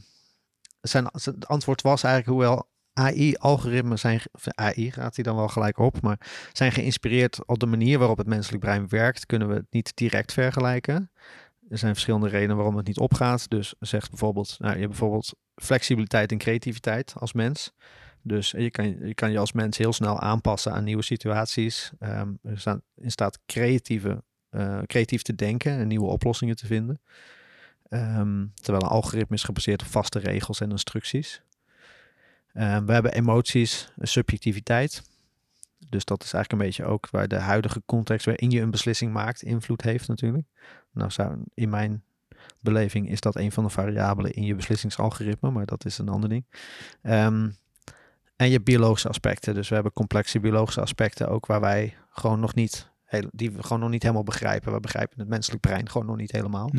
zijn, 0.81 1.09
zijn 1.13 1.43
antwoord 1.43 1.81
was 1.81 2.03
eigenlijk 2.03 2.33
hoewel 2.33 2.69
AI-algoritmen 2.93 3.99
zijn, 3.99 4.21
AI 4.55 4.91
gaat 4.91 5.15
hij 5.15 5.23
dan 5.23 5.35
wel 5.35 5.47
gelijk 5.47 5.77
op, 5.77 6.01
maar 6.01 6.19
zijn 6.53 6.71
geïnspireerd 6.71 7.45
op 7.45 7.59
de 7.59 7.65
manier 7.65 7.99
waarop 7.99 8.17
het 8.17 8.27
menselijk 8.27 8.63
brein 8.63 8.87
werkt, 8.89 9.25
kunnen 9.25 9.47
we 9.47 9.53
het 9.53 9.67
niet 9.69 9.91
direct 9.95 10.33
vergelijken. 10.33 11.11
Er 11.69 11.77
zijn 11.77 11.93
verschillende 11.93 12.27
redenen 12.27 12.55
waarom 12.55 12.77
het 12.77 12.87
niet 12.87 12.99
opgaat. 12.99 13.49
Dus 13.49 13.73
zegt 13.79 14.09
bijvoorbeeld, 14.09 14.55
nou, 14.59 14.73
je 14.73 14.79
hebt 14.79 14.89
bijvoorbeeld 14.89 15.33
flexibiliteit 15.55 16.31
en 16.31 16.37
creativiteit 16.37 17.13
als 17.17 17.33
mens. 17.33 17.73
Dus 18.21 18.51
je 18.51 18.71
kan, 18.71 19.07
je 19.07 19.13
kan 19.13 19.31
je 19.31 19.37
als 19.37 19.51
mens 19.51 19.77
heel 19.77 19.93
snel 19.93 20.19
aanpassen 20.19 20.71
aan 20.73 20.83
nieuwe 20.83 21.03
situaties. 21.03 21.91
Er 21.99 22.37
staan 22.53 22.81
in 22.95 23.11
staat 23.11 23.39
creatieve, 23.45 24.23
eh, 24.49 24.79
creatief 24.85 25.21
te 25.21 25.35
denken 25.35 25.71
en 25.71 25.87
nieuwe 25.87 26.07
oplossingen 26.07 26.55
te 26.55 26.65
vinden. 26.65 27.01
Ehm, 27.89 28.45
terwijl 28.53 28.83
een 28.83 28.89
algoritme 28.89 29.35
is 29.35 29.43
gebaseerd 29.43 29.81
op 29.81 29.87
vaste 29.87 30.19
regels 30.19 30.61
en 30.61 30.71
instructies. 30.71 31.41
Ehm, 32.53 32.85
we 32.85 32.93
hebben 32.93 33.13
emoties, 33.13 33.91
een 33.97 34.07
subjectiviteit. 34.07 35.03
Dus 35.89 36.05
dat 36.05 36.23
is 36.23 36.33
eigenlijk 36.33 36.51
een 36.63 36.67
beetje 36.67 36.91
ook 36.93 37.09
waar 37.09 37.27
de 37.27 37.39
huidige 37.39 37.81
context 37.85 38.25
waarin 38.25 38.51
je 38.51 38.61
een 38.61 38.71
beslissing 38.71 39.13
maakt 39.13 39.41
invloed 39.41 39.81
heeft 39.81 40.07
natuurlijk. 40.07 40.47
Nou 40.91 41.11
zou 41.11 41.37
in 41.53 41.69
mijn 41.69 42.03
beleving 42.59 43.09
is 43.09 43.21
dat 43.21 43.35
een 43.35 43.51
van 43.51 43.63
de 43.63 43.69
variabelen 43.69 44.33
in 44.33 44.43
je 44.43 44.55
beslissingsalgoritme, 44.55 45.51
maar 45.51 45.65
dat 45.65 45.85
is 45.85 45.97
een 45.97 46.09
ander 46.09 46.29
ding. 46.29 46.45
Ehm, 47.01 47.49
en 48.35 48.49
je 48.49 48.61
biologische 48.61 49.07
aspecten. 49.07 49.53
Dus 49.53 49.67
we 49.69 49.73
hebben 49.73 49.93
complexe 49.93 50.39
biologische 50.39 50.81
aspecten 50.81 51.29
ook 51.29 51.45
waar 51.45 51.61
wij 51.61 51.95
gewoon 52.09 52.39
nog 52.39 52.55
niet, 52.55 52.90
heel, 53.11 53.29
die 53.31 53.51
we 53.51 53.63
gewoon 53.63 53.79
nog 53.79 53.89
niet 53.89 54.01
helemaal 54.01 54.23
begrijpen. 54.23 54.73
We 54.73 54.79
begrijpen 54.79 55.19
het 55.19 55.27
menselijk 55.27 55.61
brein 55.61 55.89
gewoon 55.89 56.07
nog 56.07 56.17
niet 56.17 56.31
helemaal. 56.31 56.71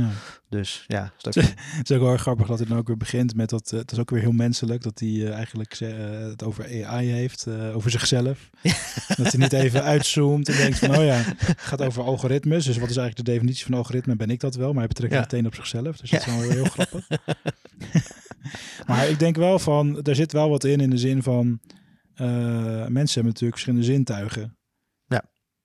Dus 0.49 0.85
ja, 0.87 1.13
dat 1.19 1.35
Het 1.79 1.91
is 1.91 1.97
ook 1.97 2.03
wel 2.03 2.13
erg 2.13 2.21
grappig 2.21 2.47
dat 2.47 2.59
hij 2.59 2.67
dan 2.69 2.79
ook 2.79 2.87
weer 2.87 2.97
begint 2.97 3.35
met 3.35 3.49
dat. 3.51 3.73
eh, 3.73 3.79
het 3.79 3.93
is 3.93 3.99
ook 3.99 4.11
weer 4.11 4.21
heel 4.21 4.33
menselijk 4.33 4.83
dat 4.83 4.99
hij 4.99 5.09
eh, 5.09 5.33
eigenlijk 5.33 5.73
eh, 5.81 5.91
het 6.09 6.43
over 6.45 6.87
AI 6.87 7.07
heeft, 7.11 7.47
over 7.49 7.91
zichzelf. 7.91 8.51
dat 9.17 9.33
hij 9.33 9.37
niet 9.37 9.53
even 9.53 9.83
uitzoomt 9.83 10.49
en 10.49 10.57
denkt 10.57 10.79
van, 10.79 10.97
oh 10.97 11.05
ja, 11.05 11.23
het 11.37 11.55
gaat 11.61 11.83
over 11.83 12.03
algoritmes. 12.03 12.65
Dus 12.65 12.79
wat 12.79 12.91
is 12.91 12.97
eigenlijk 12.97 13.27
de 13.27 13.33
definitie 13.33 13.65
van 13.65 13.75
algoritme? 13.75 14.17
Ben 14.17 14.31
ik 14.31 14.41
dat 14.41 14.55
wel? 14.55 14.69
Maar 14.69 14.79
hij 14.79 14.89
betrekt 14.89 15.13
Ja. 15.13 15.21
het 15.21 15.31
meteen 15.33 15.47
op 15.47 15.55
zichzelf. 15.55 15.97
Dus 15.97 16.11
dat 16.11 16.21
is 16.21 16.27
wel 16.27 16.41
heel 16.41 16.65
grappig. 16.65 17.09
maar 18.87 19.09
ik 19.09 19.19
denk 19.19 19.37
wel 19.37 19.59
van, 19.59 20.03
er 20.03 20.15
zit 20.15 20.33
wel 20.33 20.49
wat 20.51 20.65
in 20.65 20.81
in 20.81 20.91
de 20.91 20.99
zin 20.99 21.23
van, 21.23 21.61
mensen 22.17 23.15
hebben 23.15 23.25
natuurlijk 23.25 23.53
verschillende 23.53 23.85
zintuigen. 23.87 24.57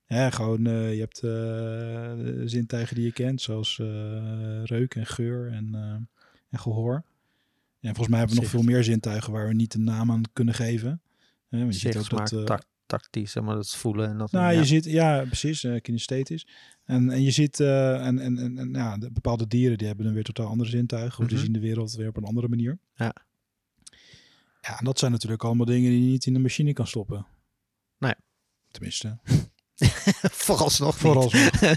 Ja. 0.08 0.30
Gewoon, 0.30 0.66
eh, 0.66 0.94
je 0.94 1.00
hebt 1.00 1.24
eh, 1.24 2.48
zintuigen 2.48 2.96
die 2.96 3.06
je 3.06 3.12
kent, 3.12 3.42
zoals 3.42 3.80
eh, 3.80 4.64
reuk 4.64 4.96
en 4.96 5.06
geur 5.06 5.52
en, 5.52 5.76
en 6.50 6.60
gehoor. 6.60 7.04
En 7.80 7.96
volgens 7.96 8.08
mij 8.08 8.18
hebben 8.18 8.36
we 8.36 8.42
nog 8.42 8.52
veel 8.52 8.62
meer 8.64 8.84
zintuigen 8.84 9.34
waar 9.34 9.48
we 9.48 9.54
niet 9.54 9.74
een 9.74 9.84
naam 9.84 10.12
aan 10.12 10.22
kunnen 10.34 10.54
geven. 10.54 11.02
Hè, 11.50 11.60
want 11.60 11.74
je 11.74 11.80
ziet 11.80 11.98
ook 11.98 12.30
dat... 12.30 12.46
tact, 12.46 12.66
tactisch, 12.86 13.32
zeg 13.32 13.44
maar, 13.44 13.56
dat 13.56 13.76
voelen 13.76 14.10
en 14.10 14.18
dat. 14.18 14.32
nou, 14.32 14.54
ja. 14.54 14.60
je 14.60 14.66
ziet, 14.66 14.86
ja, 14.86 15.24
precies, 15.26 15.68
kinesthetisch. 15.82 16.48
En, 16.84 17.10
en 17.10 17.22
je 17.22 17.32
ziet, 17.32 17.60
en, 17.60 18.20
en, 18.20 18.38
en, 18.38 18.58
en 18.58 18.74
ja, 18.74 18.98
de 18.98 19.12
bepaalde 19.12 19.48
dieren 19.48 19.78
die 19.78 19.88
hebben 19.88 20.06
dan 20.06 20.14
weer 20.14 20.24
totaal 20.24 20.48
andere 20.48 20.70
zintuigen. 20.70 21.20
Of 21.20 21.26
die 21.28 21.36
Mhm. 21.36 21.46
zien 21.46 21.54
de 21.54 21.60
wereld 21.60 21.94
weer 21.94 22.08
op 22.08 22.18
een 22.18 22.24
andere 22.24 22.48
manier. 22.48 22.80
Ja. 22.96 23.14
Ja, 24.62 24.80
en 24.80 24.86
dat 24.86 25.00
zijn 25.00 25.12
natuurlijk 25.12 25.44
allemaal 25.44 25.66
dingen 25.66 25.90
die 25.92 26.04
je 26.04 26.10
niet 26.12 26.26
in 26.26 26.34
de 26.34 26.40
machine 26.40 26.74
kan 26.74 26.88
stoppen. 26.88 27.26
Nee. 27.98 28.14
Tenminste, 28.72 29.18
Vooralsnog 30.46 30.98
vooralsnog. 30.98 31.60
je 31.60 31.68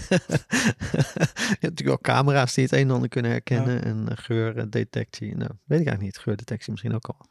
hebt 1.49 1.61
natuurlijk 1.61 1.87
wel 1.87 1.97
camera's 2.01 2.53
die 2.53 2.63
het 2.63 2.73
een 2.73 2.79
en 2.79 2.91
ander 2.91 3.09
kunnen 3.09 3.31
herkennen. 3.31 3.83
En 3.83 4.05
uh, 4.09 4.17
geurdetectie. 4.17 5.35
Nou, 5.35 5.49
weet 5.49 5.79
ik 5.79 5.87
eigenlijk 5.87 6.01
niet. 6.01 6.17
Geurdetectie 6.17 6.71
misschien 6.71 6.93
ook 6.93 7.05
al. 7.05 7.25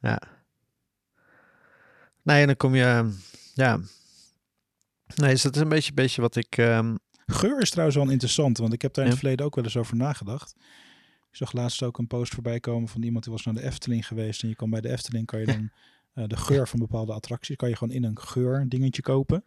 Ja. 0.00 0.22
Nee, 2.22 2.40
en 2.40 2.46
dan 2.46 2.56
kom 2.56 2.74
je... 2.74 3.14
Ja. 3.54 3.80
Nee, 5.14 5.30
dus 5.30 5.42
dat 5.42 5.56
is 5.56 5.62
een 5.62 5.68
beetje, 5.68 5.92
beetje 5.92 6.20
wat 6.20 6.36
ik... 6.36 6.56
ehm, 6.56 6.94
Geur 7.26 7.60
is 7.60 7.70
trouwens 7.70 7.96
wel 7.98 8.10
interessant, 8.10 8.58
want 8.58 8.72
ik 8.72 8.82
heb 8.82 8.94
daar 8.94 9.04
in 9.04 9.10
Ja. 9.10 9.16
het 9.16 9.24
verleden 9.24 9.46
ook 9.46 9.54
wel 9.54 9.64
eens 9.64 9.76
over 9.76 9.96
nagedacht. 9.96 10.54
Ik 11.30 11.36
zag 11.36 11.52
laatst 11.52 11.82
ook 11.82 11.98
een 11.98 12.06
post 12.06 12.34
voorbij 12.34 12.60
komen 12.60 12.88
van 12.88 13.02
iemand 13.02 13.24
die 13.24 13.32
was 13.32 13.44
naar 13.44 13.54
de 13.54 13.62
Efteling 13.62 14.06
geweest. 14.06 14.42
En 14.42 14.48
je 14.48 14.54
kan 14.56 14.70
bij 14.70 14.80
de 14.80 14.88
Efteling 14.90 15.26
kan 15.26 15.40
je 15.40 15.46
dan 15.46 15.70
eh, 16.12 16.24
de 16.26 16.36
geur 16.36 16.68
van 16.68 16.78
bepaalde 16.78 17.12
attracties, 17.12 17.56
kan 17.56 17.68
je 17.68 17.76
gewoon 17.76 17.94
in 17.94 18.04
een 18.04 18.18
geur 18.18 18.68
dingetje 18.68 19.02
kopen. 19.02 19.44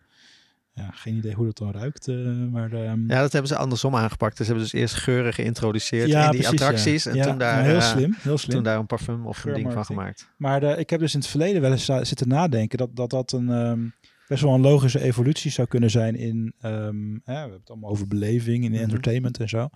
Ja, 0.73 0.89
geen 0.91 1.15
idee 1.15 1.33
hoe 1.33 1.45
dat 1.45 1.57
dan 1.57 1.71
ruikt, 1.71 2.07
eh, 2.07 2.15
maar... 2.51 2.71
ehm, 2.73 3.09
ja, 3.11 3.21
dat 3.21 3.31
hebben 3.31 3.49
ze 3.49 3.57
andersom 3.57 3.95
aangepakt. 3.95 4.37
Dus 4.37 4.45
ze 4.47 4.51
hebben 4.53 4.71
dus 4.71 4.81
eerst 4.81 4.95
geuren 4.95 5.33
geïntroduceerd 5.33 6.07
Ja, 6.09 6.25
in 6.25 6.31
die 6.31 6.39
precies, 6.39 6.59
ja. 6.59 6.65
attracties. 6.65 7.05
En 7.05 7.15
Ja, 7.15 7.23
toen 7.25 7.37
daar... 7.37 7.63
heel 7.63 7.75
eh, 7.75 7.81
slim, 7.81 8.15
heel 8.17 8.37
slim. 8.37 8.55
Toen 8.55 8.63
daar 8.63 8.77
een 8.79 8.85
parfum 8.85 9.25
of 9.27 9.43
een 9.45 9.53
ding 9.53 9.73
van 9.73 9.85
gemaakt. 9.85 10.29
Maar 10.37 10.59
de, 10.59 10.75
ik 10.77 10.89
heb 10.89 10.99
dus 10.99 11.13
in 11.13 11.19
het 11.19 11.29
verleden 11.29 11.61
wel 11.61 11.71
eens 11.71 11.85
zitten 11.85 12.27
nadenken 12.27 12.77
dat 12.77 12.95
dat, 12.95 13.09
dat 13.09 13.31
een 13.31 13.49
ehm, 13.49 13.79
best 14.27 14.43
wel 14.43 14.53
een 14.53 14.61
logische 14.61 15.01
evolutie 15.01 15.51
zou 15.51 15.67
kunnen 15.67 15.89
zijn 15.89 16.15
in, 16.15 16.53
hè, 16.57 16.69
we 16.71 17.21
hebben 17.25 17.57
het 17.59 17.69
allemaal 17.69 17.89
over 17.89 18.07
beleving 18.07 18.63
in 18.63 18.71
Mhm. 18.71 18.81
entertainment 18.81 19.39
en 19.39 19.49
zo. 19.49 19.69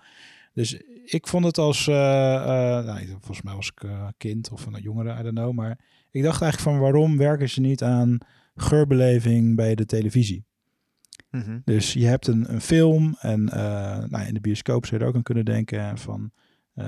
Dus 0.53 0.81
ik 1.05 1.27
vond 1.27 1.45
het 1.45 1.57
als, 1.57 1.87
eh, 1.87 2.35
eh, 2.35 2.85
nou, 2.85 3.05
volgens 3.07 3.41
mij 3.41 3.53
was 3.55 3.71
ik 3.75 3.83
eh, 3.83 4.07
kind 4.17 4.51
of 4.51 4.65
een 4.65 4.81
jongere, 4.81 5.19
I 5.19 5.23
don't 5.23 5.35
know. 5.35 5.53
Maar 5.53 5.79
ik 6.11 6.23
dacht 6.23 6.41
eigenlijk 6.41 6.71
van 6.71 6.79
waarom 6.81 7.17
werken 7.17 7.49
ze 7.49 7.61
niet 7.61 7.83
aan 7.83 8.17
geurbeleving 8.55 9.55
bij 9.55 9.75
de 9.75 9.85
televisie? 9.85 10.45
Mhm. 11.37 11.59
Dus 11.65 11.93
je 11.93 12.05
hebt 12.05 12.27
een, 12.27 12.53
een 12.53 12.61
film 12.61 13.15
en 13.19 13.49
eh, 13.49 14.03
nou, 14.07 14.25
in 14.27 14.33
de 14.33 14.39
bioscoop 14.39 14.85
zou 14.85 14.97
je 14.97 15.01
er 15.03 15.09
ook 15.09 15.15
aan 15.15 15.23
kunnen 15.23 15.45
denken 15.45 15.97
van... 15.97 16.31
eh, 16.73 16.85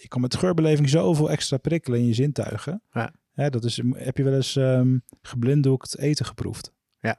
je 0.00 0.08
kan 0.08 0.20
met 0.20 0.36
geurbeleving 0.36 0.88
zoveel 0.88 1.30
extra 1.30 1.56
prikkelen 1.56 1.98
in 1.98 2.06
je 2.06 2.14
zintuigen. 2.14 2.82
Ja. 2.92 3.12
Hè, 3.32 3.50
dat 3.50 3.64
is, 3.64 3.80
heb 3.92 4.16
je 4.16 4.22
wel 4.24 4.34
eens 4.34 4.56
ehm 4.56 4.96
geblinddoekt 5.22 5.98
eten 5.98 6.26
geproefd? 6.26 6.72
Ja. 7.00 7.18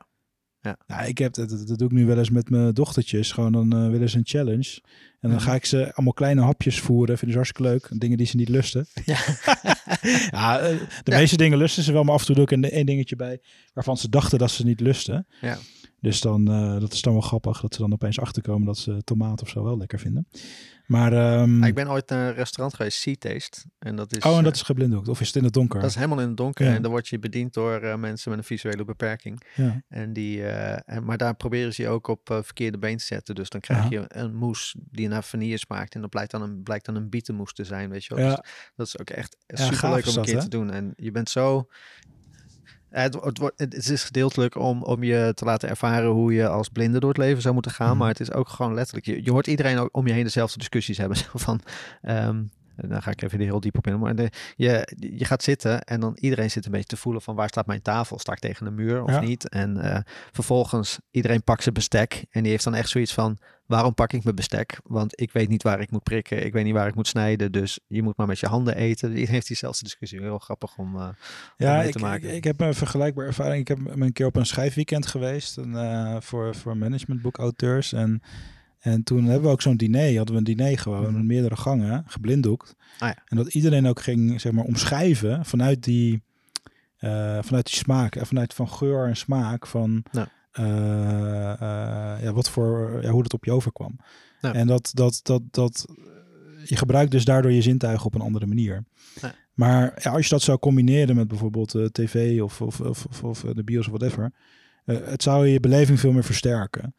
Ja. 0.61 0.77
Nou, 0.87 1.07
ik 1.07 1.17
heb 1.17 1.33
dat, 1.33 1.49
doe 1.77 1.87
ik 1.87 1.91
nu 1.91 2.05
wel 2.05 2.17
eens 2.17 2.29
met 2.29 2.49
mijn 2.49 2.73
dochtertjes. 2.73 3.31
Gewoon 3.31 3.51
dan 3.51 3.73
eh, 3.75 3.89
willen 3.89 4.09
ze 4.09 4.17
een 4.17 4.25
challenge. 4.25 4.79
En 5.19 5.29
dan 5.29 5.31
Mhm. 5.31 5.39
ga 5.49 5.55
ik 5.55 5.65
ze 5.65 5.93
allemaal 5.93 6.13
kleine 6.13 6.41
hapjes 6.41 6.79
voeren. 6.79 7.17
Vinden 7.17 7.31
ze 7.31 7.43
hartstikke 7.43 7.71
leuk. 7.71 7.99
Dingen 8.01 8.17
die 8.17 8.27
ze 8.27 8.35
niet 8.35 8.49
lusten. 8.49 8.85
Ja. 9.05 9.17
ja, 10.31 10.57
de 10.61 10.87
Ja. 11.03 11.17
meeste 11.17 11.37
dingen 11.37 11.57
lusten 11.57 11.83
ze 11.83 11.91
wel. 11.91 12.03
Maar 12.03 12.13
af 12.13 12.19
en 12.19 12.25
toe 12.25 12.35
doe 12.35 12.43
ik 12.43 12.51
er 12.65 12.71
één 12.71 12.85
dingetje 12.85 13.15
bij 13.15 13.41
waarvan 13.73 13.97
ze 13.97 14.09
dachten 14.09 14.39
dat 14.39 14.51
ze 14.51 14.63
niet 14.65 14.79
lusten. 14.79 15.27
Ja. 15.41 15.57
Dus 15.99 16.21
dan, 16.21 16.47
eh, 16.51 16.79
dat 16.79 16.93
is 16.93 17.01
dan 17.01 17.13
wel 17.13 17.21
grappig 17.21 17.61
dat 17.61 17.73
ze 17.73 17.81
dan 17.81 17.93
opeens 17.93 18.19
achterkomen 18.19 18.65
dat 18.65 18.77
ze 18.77 19.01
tomaat 19.03 19.41
of 19.41 19.49
zo 19.49 19.63
wel 19.63 19.77
lekker 19.77 19.99
vinden. 19.99 20.27
Maar, 20.85 21.13
ehm, 21.13 21.61
Ah, 21.61 21.67
ik 21.67 21.75
ben 21.75 21.89
ooit 21.89 22.09
naar 22.09 22.27
een 22.27 22.33
restaurant 22.33 22.75
geweest, 22.75 22.99
Sea 22.99 23.15
Taste. 23.19 23.63
En 23.79 23.95
dat 23.95 24.15
is, 24.17 24.23
oh, 24.23 24.31
en 24.31 24.37
eh, 24.37 24.43
dat 24.43 24.55
is 24.55 24.61
geblinddoekt. 24.61 25.07
Of 25.07 25.21
is 25.21 25.27
het 25.27 25.35
in 25.35 25.43
het 25.43 25.53
donker? 25.53 25.79
dat 25.79 25.89
is 25.89 25.95
helemaal 25.95 26.19
in 26.19 26.27
het 26.27 26.37
donker. 26.37 26.65
Ja. 26.65 26.73
En 26.73 26.81
dan 26.81 26.91
word 26.91 27.07
je 27.07 27.19
bediend 27.19 27.53
door 27.53 27.81
eh, 27.81 27.95
mensen 27.95 28.29
met 28.29 28.39
een 28.39 28.45
visuele 28.45 28.85
beperking. 28.85 29.41
ja. 29.55 29.83
En 29.87 30.13
die, 30.13 30.45
eh, 30.45 30.95
en, 30.95 31.03
maar 31.05 31.17
daar 31.17 31.35
proberen 31.35 31.73
ze 31.73 31.81
je 31.81 31.87
ook 31.87 32.07
op 32.07 32.29
eh, 32.29 32.37
verkeerde 32.41 32.77
been 32.77 32.97
te 32.97 33.03
zetten. 33.03 33.35
Dus 33.35 33.49
dan 33.49 33.61
krijg 33.61 33.79
Aha. 33.79 33.89
je 33.89 34.05
een 34.07 34.35
moes 34.35 34.75
die 34.79 35.07
naar 35.07 35.23
vanille 35.23 35.57
smaakt. 35.57 35.95
En 35.95 36.01
dat 36.01 36.09
blijkt 36.09 36.31
dan 36.31 36.41
een, 36.41 36.63
blijkt 36.63 36.85
dan 36.85 36.95
een 36.95 37.09
bietenmoes 37.09 37.53
te 37.53 37.63
zijn, 37.63 37.89
weet 37.89 38.05
je 38.05 38.15
wel. 38.15 38.23
Ja. 38.23 38.35
Dus 38.35 38.41
dat 38.75 38.87
is 38.87 38.99
ook 38.99 39.09
echt 39.09 39.37
super 39.47 39.89
leuk 39.89 40.07
om 40.07 40.15
een 40.15 40.23
keer 40.23 40.35
hè? 40.35 40.41
te 40.41 40.47
doen. 40.47 40.71
En 40.71 40.93
je 40.95 41.11
bent 41.11 41.29
zo... 41.29 41.67
Eh, 42.95 43.01
Het, 43.03 43.13
het, 43.23 43.37
wordt- 43.37 43.59
het 43.59 43.89
is 43.89 44.03
gedeeltelijk 44.03 44.55
om, 44.55 44.83
om 44.83 45.03
je 45.03 45.31
te 45.35 45.45
laten 45.45 45.69
ervaren 45.69 46.09
hoe 46.09 46.33
je 46.33 46.47
als 46.47 46.69
blinde 46.69 46.99
door 46.99 47.09
het 47.09 47.17
leven 47.17 47.41
zou 47.41 47.53
moeten 47.53 47.71
gaan. 47.71 47.89
Mhm. 47.89 47.97
Maar 47.97 48.07
het 48.07 48.19
is 48.19 48.31
ook 48.31 48.49
gewoon 48.49 48.73
letterlijk. 48.73 49.05
Je, 49.05 49.23
je 49.23 49.31
hoort 49.31 49.47
iedereen 49.47 49.77
ook 49.77 49.89
om 49.91 50.07
je 50.07 50.13
heen 50.13 50.23
dezelfde 50.23 50.57
discussies 50.57 50.97
hebben. 50.97 51.17
Van, 51.33 51.59
ehm, 52.01 52.43
dan 52.75 53.01
ga 53.01 53.11
ik 53.11 53.21
even 53.21 53.39
heel 53.39 53.59
diep 53.59 53.77
op 53.77 53.87
in. 53.87 53.99
Maar 53.99 54.15
de, 54.15 54.29
je, 54.55 54.95
je 54.99 55.25
gaat 55.25 55.43
zitten 55.43 55.83
en 55.83 55.99
dan 55.99 56.17
iedereen 56.19 56.51
zit 56.51 56.65
een 56.65 56.71
beetje 56.71 56.87
te 56.87 56.97
voelen 56.97 57.21
van 57.21 57.35
waar 57.35 57.47
staat 57.47 57.65
mijn 57.65 57.81
tafel? 57.81 58.19
Sta 58.19 58.31
ik 58.31 58.39
tegen 58.39 58.65
een 58.65 58.75
muur 58.75 59.03
of 59.03 59.09
Ja. 59.09 59.19
niet? 59.19 59.49
En 59.49 59.77
eh, 59.77 59.99
vervolgens 60.31 60.99
iedereen 61.11 61.43
pakt 61.43 61.61
zijn 61.63 61.73
bestek. 61.73 62.25
En 62.29 62.41
die 62.41 62.51
heeft 62.51 62.63
dan 62.63 62.75
echt 62.75 62.89
zoiets 62.89 63.13
van 63.13 63.37
waarom 63.65 63.93
pak 63.93 64.13
ik 64.13 64.23
mijn 64.23 64.35
bestek? 64.35 64.79
Want 64.83 65.21
ik 65.21 65.31
weet 65.31 65.49
niet 65.49 65.63
waar 65.63 65.79
ik 65.79 65.91
moet 65.91 66.03
prikken. 66.03 66.45
Ik 66.45 66.53
weet 66.53 66.63
niet 66.63 66.73
waar 66.73 66.87
ik 66.87 66.95
moet 66.95 67.07
snijden. 67.07 67.51
Dus 67.51 67.79
je 67.87 68.03
moet 68.03 68.17
maar 68.17 68.27
met 68.27 68.39
je 68.39 68.47
handen 68.47 68.75
eten. 68.75 69.09
Iedereen 69.09 69.33
heeft 69.33 69.47
diezelfde 69.47 69.83
discussie. 69.83 70.19
Heel 70.21 70.39
grappig 70.39 70.77
om, 70.77 70.95
eh, 70.95 71.07
Ja, 71.57 71.77
mee 71.77 71.87
ik, 71.87 71.91
te 71.93 71.99
maken. 71.99 72.29
Ik, 72.29 72.35
ik 72.35 72.43
heb 72.43 72.61
een 72.61 72.73
vergelijkbare 72.73 73.27
ervaring. 73.27 73.61
Ik 73.61 73.67
heb 73.67 73.79
een 73.99 74.13
keer 74.13 74.25
op 74.25 74.35
een 74.35 74.45
schrijfweekend 74.45 75.05
geweest 75.05 75.57
en, 75.57 75.75
eh, 75.75 76.15
voor, 76.19 76.55
voor 76.55 76.77
managementboekauteurs. 76.77 77.93
En, 77.93 78.21
en 78.85 79.03
toen 79.03 79.23
hebben 79.23 79.41
we 79.43 79.49
ook 79.49 79.61
zo'n 79.61 79.77
diner. 79.77 80.15
Hadden 80.17 80.33
we 80.35 80.37
een 80.49 80.55
diner 80.55 80.77
gewoon 80.79 81.03
Mhm. 81.03 81.13
met 81.13 81.23
meerdere 81.23 81.55
gangen, 81.55 82.03
geblinddoekt. 82.07 82.75
Ah 82.99 83.07
ja. 83.09 83.17
En 83.25 83.37
dat 83.37 83.53
iedereen 83.53 83.87
ook 83.87 84.01
ging 84.01 84.41
zeg 84.41 84.51
maar, 84.51 84.63
omschrijven 84.63 85.45
vanuit 85.45 85.83
die, 85.83 86.23
eh, 86.97 87.37
vanuit 87.41 87.65
die 87.65 87.75
smaak. 87.75 88.15
En 88.15 88.25
vanuit 88.25 88.53
van 88.53 88.69
geur 88.69 89.07
en 89.07 89.15
smaak 89.17 89.67
van 89.67 90.03
Ja. 90.11 90.29
eh, 90.51 91.51
eh, 91.53 92.23
ja, 92.23 92.33
wat 92.33 92.49
voor, 92.49 92.99
ja, 93.01 93.09
hoe 93.09 93.23
dat 93.23 93.33
op 93.33 93.45
je 93.45 93.51
overkwam. 93.51 93.99
En 94.41 94.67
dat, 94.67 94.91
dat, 94.93 95.19
dat, 95.23 95.41
dat, 95.51 95.85
je 96.63 96.75
gebruikt 96.75 97.11
dus 97.11 97.25
daardoor 97.25 97.51
je 97.51 97.61
zintuigen 97.61 98.05
op 98.05 98.15
een 98.15 98.21
andere 98.21 98.45
manier. 98.45 98.83
Maar 99.53 99.99
ja, 100.03 100.11
als 100.11 100.23
je 100.23 100.29
dat 100.29 100.41
zou 100.41 100.57
combineren 100.59 101.15
met 101.15 101.27
bijvoorbeeld 101.27 101.75
eh, 101.75 101.85
tv 101.85 102.41
of, 102.41 102.61
of, 102.61 102.79
of, 102.79 103.23
of, 103.23 103.43
eh, 103.43 103.51
de 103.53 103.63
bios 103.63 103.87
of 103.87 103.93
whatever, 103.97 104.31
eh, 104.85 104.97
het 105.03 105.23
zou 105.23 105.47
je 105.47 105.59
beleving 105.59 105.99
veel 105.99 106.11
meer 106.11 106.23
versterken. 106.23 106.95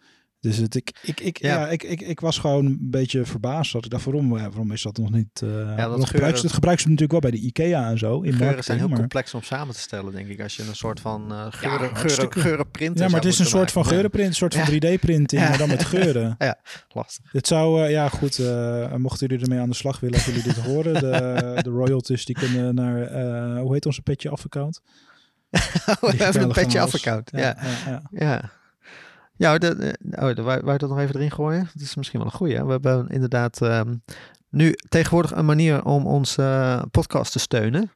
Dus 0.47 0.57
het, 0.57 0.75
ik, 0.75 0.99
ik, 1.03 1.21
ik, 1.21 1.39
Ja. 1.39 1.49
ja. 1.61 1.69
ik, 1.69 1.83
ik, 1.83 2.01
ik 2.01 2.21
was 2.21 2.39
gewoon 2.39 2.67
een 2.67 2.79
beetje 2.81 3.25
verbaasd. 3.25 3.73
Dat 3.73 3.85
ik 3.85 3.91
dacht, 3.91 4.05
waarom, 4.05 4.37
ja, 4.37 4.43
waarom 4.49 4.73
is 4.73 4.83
dat 4.83 4.97
nog 4.97 5.11
niet... 5.11 5.43
eh 5.43 5.49
waarom 5.51 5.77
geuren- 5.77 6.07
gebruiken 6.07 6.39
ze, 6.41 6.45
het 6.45 6.55
gebruiken 6.55 6.85
ze 6.85 6.91
natuurlijk 6.91 7.21
wel 7.23 7.31
bij 7.31 7.41
de 7.41 7.47
IKEA 7.47 7.91
en 7.91 7.99
zo. 7.99 8.21
In 8.21 8.33
Geuren 8.33 8.65
zijn 8.65 8.79
heel 8.79 8.89
maar- 8.89 8.99
complex 8.99 9.35
om 9.35 9.43
samen 9.43 9.75
te 9.75 9.81
stellen, 9.81 10.13
denk 10.13 10.29
ik. 10.29 10.41
Als 10.43 10.57
je 10.57 10.63
een 10.63 10.77
soort 10.77 11.01
van 11.01 11.33
eh 11.33 11.39
geuren, 11.51 11.51
geuren, 11.79 11.97
hartstikke. 11.97 12.41
geurenprinter 12.41 13.05
Ja, 13.05 13.11
maar 13.11 13.21
het 13.21 13.29
is 13.29 13.39
een 13.39 13.47
soort 13.47 13.73
van 13.73 13.87
geurenprint, 13.87 14.29
een 14.29 14.35
soort 14.35 14.55
van 14.55 14.63
Ja. 14.65 14.71
3D-printing, 14.97 15.43
Ja. 15.43 15.49
maar 15.49 15.59
dan 15.59 15.69
met 15.69 15.85
geuren. 15.85 16.35
Ja, 16.39 16.59
lastig. 16.89 17.33
Het 17.33 17.47
zou, 17.47 17.83
eh, 17.85 17.91
ja 17.91 18.09
goed, 18.09 18.39
eh, 18.39 18.95
mochten 18.95 19.27
jullie 19.27 19.43
ermee 19.45 19.59
aan 19.61 19.69
de 19.69 19.75
slag 19.75 20.01
willen, 20.01 20.15
als 20.17 20.25
jullie 20.27 20.43
dit 20.43 20.57
horen, 20.57 20.95
de, 20.95 21.61
de 21.67 21.71
royalties 21.71 22.25
die 22.25 22.35
kunnen 22.35 22.75
naar, 22.75 23.03
eh, 23.03 23.61
hoe 23.61 23.73
heet 23.75 23.87
onze 23.87 24.03
petje 24.03 24.29
af-account? 24.31 24.81
Oh, 25.51 26.11
we 26.11 26.25
hebben 26.25 26.43
een 26.43 26.49
petje 26.53 26.79
chaos. 26.79 26.95
af-account. 26.95 27.31
Ja, 27.35 27.57
ja. 28.11 28.51
Ja, 29.37 29.59
de, 29.59 29.97
oh, 30.11 30.35
de, 30.35 30.43
wou, 30.43 30.61
wou 30.65 30.79
dat 30.79 30.89
nog 30.89 30.99
even 30.99 31.15
erin 31.15 31.31
gooien? 31.31 31.69
Dat 31.73 31.83
is 31.83 31.95
misschien 31.95 32.19
wel 32.19 32.29
een 32.29 32.37
goeie. 32.37 32.65
We 32.65 32.71
hebben 32.71 33.09
inderdaad 33.09 33.63
ehm, 33.63 33.95
nu 34.57 34.75
tegenwoordig 34.89 35.33
een 35.35 35.45
manier 35.45 35.85
om 35.85 36.07
onze 36.07 36.43
eh, 36.43 36.83
podcast 36.91 37.33
te 37.33 37.39
steunen. 37.39 37.91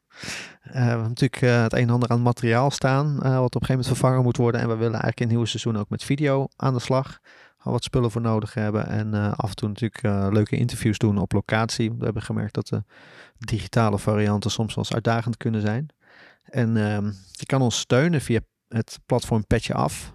Eh, 0.60 0.72
we 0.72 0.78
hebben 0.78 1.08
natuurlijk 1.08 1.42
eh, 1.42 1.62
het 1.62 1.72
een 1.72 1.78
en 1.78 1.90
ander 1.90 2.08
aan 2.08 2.22
materiaal 2.22 2.70
staan, 2.70 3.14
wat 3.14 3.24
op 3.24 3.32
een 3.32 3.40
gegeven 3.50 3.68
moment 3.68 3.86
vervangen 3.86 4.22
moet 4.22 4.36
worden. 4.36 4.60
En 4.60 4.68
we 4.68 4.74
willen 4.74 4.92
eigenlijk 5.00 5.20
in 5.20 5.24
het 5.24 5.32
nieuwe 5.32 5.48
seizoen 5.48 5.78
ook 5.78 5.88
met 5.88 6.04
video 6.04 6.48
aan 6.56 6.74
de 6.74 6.80
slag. 6.80 7.18
Wat 7.62 7.84
spullen 7.84 8.10
voor 8.10 8.20
nodig 8.20 8.54
hebben. 8.54 8.86
En 8.86 9.36
af 9.36 9.50
en 9.50 9.56
toe 9.56 9.68
natuurlijk 9.68 10.02
leuke 10.32 10.56
interviews 10.56 10.98
doen 10.98 11.18
op 11.18 11.32
locatie. 11.32 11.92
We 11.92 12.04
hebben 12.04 12.22
gemerkt 12.22 12.54
dat 12.54 12.66
de 12.66 12.82
digitale 13.38 13.98
varianten 13.98 14.50
soms 14.50 14.74
wel 14.74 14.84
eens 14.84 14.94
uitdagend 14.94 15.36
kunnen 15.36 15.60
zijn. 15.60 15.88
En 16.42 16.76
ehm, 16.76 17.06
je 17.32 17.46
kan 17.46 17.62
ons 17.62 17.78
steunen 17.78 18.20
via 18.20 18.40
het 18.68 18.98
platform 19.06 19.46
Petje 19.46 19.74
Af. 19.74 20.14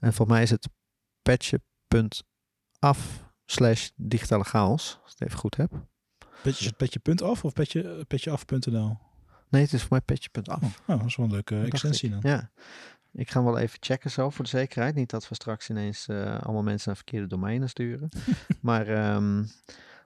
En 0.00 0.12
voor 0.12 0.26
mij 0.26 0.42
is 0.42 0.50
het 0.50 0.68
petje.af 1.22 3.24
slash 3.44 3.88
digitale 3.94 4.44
chaos. 4.44 4.98
Als 5.02 5.12
ik 5.12 5.18
het 5.18 5.28
even 5.28 5.40
goed 5.40 5.56
heb. 5.56 5.72
Petje, 6.42 6.72
petje 6.72 6.98
punt 6.98 7.22
af 7.22 7.44
of 7.44 7.52
petje, 7.52 8.04
petjeaf.nl? 8.08 8.98
Nee, 9.48 9.62
het 9.62 9.72
is 9.72 9.80
voor 9.80 9.90
mij 9.90 10.00
petje.af. 10.00 10.62
Oh, 10.62 10.70
oh, 10.86 10.98
dat 10.98 11.06
is 11.06 11.16
wel 11.16 11.26
een 11.26 11.32
leuke 11.32 11.60
extensie 11.60 12.10
dan. 12.10 12.20
Ja. 12.22 12.50
Ik 13.12 13.30
ga 13.30 13.42
hem 13.42 13.52
wel 13.52 13.58
even 13.58 13.78
checken 13.80 14.10
zo 14.10 14.30
voor 14.30 14.44
de 14.44 14.50
zekerheid. 14.50 14.94
Niet 14.94 15.10
dat 15.10 15.28
we 15.28 15.34
straks 15.34 15.70
ineens 15.70 16.08
eh, 16.08 16.40
allemaal 16.40 16.62
mensen 16.62 16.86
naar 16.86 16.96
verkeerde 16.96 17.26
domeinen 17.26 17.68
sturen. 17.68 18.08
maar 18.60 18.86
ehm, 18.86 19.44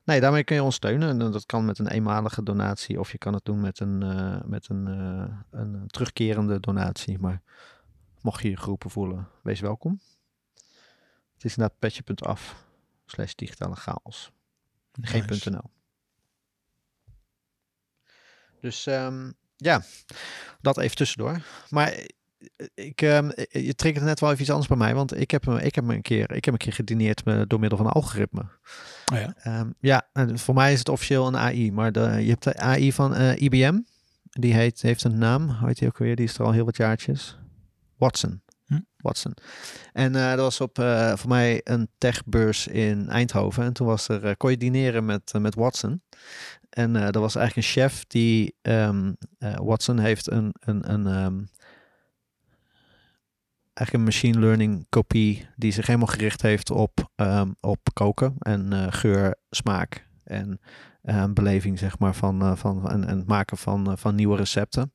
nee, 0.04 0.20
daarmee 0.20 0.44
kun 0.44 0.56
je 0.56 0.62
ons 0.62 0.74
steunen. 0.74 1.08
En 1.08 1.18
dat 1.18 1.46
kan 1.46 1.64
met 1.64 1.78
een 1.78 1.88
eenmalige 1.88 2.42
donatie 2.42 3.00
of 3.00 3.12
je 3.12 3.18
kan 3.18 3.34
het 3.34 3.44
doen 3.44 3.60
met 3.60 3.80
een, 3.80 4.02
eh, 4.02 4.40
met 4.44 4.68
een, 4.68 4.86
eh, 4.86 5.60
een 5.60 5.86
terugkerende 5.86 6.60
donatie. 6.60 7.18
Maar 7.18 7.42
mocht 8.22 8.42
je 8.42 8.50
je 8.50 8.56
geroepen 8.56 8.90
voelen, 8.90 9.28
wees 9.42 9.60
welkom. 9.60 10.00
Het 11.34 11.44
is 11.44 11.56
inderdaad 11.56 11.78
petje.af 11.78 12.64
slash 13.06 13.34
digitale 13.34 13.74
chaos. 13.74 14.30
Geen 15.00 15.24
Nice. 15.28 15.50
.nl. 15.50 15.70
Dus 18.60 18.86
ehm, 18.86 19.30
ja, 19.56 19.82
dat 20.60 20.78
even 20.78 20.96
tussendoor. 20.96 21.42
Maar 21.70 21.92
eh, 21.92 22.06
ik, 22.74 23.02
eh, 23.02 23.28
je 23.48 23.74
triggert 23.74 24.04
net 24.04 24.20
wel 24.20 24.30
even 24.30 24.42
iets 24.42 24.50
anders 24.50 24.68
bij 24.68 24.76
mij, 24.76 24.94
want 24.94 25.16
ik 25.16 25.30
heb, 25.30 25.48
ik 25.48 25.74
heb 25.74 25.84
me 25.84 25.94
een 25.94 26.02
keer, 26.02 26.32
ik 26.32 26.44
heb 26.44 26.54
een 26.54 26.60
keer 26.60 26.72
gedineerd 26.72 27.24
me 27.24 27.46
door 27.46 27.60
middel 27.60 27.78
van 27.78 27.86
een 27.86 27.92
algoritme. 27.92 28.42
Oh 29.12 29.18
ja. 29.18 29.34
Ehm, 29.36 29.70
ja, 29.78 30.08
voor 30.34 30.54
mij 30.54 30.72
is 30.72 30.78
het 30.78 30.88
officieel 30.88 31.26
een 31.26 31.36
AI, 31.36 31.72
maar 31.72 31.92
de, 31.92 32.00
je 32.00 32.28
hebt 32.28 32.42
de 32.42 32.56
AI 32.56 32.92
van 32.92 33.14
eh, 33.14 33.42
IBM. 33.42 33.78
Die 34.30 34.54
heet, 34.54 34.82
heeft 34.82 35.04
een 35.04 35.18
naam, 35.18 35.50
hoe 35.50 35.68
heet 35.68 35.78
die 35.78 35.88
ook 35.88 35.98
weer? 35.98 36.16
Die 36.16 36.24
is 36.24 36.38
er 36.38 36.44
al 36.44 36.52
heel 36.52 36.64
wat 36.64 36.76
jaartjes. 36.76 37.38
Watson. 38.00 38.42
Hm. 38.66 38.80
Watson. 38.96 39.34
En 39.92 40.14
eh, 40.14 40.28
dat 40.30 40.38
was 40.38 40.60
op 40.60 40.78
eh, 40.78 41.16
voor 41.16 41.28
mij 41.28 41.60
een 41.64 41.88
techbeurs 41.98 42.66
in 42.66 43.08
Eindhoven. 43.08 43.64
En 43.64 43.72
toen 43.72 43.86
was 43.86 44.08
er, 44.08 44.24
eh, 44.24 44.32
kon 44.36 44.50
je 44.50 44.56
dineren 44.56 45.04
met, 45.04 45.32
met 45.38 45.54
Watson. 45.54 46.02
En 46.70 46.92
dat 46.92 47.14
was 47.14 47.34
eigenlijk 47.34 47.56
een 47.56 47.72
chef 47.72 48.04
die, 48.06 48.54
ehm, 48.62 49.12
eh, 49.38 49.54
Watson 49.56 49.98
heeft 49.98 50.30
een, 50.30 50.54
een, 50.60 50.92
een 50.92 51.06
ehm, 51.06 51.38
eigenlijk 53.74 53.92
een 53.92 54.02
machine 54.02 54.38
learning 54.38 54.86
kopie 54.88 55.48
die 55.56 55.72
zich 55.72 55.86
helemaal 55.86 56.06
gericht 56.06 56.42
heeft 56.42 56.70
op, 56.70 57.10
ehm, 57.16 57.50
op 57.60 57.78
koken 57.92 58.34
en 58.38 58.72
eh, 58.72 58.86
geur, 58.90 59.36
smaak 59.50 60.08
en 60.24 60.60
beleving 61.34 61.78
zeg 61.78 61.98
maar 61.98 62.14
van, 62.14 62.58
van 62.58 62.90
en, 62.90 63.04
en 63.04 63.18
het 63.18 63.26
maken 63.26 63.56
van, 63.56 63.98
van 63.98 64.14
nieuwe 64.14 64.36
recepten. 64.36 64.92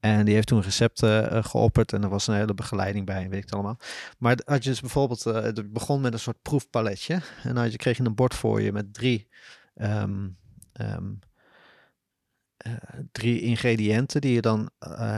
En 0.00 0.24
die 0.24 0.34
heeft 0.34 0.46
toen 0.46 0.62
recepten 0.62 1.30
eh, 1.30 1.44
geopperd 1.44 1.92
en 1.92 2.02
er 2.02 2.08
was 2.08 2.26
een 2.26 2.34
hele 2.34 2.54
begeleiding 2.54 3.06
bij, 3.06 3.28
weet 3.28 3.38
ik 3.38 3.44
het 3.44 3.52
allemaal. 3.52 3.78
Maar 4.18 4.38
had 4.44 4.64
je 4.64 4.70
dus 4.70 4.80
bijvoorbeeld, 4.80 5.26
eh, 5.26 5.34
het 5.34 5.72
begon 5.72 6.00
met 6.00 6.12
een 6.12 6.18
soort 6.18 6.42
proefpaletje. 6.42 7.14
En 7.14 7.54
dan 7.54 7.62
had 7.62 7.72
je, 7.72 7.78
kreeg 7.78 7.96
je 7.96 8.04
een 8.04 8.14
bord 8.14 8.34
voor 8.34 8.60
je 8.60 8.72
met 8.72 8.94
drie, 8.94 9.28
eh, 9.74 10.04
drie 13.12 13.40
ingrediënten 13.40 14.20
die 14.20 14.32
je 14.32 14.40
dan 14.40 14.70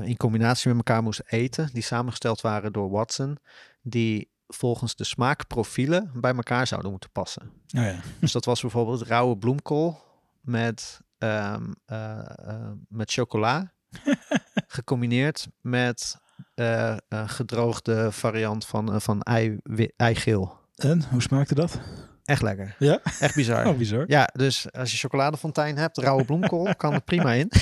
in 0.05 0.17
combinatie 0.17 0.69
met 0.69 0.77
elkaar 0.77 1.03
moest 1.03 1.23
eten. 1.27 1.71
Die 1.73 1.83
samengesteld 1.83 2.41
waren 2.41 2.73
door 2.73 2.91
Watson. 2.91 3.39
Die 3.83 4.31
volgens 4.55 4.97
de 4.97 5.05
smaakprofielen 5.05 6.11
bij 6.15 6.35
elkaar 6.35 6.67
zouden 6.67 6.91
moeten 6.91 7.11
passen. 7.11 7.43
Oh 7.77 7.83
ja. 7.83 8.01
Dus 8.21 8.33
dat 8.33 8.45
was 8.45 8.61
bijvoorbeeld 8.61 9.03
rauwe 9.03 9.37
bloemkool 9.37 10.01
met, 10.41 11.01
ehm, 11.19 11.73
eh, 11.85 12.19
eh, 12.19 12.71
met 12.89 13.13
chocola. 13.13 13.73
gecombineerd 14.81 15.49
met 15.61 16.17
eh, 16.55 16.97
een 17.09 17.29
gedroogde 17.29 18.13
variant 18.13 18.67
van, 18.67 18.93
eh, 18.93 19.01
van 19.01 19.21
ei, 19.21 19.59
eigeel. 19.97 20.59
En, 20.75 21.05
hoe 21.11 21.23
smaakte 21.23 21.55
dat? 21.55 21.81
Echt 22.25 22.43
lekker. 22.43 22.77
Ja? 22.79 23.01
Echt 23.21 23.35
bizar. 23.35 23.67
Oh, 23.71 23.77
bizar. 23.77 24.05
Ja, 24.07 24.29
dus 24.33 24.73
als 24.73 24.91
je 24.91 24.99
chocoladefontein 24.99 25.77
hebt, 25.77 25.99
rauwe 25.99 26.25
bloemkool, 26.25 26.75
kan 26.77 26.93
er 26.93 27.01
prima 27.01 27.33
in. 27.33 27.51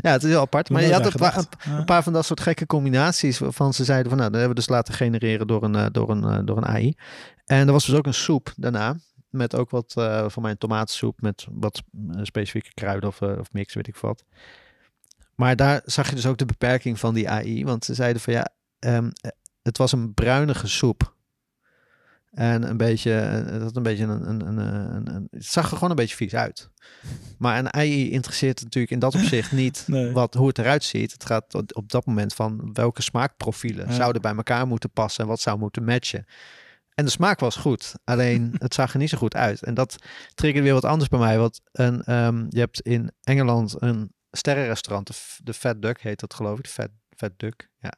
Ja, 0.00 0.12
het 0.12 0.22
is 0.22 0.28
heel 0.28 0.40
apart. 0.40 0.70
Maar 0.70 0.82
je 0.82 0.92
had 0.92 1.06
een 1.06 1.12
paar, 1.12 1.44
een 1.64 1.84
paar 1.84 2.02
van 2.02 2.12
dat 2.12 2.24
soort 2.24 2.40
gekke 2.40 2.66
combinaties 2.66 3.38
waarvan 3.38 3.74
ze 3.74 3.84
zeiden 3.84 4.08
van 4.08 4.18
nou, 4.18 4.30
dat 4.30 4.40
hebben 4.40 4.56
we 4.56 4.64
dus 4.66 4.74
laten 4.74 4.94
genereren 4.94 5.46
door 5.46 5.62
een, 5.62 5.74
eh, 5.74 5.86
door 5.92 6.10
een, 6.10 6.44
door 6.44 6.56
een 6.56 6.66
AI. 6.66 6.94
En 7.44 7.66
er 7.66 7.72
was 7.72 7.86
dus 7.86 7.94
ook 7.94 8.06
een 8.06 8.14
soep 8.14 8.52
daarna. 8.56 8.96
Met 9.30 9.54
ook 9.54 9.70
wat, 9.70 9.92
eh 9.96 10.28
voor 10.28 10.42
mij 10.42 10.50
een 10.50 10.58
tomatensoep 10.58 11.20
met 11.20 11.46
wat 11.50 11.82
specifieke 12.22 12.74
kruiden 12.74 13.08
of, 13.08 13.22
of 13.22 13.52
mix, 13.52 13.74
weet 13.74 13.88
ik 13.88 13.96
wat. 13.96 14.24
Maar 15.34 15.56
daar 15.56 15.80
zag 15.84 16.08
je 16.08 16.14
dus 16.14 16.26
ook 16.26 16.38
de 16.38 16.44
beperking 16.44 16.98
van 16.98 17.14
die 17.14 17.28
AI. 17.30 17.64
Want 17.64 17.84
ze 17.84 17.94
zeiden 17.94 18.22
van 18.22 18.32
ja, 18.32 18.48
ehm, 18.78 19.10
eh, 19.20 19.30
het 19.62 19.78
was 19.78 19.92
een 19.92 20.14
bruinige 20.14 20.66
soep. 20.68 21.14
En 22.30 22.68
een 22.68 22.76
beetje, 22.76 23.14
eh, 23.18 23.52
het 23.52 23.62
had 23.62 23.76
een 23.76 23.82
beetje 23.82 24.04
een, 24.04 24.28
een, 24.28 24.58
een, 24.58 25.28
het 25.30 25.44
zag 25.44 25.64
er 25.70 25.74
gewoon 25.74 25.90
een 25.90 25.96
beetje 25.96 26.16
vies 26.16 26.34
uit. 26.34 26.70
Maar 27.38 27.58
een 27.58 27.74
AI 27.74 28.10
interesseert 28.10 28.62
natuurlijk 28.62 28.92
in 28.92 28.98
dat 28.98 29.14
opzicht 29.14 29.52
niet 29.62 29.84
Nee. 29.86 30.12
wat, 30.12 30.34
hoe 30.34 30.48
het 30.48 30.58
eruit 30.58 30.84
ziet. 30.84 31.12
Het 31.12 31.24
gaat 31.24 31.54
op- 31.74 31.90
dat 31.90 32.06
moment 32.06 32.34
van 32.34 32.70
welke 32.72 33.02
smaakprofielen 33.02 33.88
Ja. 33.88 33.94
zouden 33.94 34.22
bij 34.22 34.34
elkaar 34.34 34.66
moeten 34.66 34.90
passen 34.90 35.22
en 35.22 35.28
wat 35.28 35.40
zou 35.40 35.58
moeten 35.58 35.84
matchen. 35.84 36.24
En 36.94 37.04
de 37.04 37.10
smaak 37.10 37.40
was 37.40 37.56
goed, 37.56 37.94
alleen 38.04 38.54
het 38.58 38.74
zag 38.74 38.92
er 38.92 38.98
niet 38.98 39.08
zo 39.08 39.18
goed 39.18 39.34
uit. 39.34 39.62
En 39.62 39.74
dat 39.74 39.96
triggerde 40.34 40.64
weer 40.66 40.74
wat 40.80 40.84
anders 40.90 41.08
bij 41.10 41.18
mij. 41.18 41.38
Want 41.38 41.60
een, 41.72 42.02
ehm, 42.02 42.44
je 42.48 42.58
hebt 42.58 42.80
in 42.80 43.12
Engeland 43.22 43.74
een 43.78 44.12
sterrenrestaurant, 44.32 45.06
de, 45.06 45.14
de 45.44 45.54
Fat 45.54 45.82
Duck 45.82 46.00
heet 46.00 46.20
dat 46.20 46.34
geloof 46.34 46.58
ik, 46.58 46.64
de 46.64 46.70
Fat 46.70 46.90
Fat 47.16 47.32
Duck, 47.36 47.68
ja. 47.78 47.92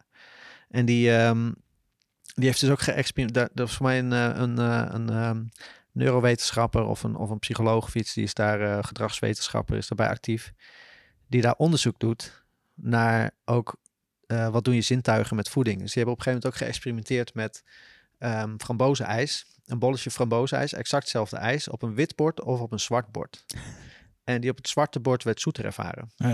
En 0.69 0.85
die, 0.85 1.17
ehm, 1.17 1.53
die 2.35 2.45
heeft 2.45 2.61
dus 2.61 2.71
ook 2.71 2.81
geëxperimenteerd. 2.81 3.51
Dat 3.57 3.69
is 3.69 3.75
voor 3.75 3.87
mij 3.87 3.99
een, 3.99 4.13
eh, 4.13 4.31
een, 4.35 4.59
eh, 4.59 4.87
een, 4.89 5.11
ehm, 5.11 5.45
neurowetenschapper 5.93 6.85
of 6.85 7.03
een, 7.03 7.17
of 7.17 7.31
een 7.31 7.39
psycholoog 7.39 7.85
of. 7.85 7.93
Die 7.93 8.25
is 8.25 8.35
daar 8.35 8.61
eh, 8.61 8.85
gedragswetenschapper, 8.85 9.77
is 9.77 9.89
daarbij 9.89 10.09
actief. 10.09 10.53
Die 11.27 11.41
daar 11.41 11.55
onderzoek 11.57 11.99
doet 11.99 12.43
naar 12.75 13.31
ook 13.45 13.83
wat 14.27 14.65
doen 14.65 14.75
je 14.75 14.81
zintuigen 14.81 15.37
met 15.37 15.49
voeding. 15.49 15.79
Dus 15.81 15.93
die 15.93 16.03
hebben 16.03 16.13
op 16.13 16.19
een 16.19 16.25
gegeven 16.25 16.49
moment 16.49 16.63
ook 16.63 16.69
geëxperimenteerd 16.69 17.35
met 17.35 17.63
ehm 18.19 18.57
frambozenijs. 18.59 19.47
Een 19.67 19.79
bolletje 19.79 20.11
frambozenijs, 20.11 20.73
exact 20.73 21.03
hetzelfde 21.03 21.37
ijs, 21.37 21.69
op 21.69 21.83
een 21.83 21.95
wit 21.95 22.17
bord 22.17 22.43
of 22.43 22.61
op 22.61 22.73
een 22.73 22.81
zwart 22.81 23.13
bord. 23.13 23.45
En 24.25 24.41
die 24.41 24.51
op 24.51 24.57
het 24.57 24.69
zwarte 24.69 25.01
bord 25.01 25.23
werd 25.23 25.41
zoeter 25.41 25.65
ervaren. 25.65 26.13
Ik 26.17 26.27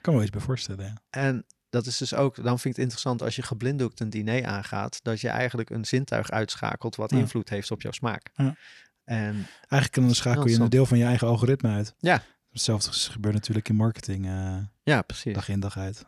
kan 0.00 0.12
me 0.12 0.12
wel 0.12 0.22
iets 0.22 0.30
bij 0.30 0.40
voorstellen. 0.40 0.84
Ja. 0.84 0.94
En 1.10 1.46
dat 1.70 1.86
is 1.86 1.96
dus 1.96 2.14
ook, 2.14 2.34
dan 2.36 2.44
vind 2.44 2.64
ik 2.64 2.70
het 2.70 2.78
interessant 2.78 3.22
als 3.22 3.36
je 3.36 3.42
geblinddoekt 3.42 4.00
een 4.00 4.10
diner 4.10 4.44
aangaat, 4.46 5.00
dat 5.02 5.20
je 5.20 5.28
eigenlijk 5.28 5.70
een 5.70 5.84
zintuig 5.84 6.30
uitschakelt 6.30 6.96
wat 6.96 7.10
Ja. 7.10 7.16
invloed 7.16 7.48
heeft 7.48 7.70
op 7.70 7.82
jouw 7.82 7.92
smaak. 7.92 8.30
Ja. 8.34 8.56
En 9.04 9.46
Eigenlijk 9.68 9.94
dan 9.94 10.14
schakel 10.14 10.46
je 10.48 10.58
een 10.60 10.68
deel 10.68 10.86
van 10.86 10.98
je 10.98 11.04
eigen 11.04 11.28
algoritme 11.28 11.70
uit. 11.70 11.94
Ja. 11.98 12.22
Hetzelfde 12.50 12.92
gebeurt 12.92 13.34
natuurlijk 13.34 13.68
in 13.68 13.74
marketing 13.74 14.26
eh, 14.26 14.56
ja, 14.82 15.02
precies. 15.02 15.34
dag 15.34 15.48
in 15.48 15.60
dag 15.60 15.76
uit. 15.78 16.04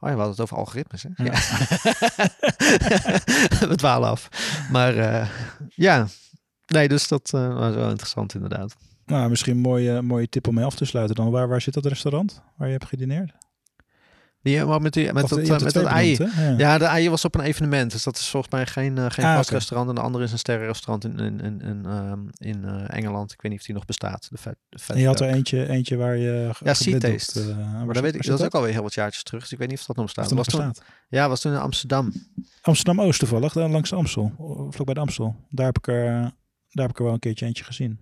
Oh 0.00 0.10
ja, 0.10 0.16
we 0.16 0.22
hadden 0.22 0.30
het 0.30 0.40
over 0.40 0.56
algoritmes, 0.56 1.02
hè? 1.02 1.08
Ja. 1.16 1.24
Ja. 1.24 1.32
we 3.68 3.74
dwalen 3.76 4.08
af. 4.08 4.28
Maar 4.70 4.96
eh, 4.96 5.28
ja, 5.68 6.06
nee, 6.66 6.88
dus 6.88 7.08
dat 7.08 7.32
eh, 7.34 7.54
was 7.54 7.74
wel 7.74 7.90
interessant 7.90 8.34
inderdaad. 8.34 8.76
Nou, 9.06 9.28
misschien 9.28 9.54
een 9.54 9.60
mooie, 9.60 10.02
mooie 10.02 10.28
tip 10.28 10.48
om 10.48 10.54
mee 10.54 10.64
af 10.64 10.74
te 10.74 10.84
sluiten 10.84 11.14
dan. 11.14 11.30
Waar, 11.30 11.48
waar 11.48 11.60
zit 11.60 11.74
dat 11.74 11.86
restaurant 11.86 12.42
waar 12.56 12.66
je 12.66 12.72
hebt 12.72 12.86
gedineerd? 12.86 13.32
Die, 14.42 14.58
eh, 14.58 14.66
maar 14.66 14.80
met, 14.82 14.92
die, 14.92 15.12
met 15.12 15.22
Of, 15.22 15.28
dat, 15.30 15.38
eh, 15.38 15.60
met 15.60 15.72
dat 15.72 15.84
ei. 15.84 16.16
benoemd? 16.16 16.36
Ja. 16.36 16.54
Ja, 16.58 16.78
de 16.78 16.84
ei 16.84 17.10
was 17.10 17.24
op 17.24 17.34
een 17.34 17.40
evenement. 17.40 17.92
Dus 17.92 18.02
dat 18.02 18.16
is 18.16 18.28
volgens 18.28 18.52
mij 18.52 18.66
geen, 18.66 18.98
eh, 18.98 19.06
geen 19.08 19.24
Ah, 19.24 19.34
vast 19.36 19.50
restaurant. 19.50 19.88
En 19.88 19.94
de 19.94 20.00
andere 20.00 20.24
is 20.24 20.32
een 20.32 20.38
sterrenrestaurant 20.38 21.04
in, 21.04 21.18
in, 21.18 21.40
in, 21.40 21.60
in, 21.60 21.84
ehm, 21.86 22.20
in 22.36 22.64
Engeland. 22.86 23.32
Ik 23.32 23.42
weet 23.42 23.50
niet 23.50 23.60
of 23.60 23.66
die 23.66 23.74
nog 23.74 23.84
bestaat. 23.84 24.26
De 24.30 24.38
vet, 24.38 24.56
de 24.68 24.78
vet 24.78 24.96
En 24.96 25.02
je 25.02 25.06
had 25.06 25.20
er 25.20 25.28
eentje, 25.28 25.68
eentje 25.68 25.96
waar 25.96 26.16
je 26.16 26.50
Ja, 26.64 26.74
Sea 26.74 26.98
Taste. 26.98 27.54
Maar 27.84 27.94
dat 27.94 28.02
weet 28.02 28.14
ik, 28.14 28.26
dat 28.26 28.38
is 28.38 28.44
ook 28.44 28.54
alweer 28.54 28.72
heel 28.72 28.82
wat 28.82 28.94
jaartjes 28.94 29.22
terug. 29.22 29.40
Dus 29.42 29.52
ik 29.52 29.58
weet 29.58 29.68
niet 29.68 29.78
of 29.78 29.86
dat 29.86 29.96
nog 29.96 30.04
bestaat. 30.04 30.28
Dat 30.28 30.36
Dat 30.36 30.52
nog 30.52 30.62
was 30.62 30.74
toen, 30.76 30.84
ja, 31.08 31.28
was 31.28 31.40
toen 31.40 31.52
in 31.52 31.58
Amsterdam. 31.58 32.12
Amsterdam-Oost 32.60 33.18
toevallig, 33.18 33.54
langs 33.54 33.90
de 33.90 33.96
Amstel. 33.96 34.32
Vlak 34.70 34.84
bij 34.84 34.94
de 34.94 35.00
Amstel. 35.00 35.36
Daar 35.50 35.66
heb 35.66 35.78
ik 35.78 35.86
er, 35.86 36.04
daar 36.70 36.86
heb 36.86 36.90
ik 36.90 36.98
er 36.98 37.04
wel 37.04 37.12
een 37.12 37.18
keertje 37.18 37.46
eentje 37.46 37.64
gezien. 37.64 37.98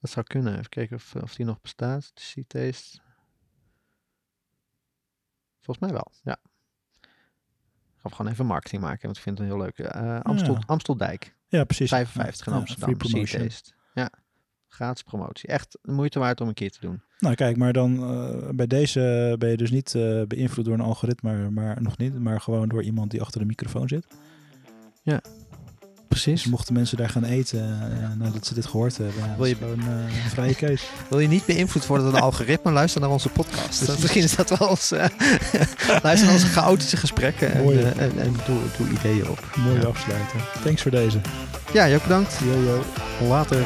Dat 0.00 0.10
zou 0.10 0.26
kunnen. 0.26 0.52
Even 0.52 0.68
kijken 0.68 0.96
of, 0.96 1.14
of 1.14 1.34
die 1.34 1.46
nog 1.46 1.60
bestaat. 1.60 2.10
De 2.14 2.20
Sea 2.20 2.42
Taste. 2.46 2.98
Volgens 5.60 5.78
mij 5.86 5.90
wel, 5.96 6.12
ja. 6.22 6.36
Ik 7.00 8.02
ga 8.12 8.16
gewoon 8.16 8.32
even 8.32 8.46
marketing 8.46 8.82
maken, 8.82 9.02
want 9.02 9.16
ik 9.16 9.22
vind 9.22 9.38
het 9.38 9.46
heel 9.46 9.58
leuk. 9.58 9.78
Eh 9.78 10.20
Amstel, 10.20 10.54
Ja. 10.54 10.62
Amsteldijk, 10.66 11.34
Ja, 11.48 11.64
precies. 11.64 11.88
55 11.88 12.46
in 12.46 12.52
Ja, 12.52 12.58
Amsterdam. 12.58 13.26
Sea. 13.26 13.40
Taste. 13.40 13.72
Ja, 13.94 14.10
gratis 14.68 15.02
promotie. 15.02 15.48
Echt 15.48 15.78
de 15.82 15.92
moeite 15.92 16.18
waard 16.18 16.40
om 16.40 16.48
een 16.48 16.54
keer 16.54 16.70
te 16.70 16.80
doen. 16.80 17.02
Nou 17.18 17.34
kijk, 17.34 17.56
maar 17.56 17.72
dan 17.72 18.02
eh, 18.02 18.48
bij 18.54 18.66
deze 18.66 19.34
ben 19.38 19.48
je 19.48 19.56
dus 19.56 19.70
niet 19.70 19.94
eh, 19.94 20.22
beïnvloed 20.22 20.64
door 20.64 20.74
een 20.74 20.80
algoritme, 20.80 21.50
maar 21.50 21.82
nog 21.82 21.96
niet, 21.98 22.18
maar 22.18 22.40
gewoon 22.40 22.68
door 22.68 22.82
iemand 22.82 23.10
die 23.10 23.20
achter 23.20 23.40
de 23.40 23.46
microfoon 23.46 23.88
zit. 23.88 24.06
Precies. 26.22 26.42
Dus 26.42 26.50
mochten 26.50 26.74
mensen 26.74 26.96
daar 26.96 27.08
gaan 27.08 27.24
eten 27.24 27.60
eh, 27.60 28.08
nadat 28.18 28.46
ze 28.46 28.54
dit 28.54 28.66
gehoord 28.66 28.96
hebben, 28.96 29.14
ja, 29.18 29.34
Wil 29.36 29.44
je- 29.46 29.54
gewoon 29.54 29.80
eh, 29.80 29.86
een 30.24 30.30
vrije 30.30 30.54
keus. 30.54 30.82
Wil 31.10 31.20
je 31.20 31.28
niet 31.28 31.44
beïnvloed 31.46 31.86
worden 31.86 32.06
door 32.06 32.14
een 32.16 32.22
algoritme? 32.22 32.70
Luister 32.72 33.00
naar 33.00 33.10
onze 33.10 33.28
podcast. 33.28 33.86
Dat, 33.86 33.98
misschien 33.98 34.22
is 34.22 34.36
dat 34.36 34.58
wel 34.58 34.70
eens... 34.70 34.90
eh, 34.92 35.04
luister 36.02 36.24
naar 36.26 36.34
onze 36.34 36.46
chaotische 36.46 36.96
gesprekken 36.96 37.52
en, 37.52 37.68
eh, 37.68 37.86
en, 38.02 38.18
en 38.18 38.34
doe, 38.46 38.58
doe 38.78 38.88
ideeën 38.98 39.28
op. 39.28 39.44
Mooi 39.56 39.80
Ja. 39.80 39.86
afsluiten. 39.86 40.38
Thanks 40.64 40.82
voor 40.82 40.90
deze. 40.90 41.18
Ja, 41.72 41.84
je 41.84 41.94
ook 41.96 42.02
bedankt. 42.02 42.38
Yo, 42.44 42.60
yo. 42.62 42.82
Later. 43.28 43.64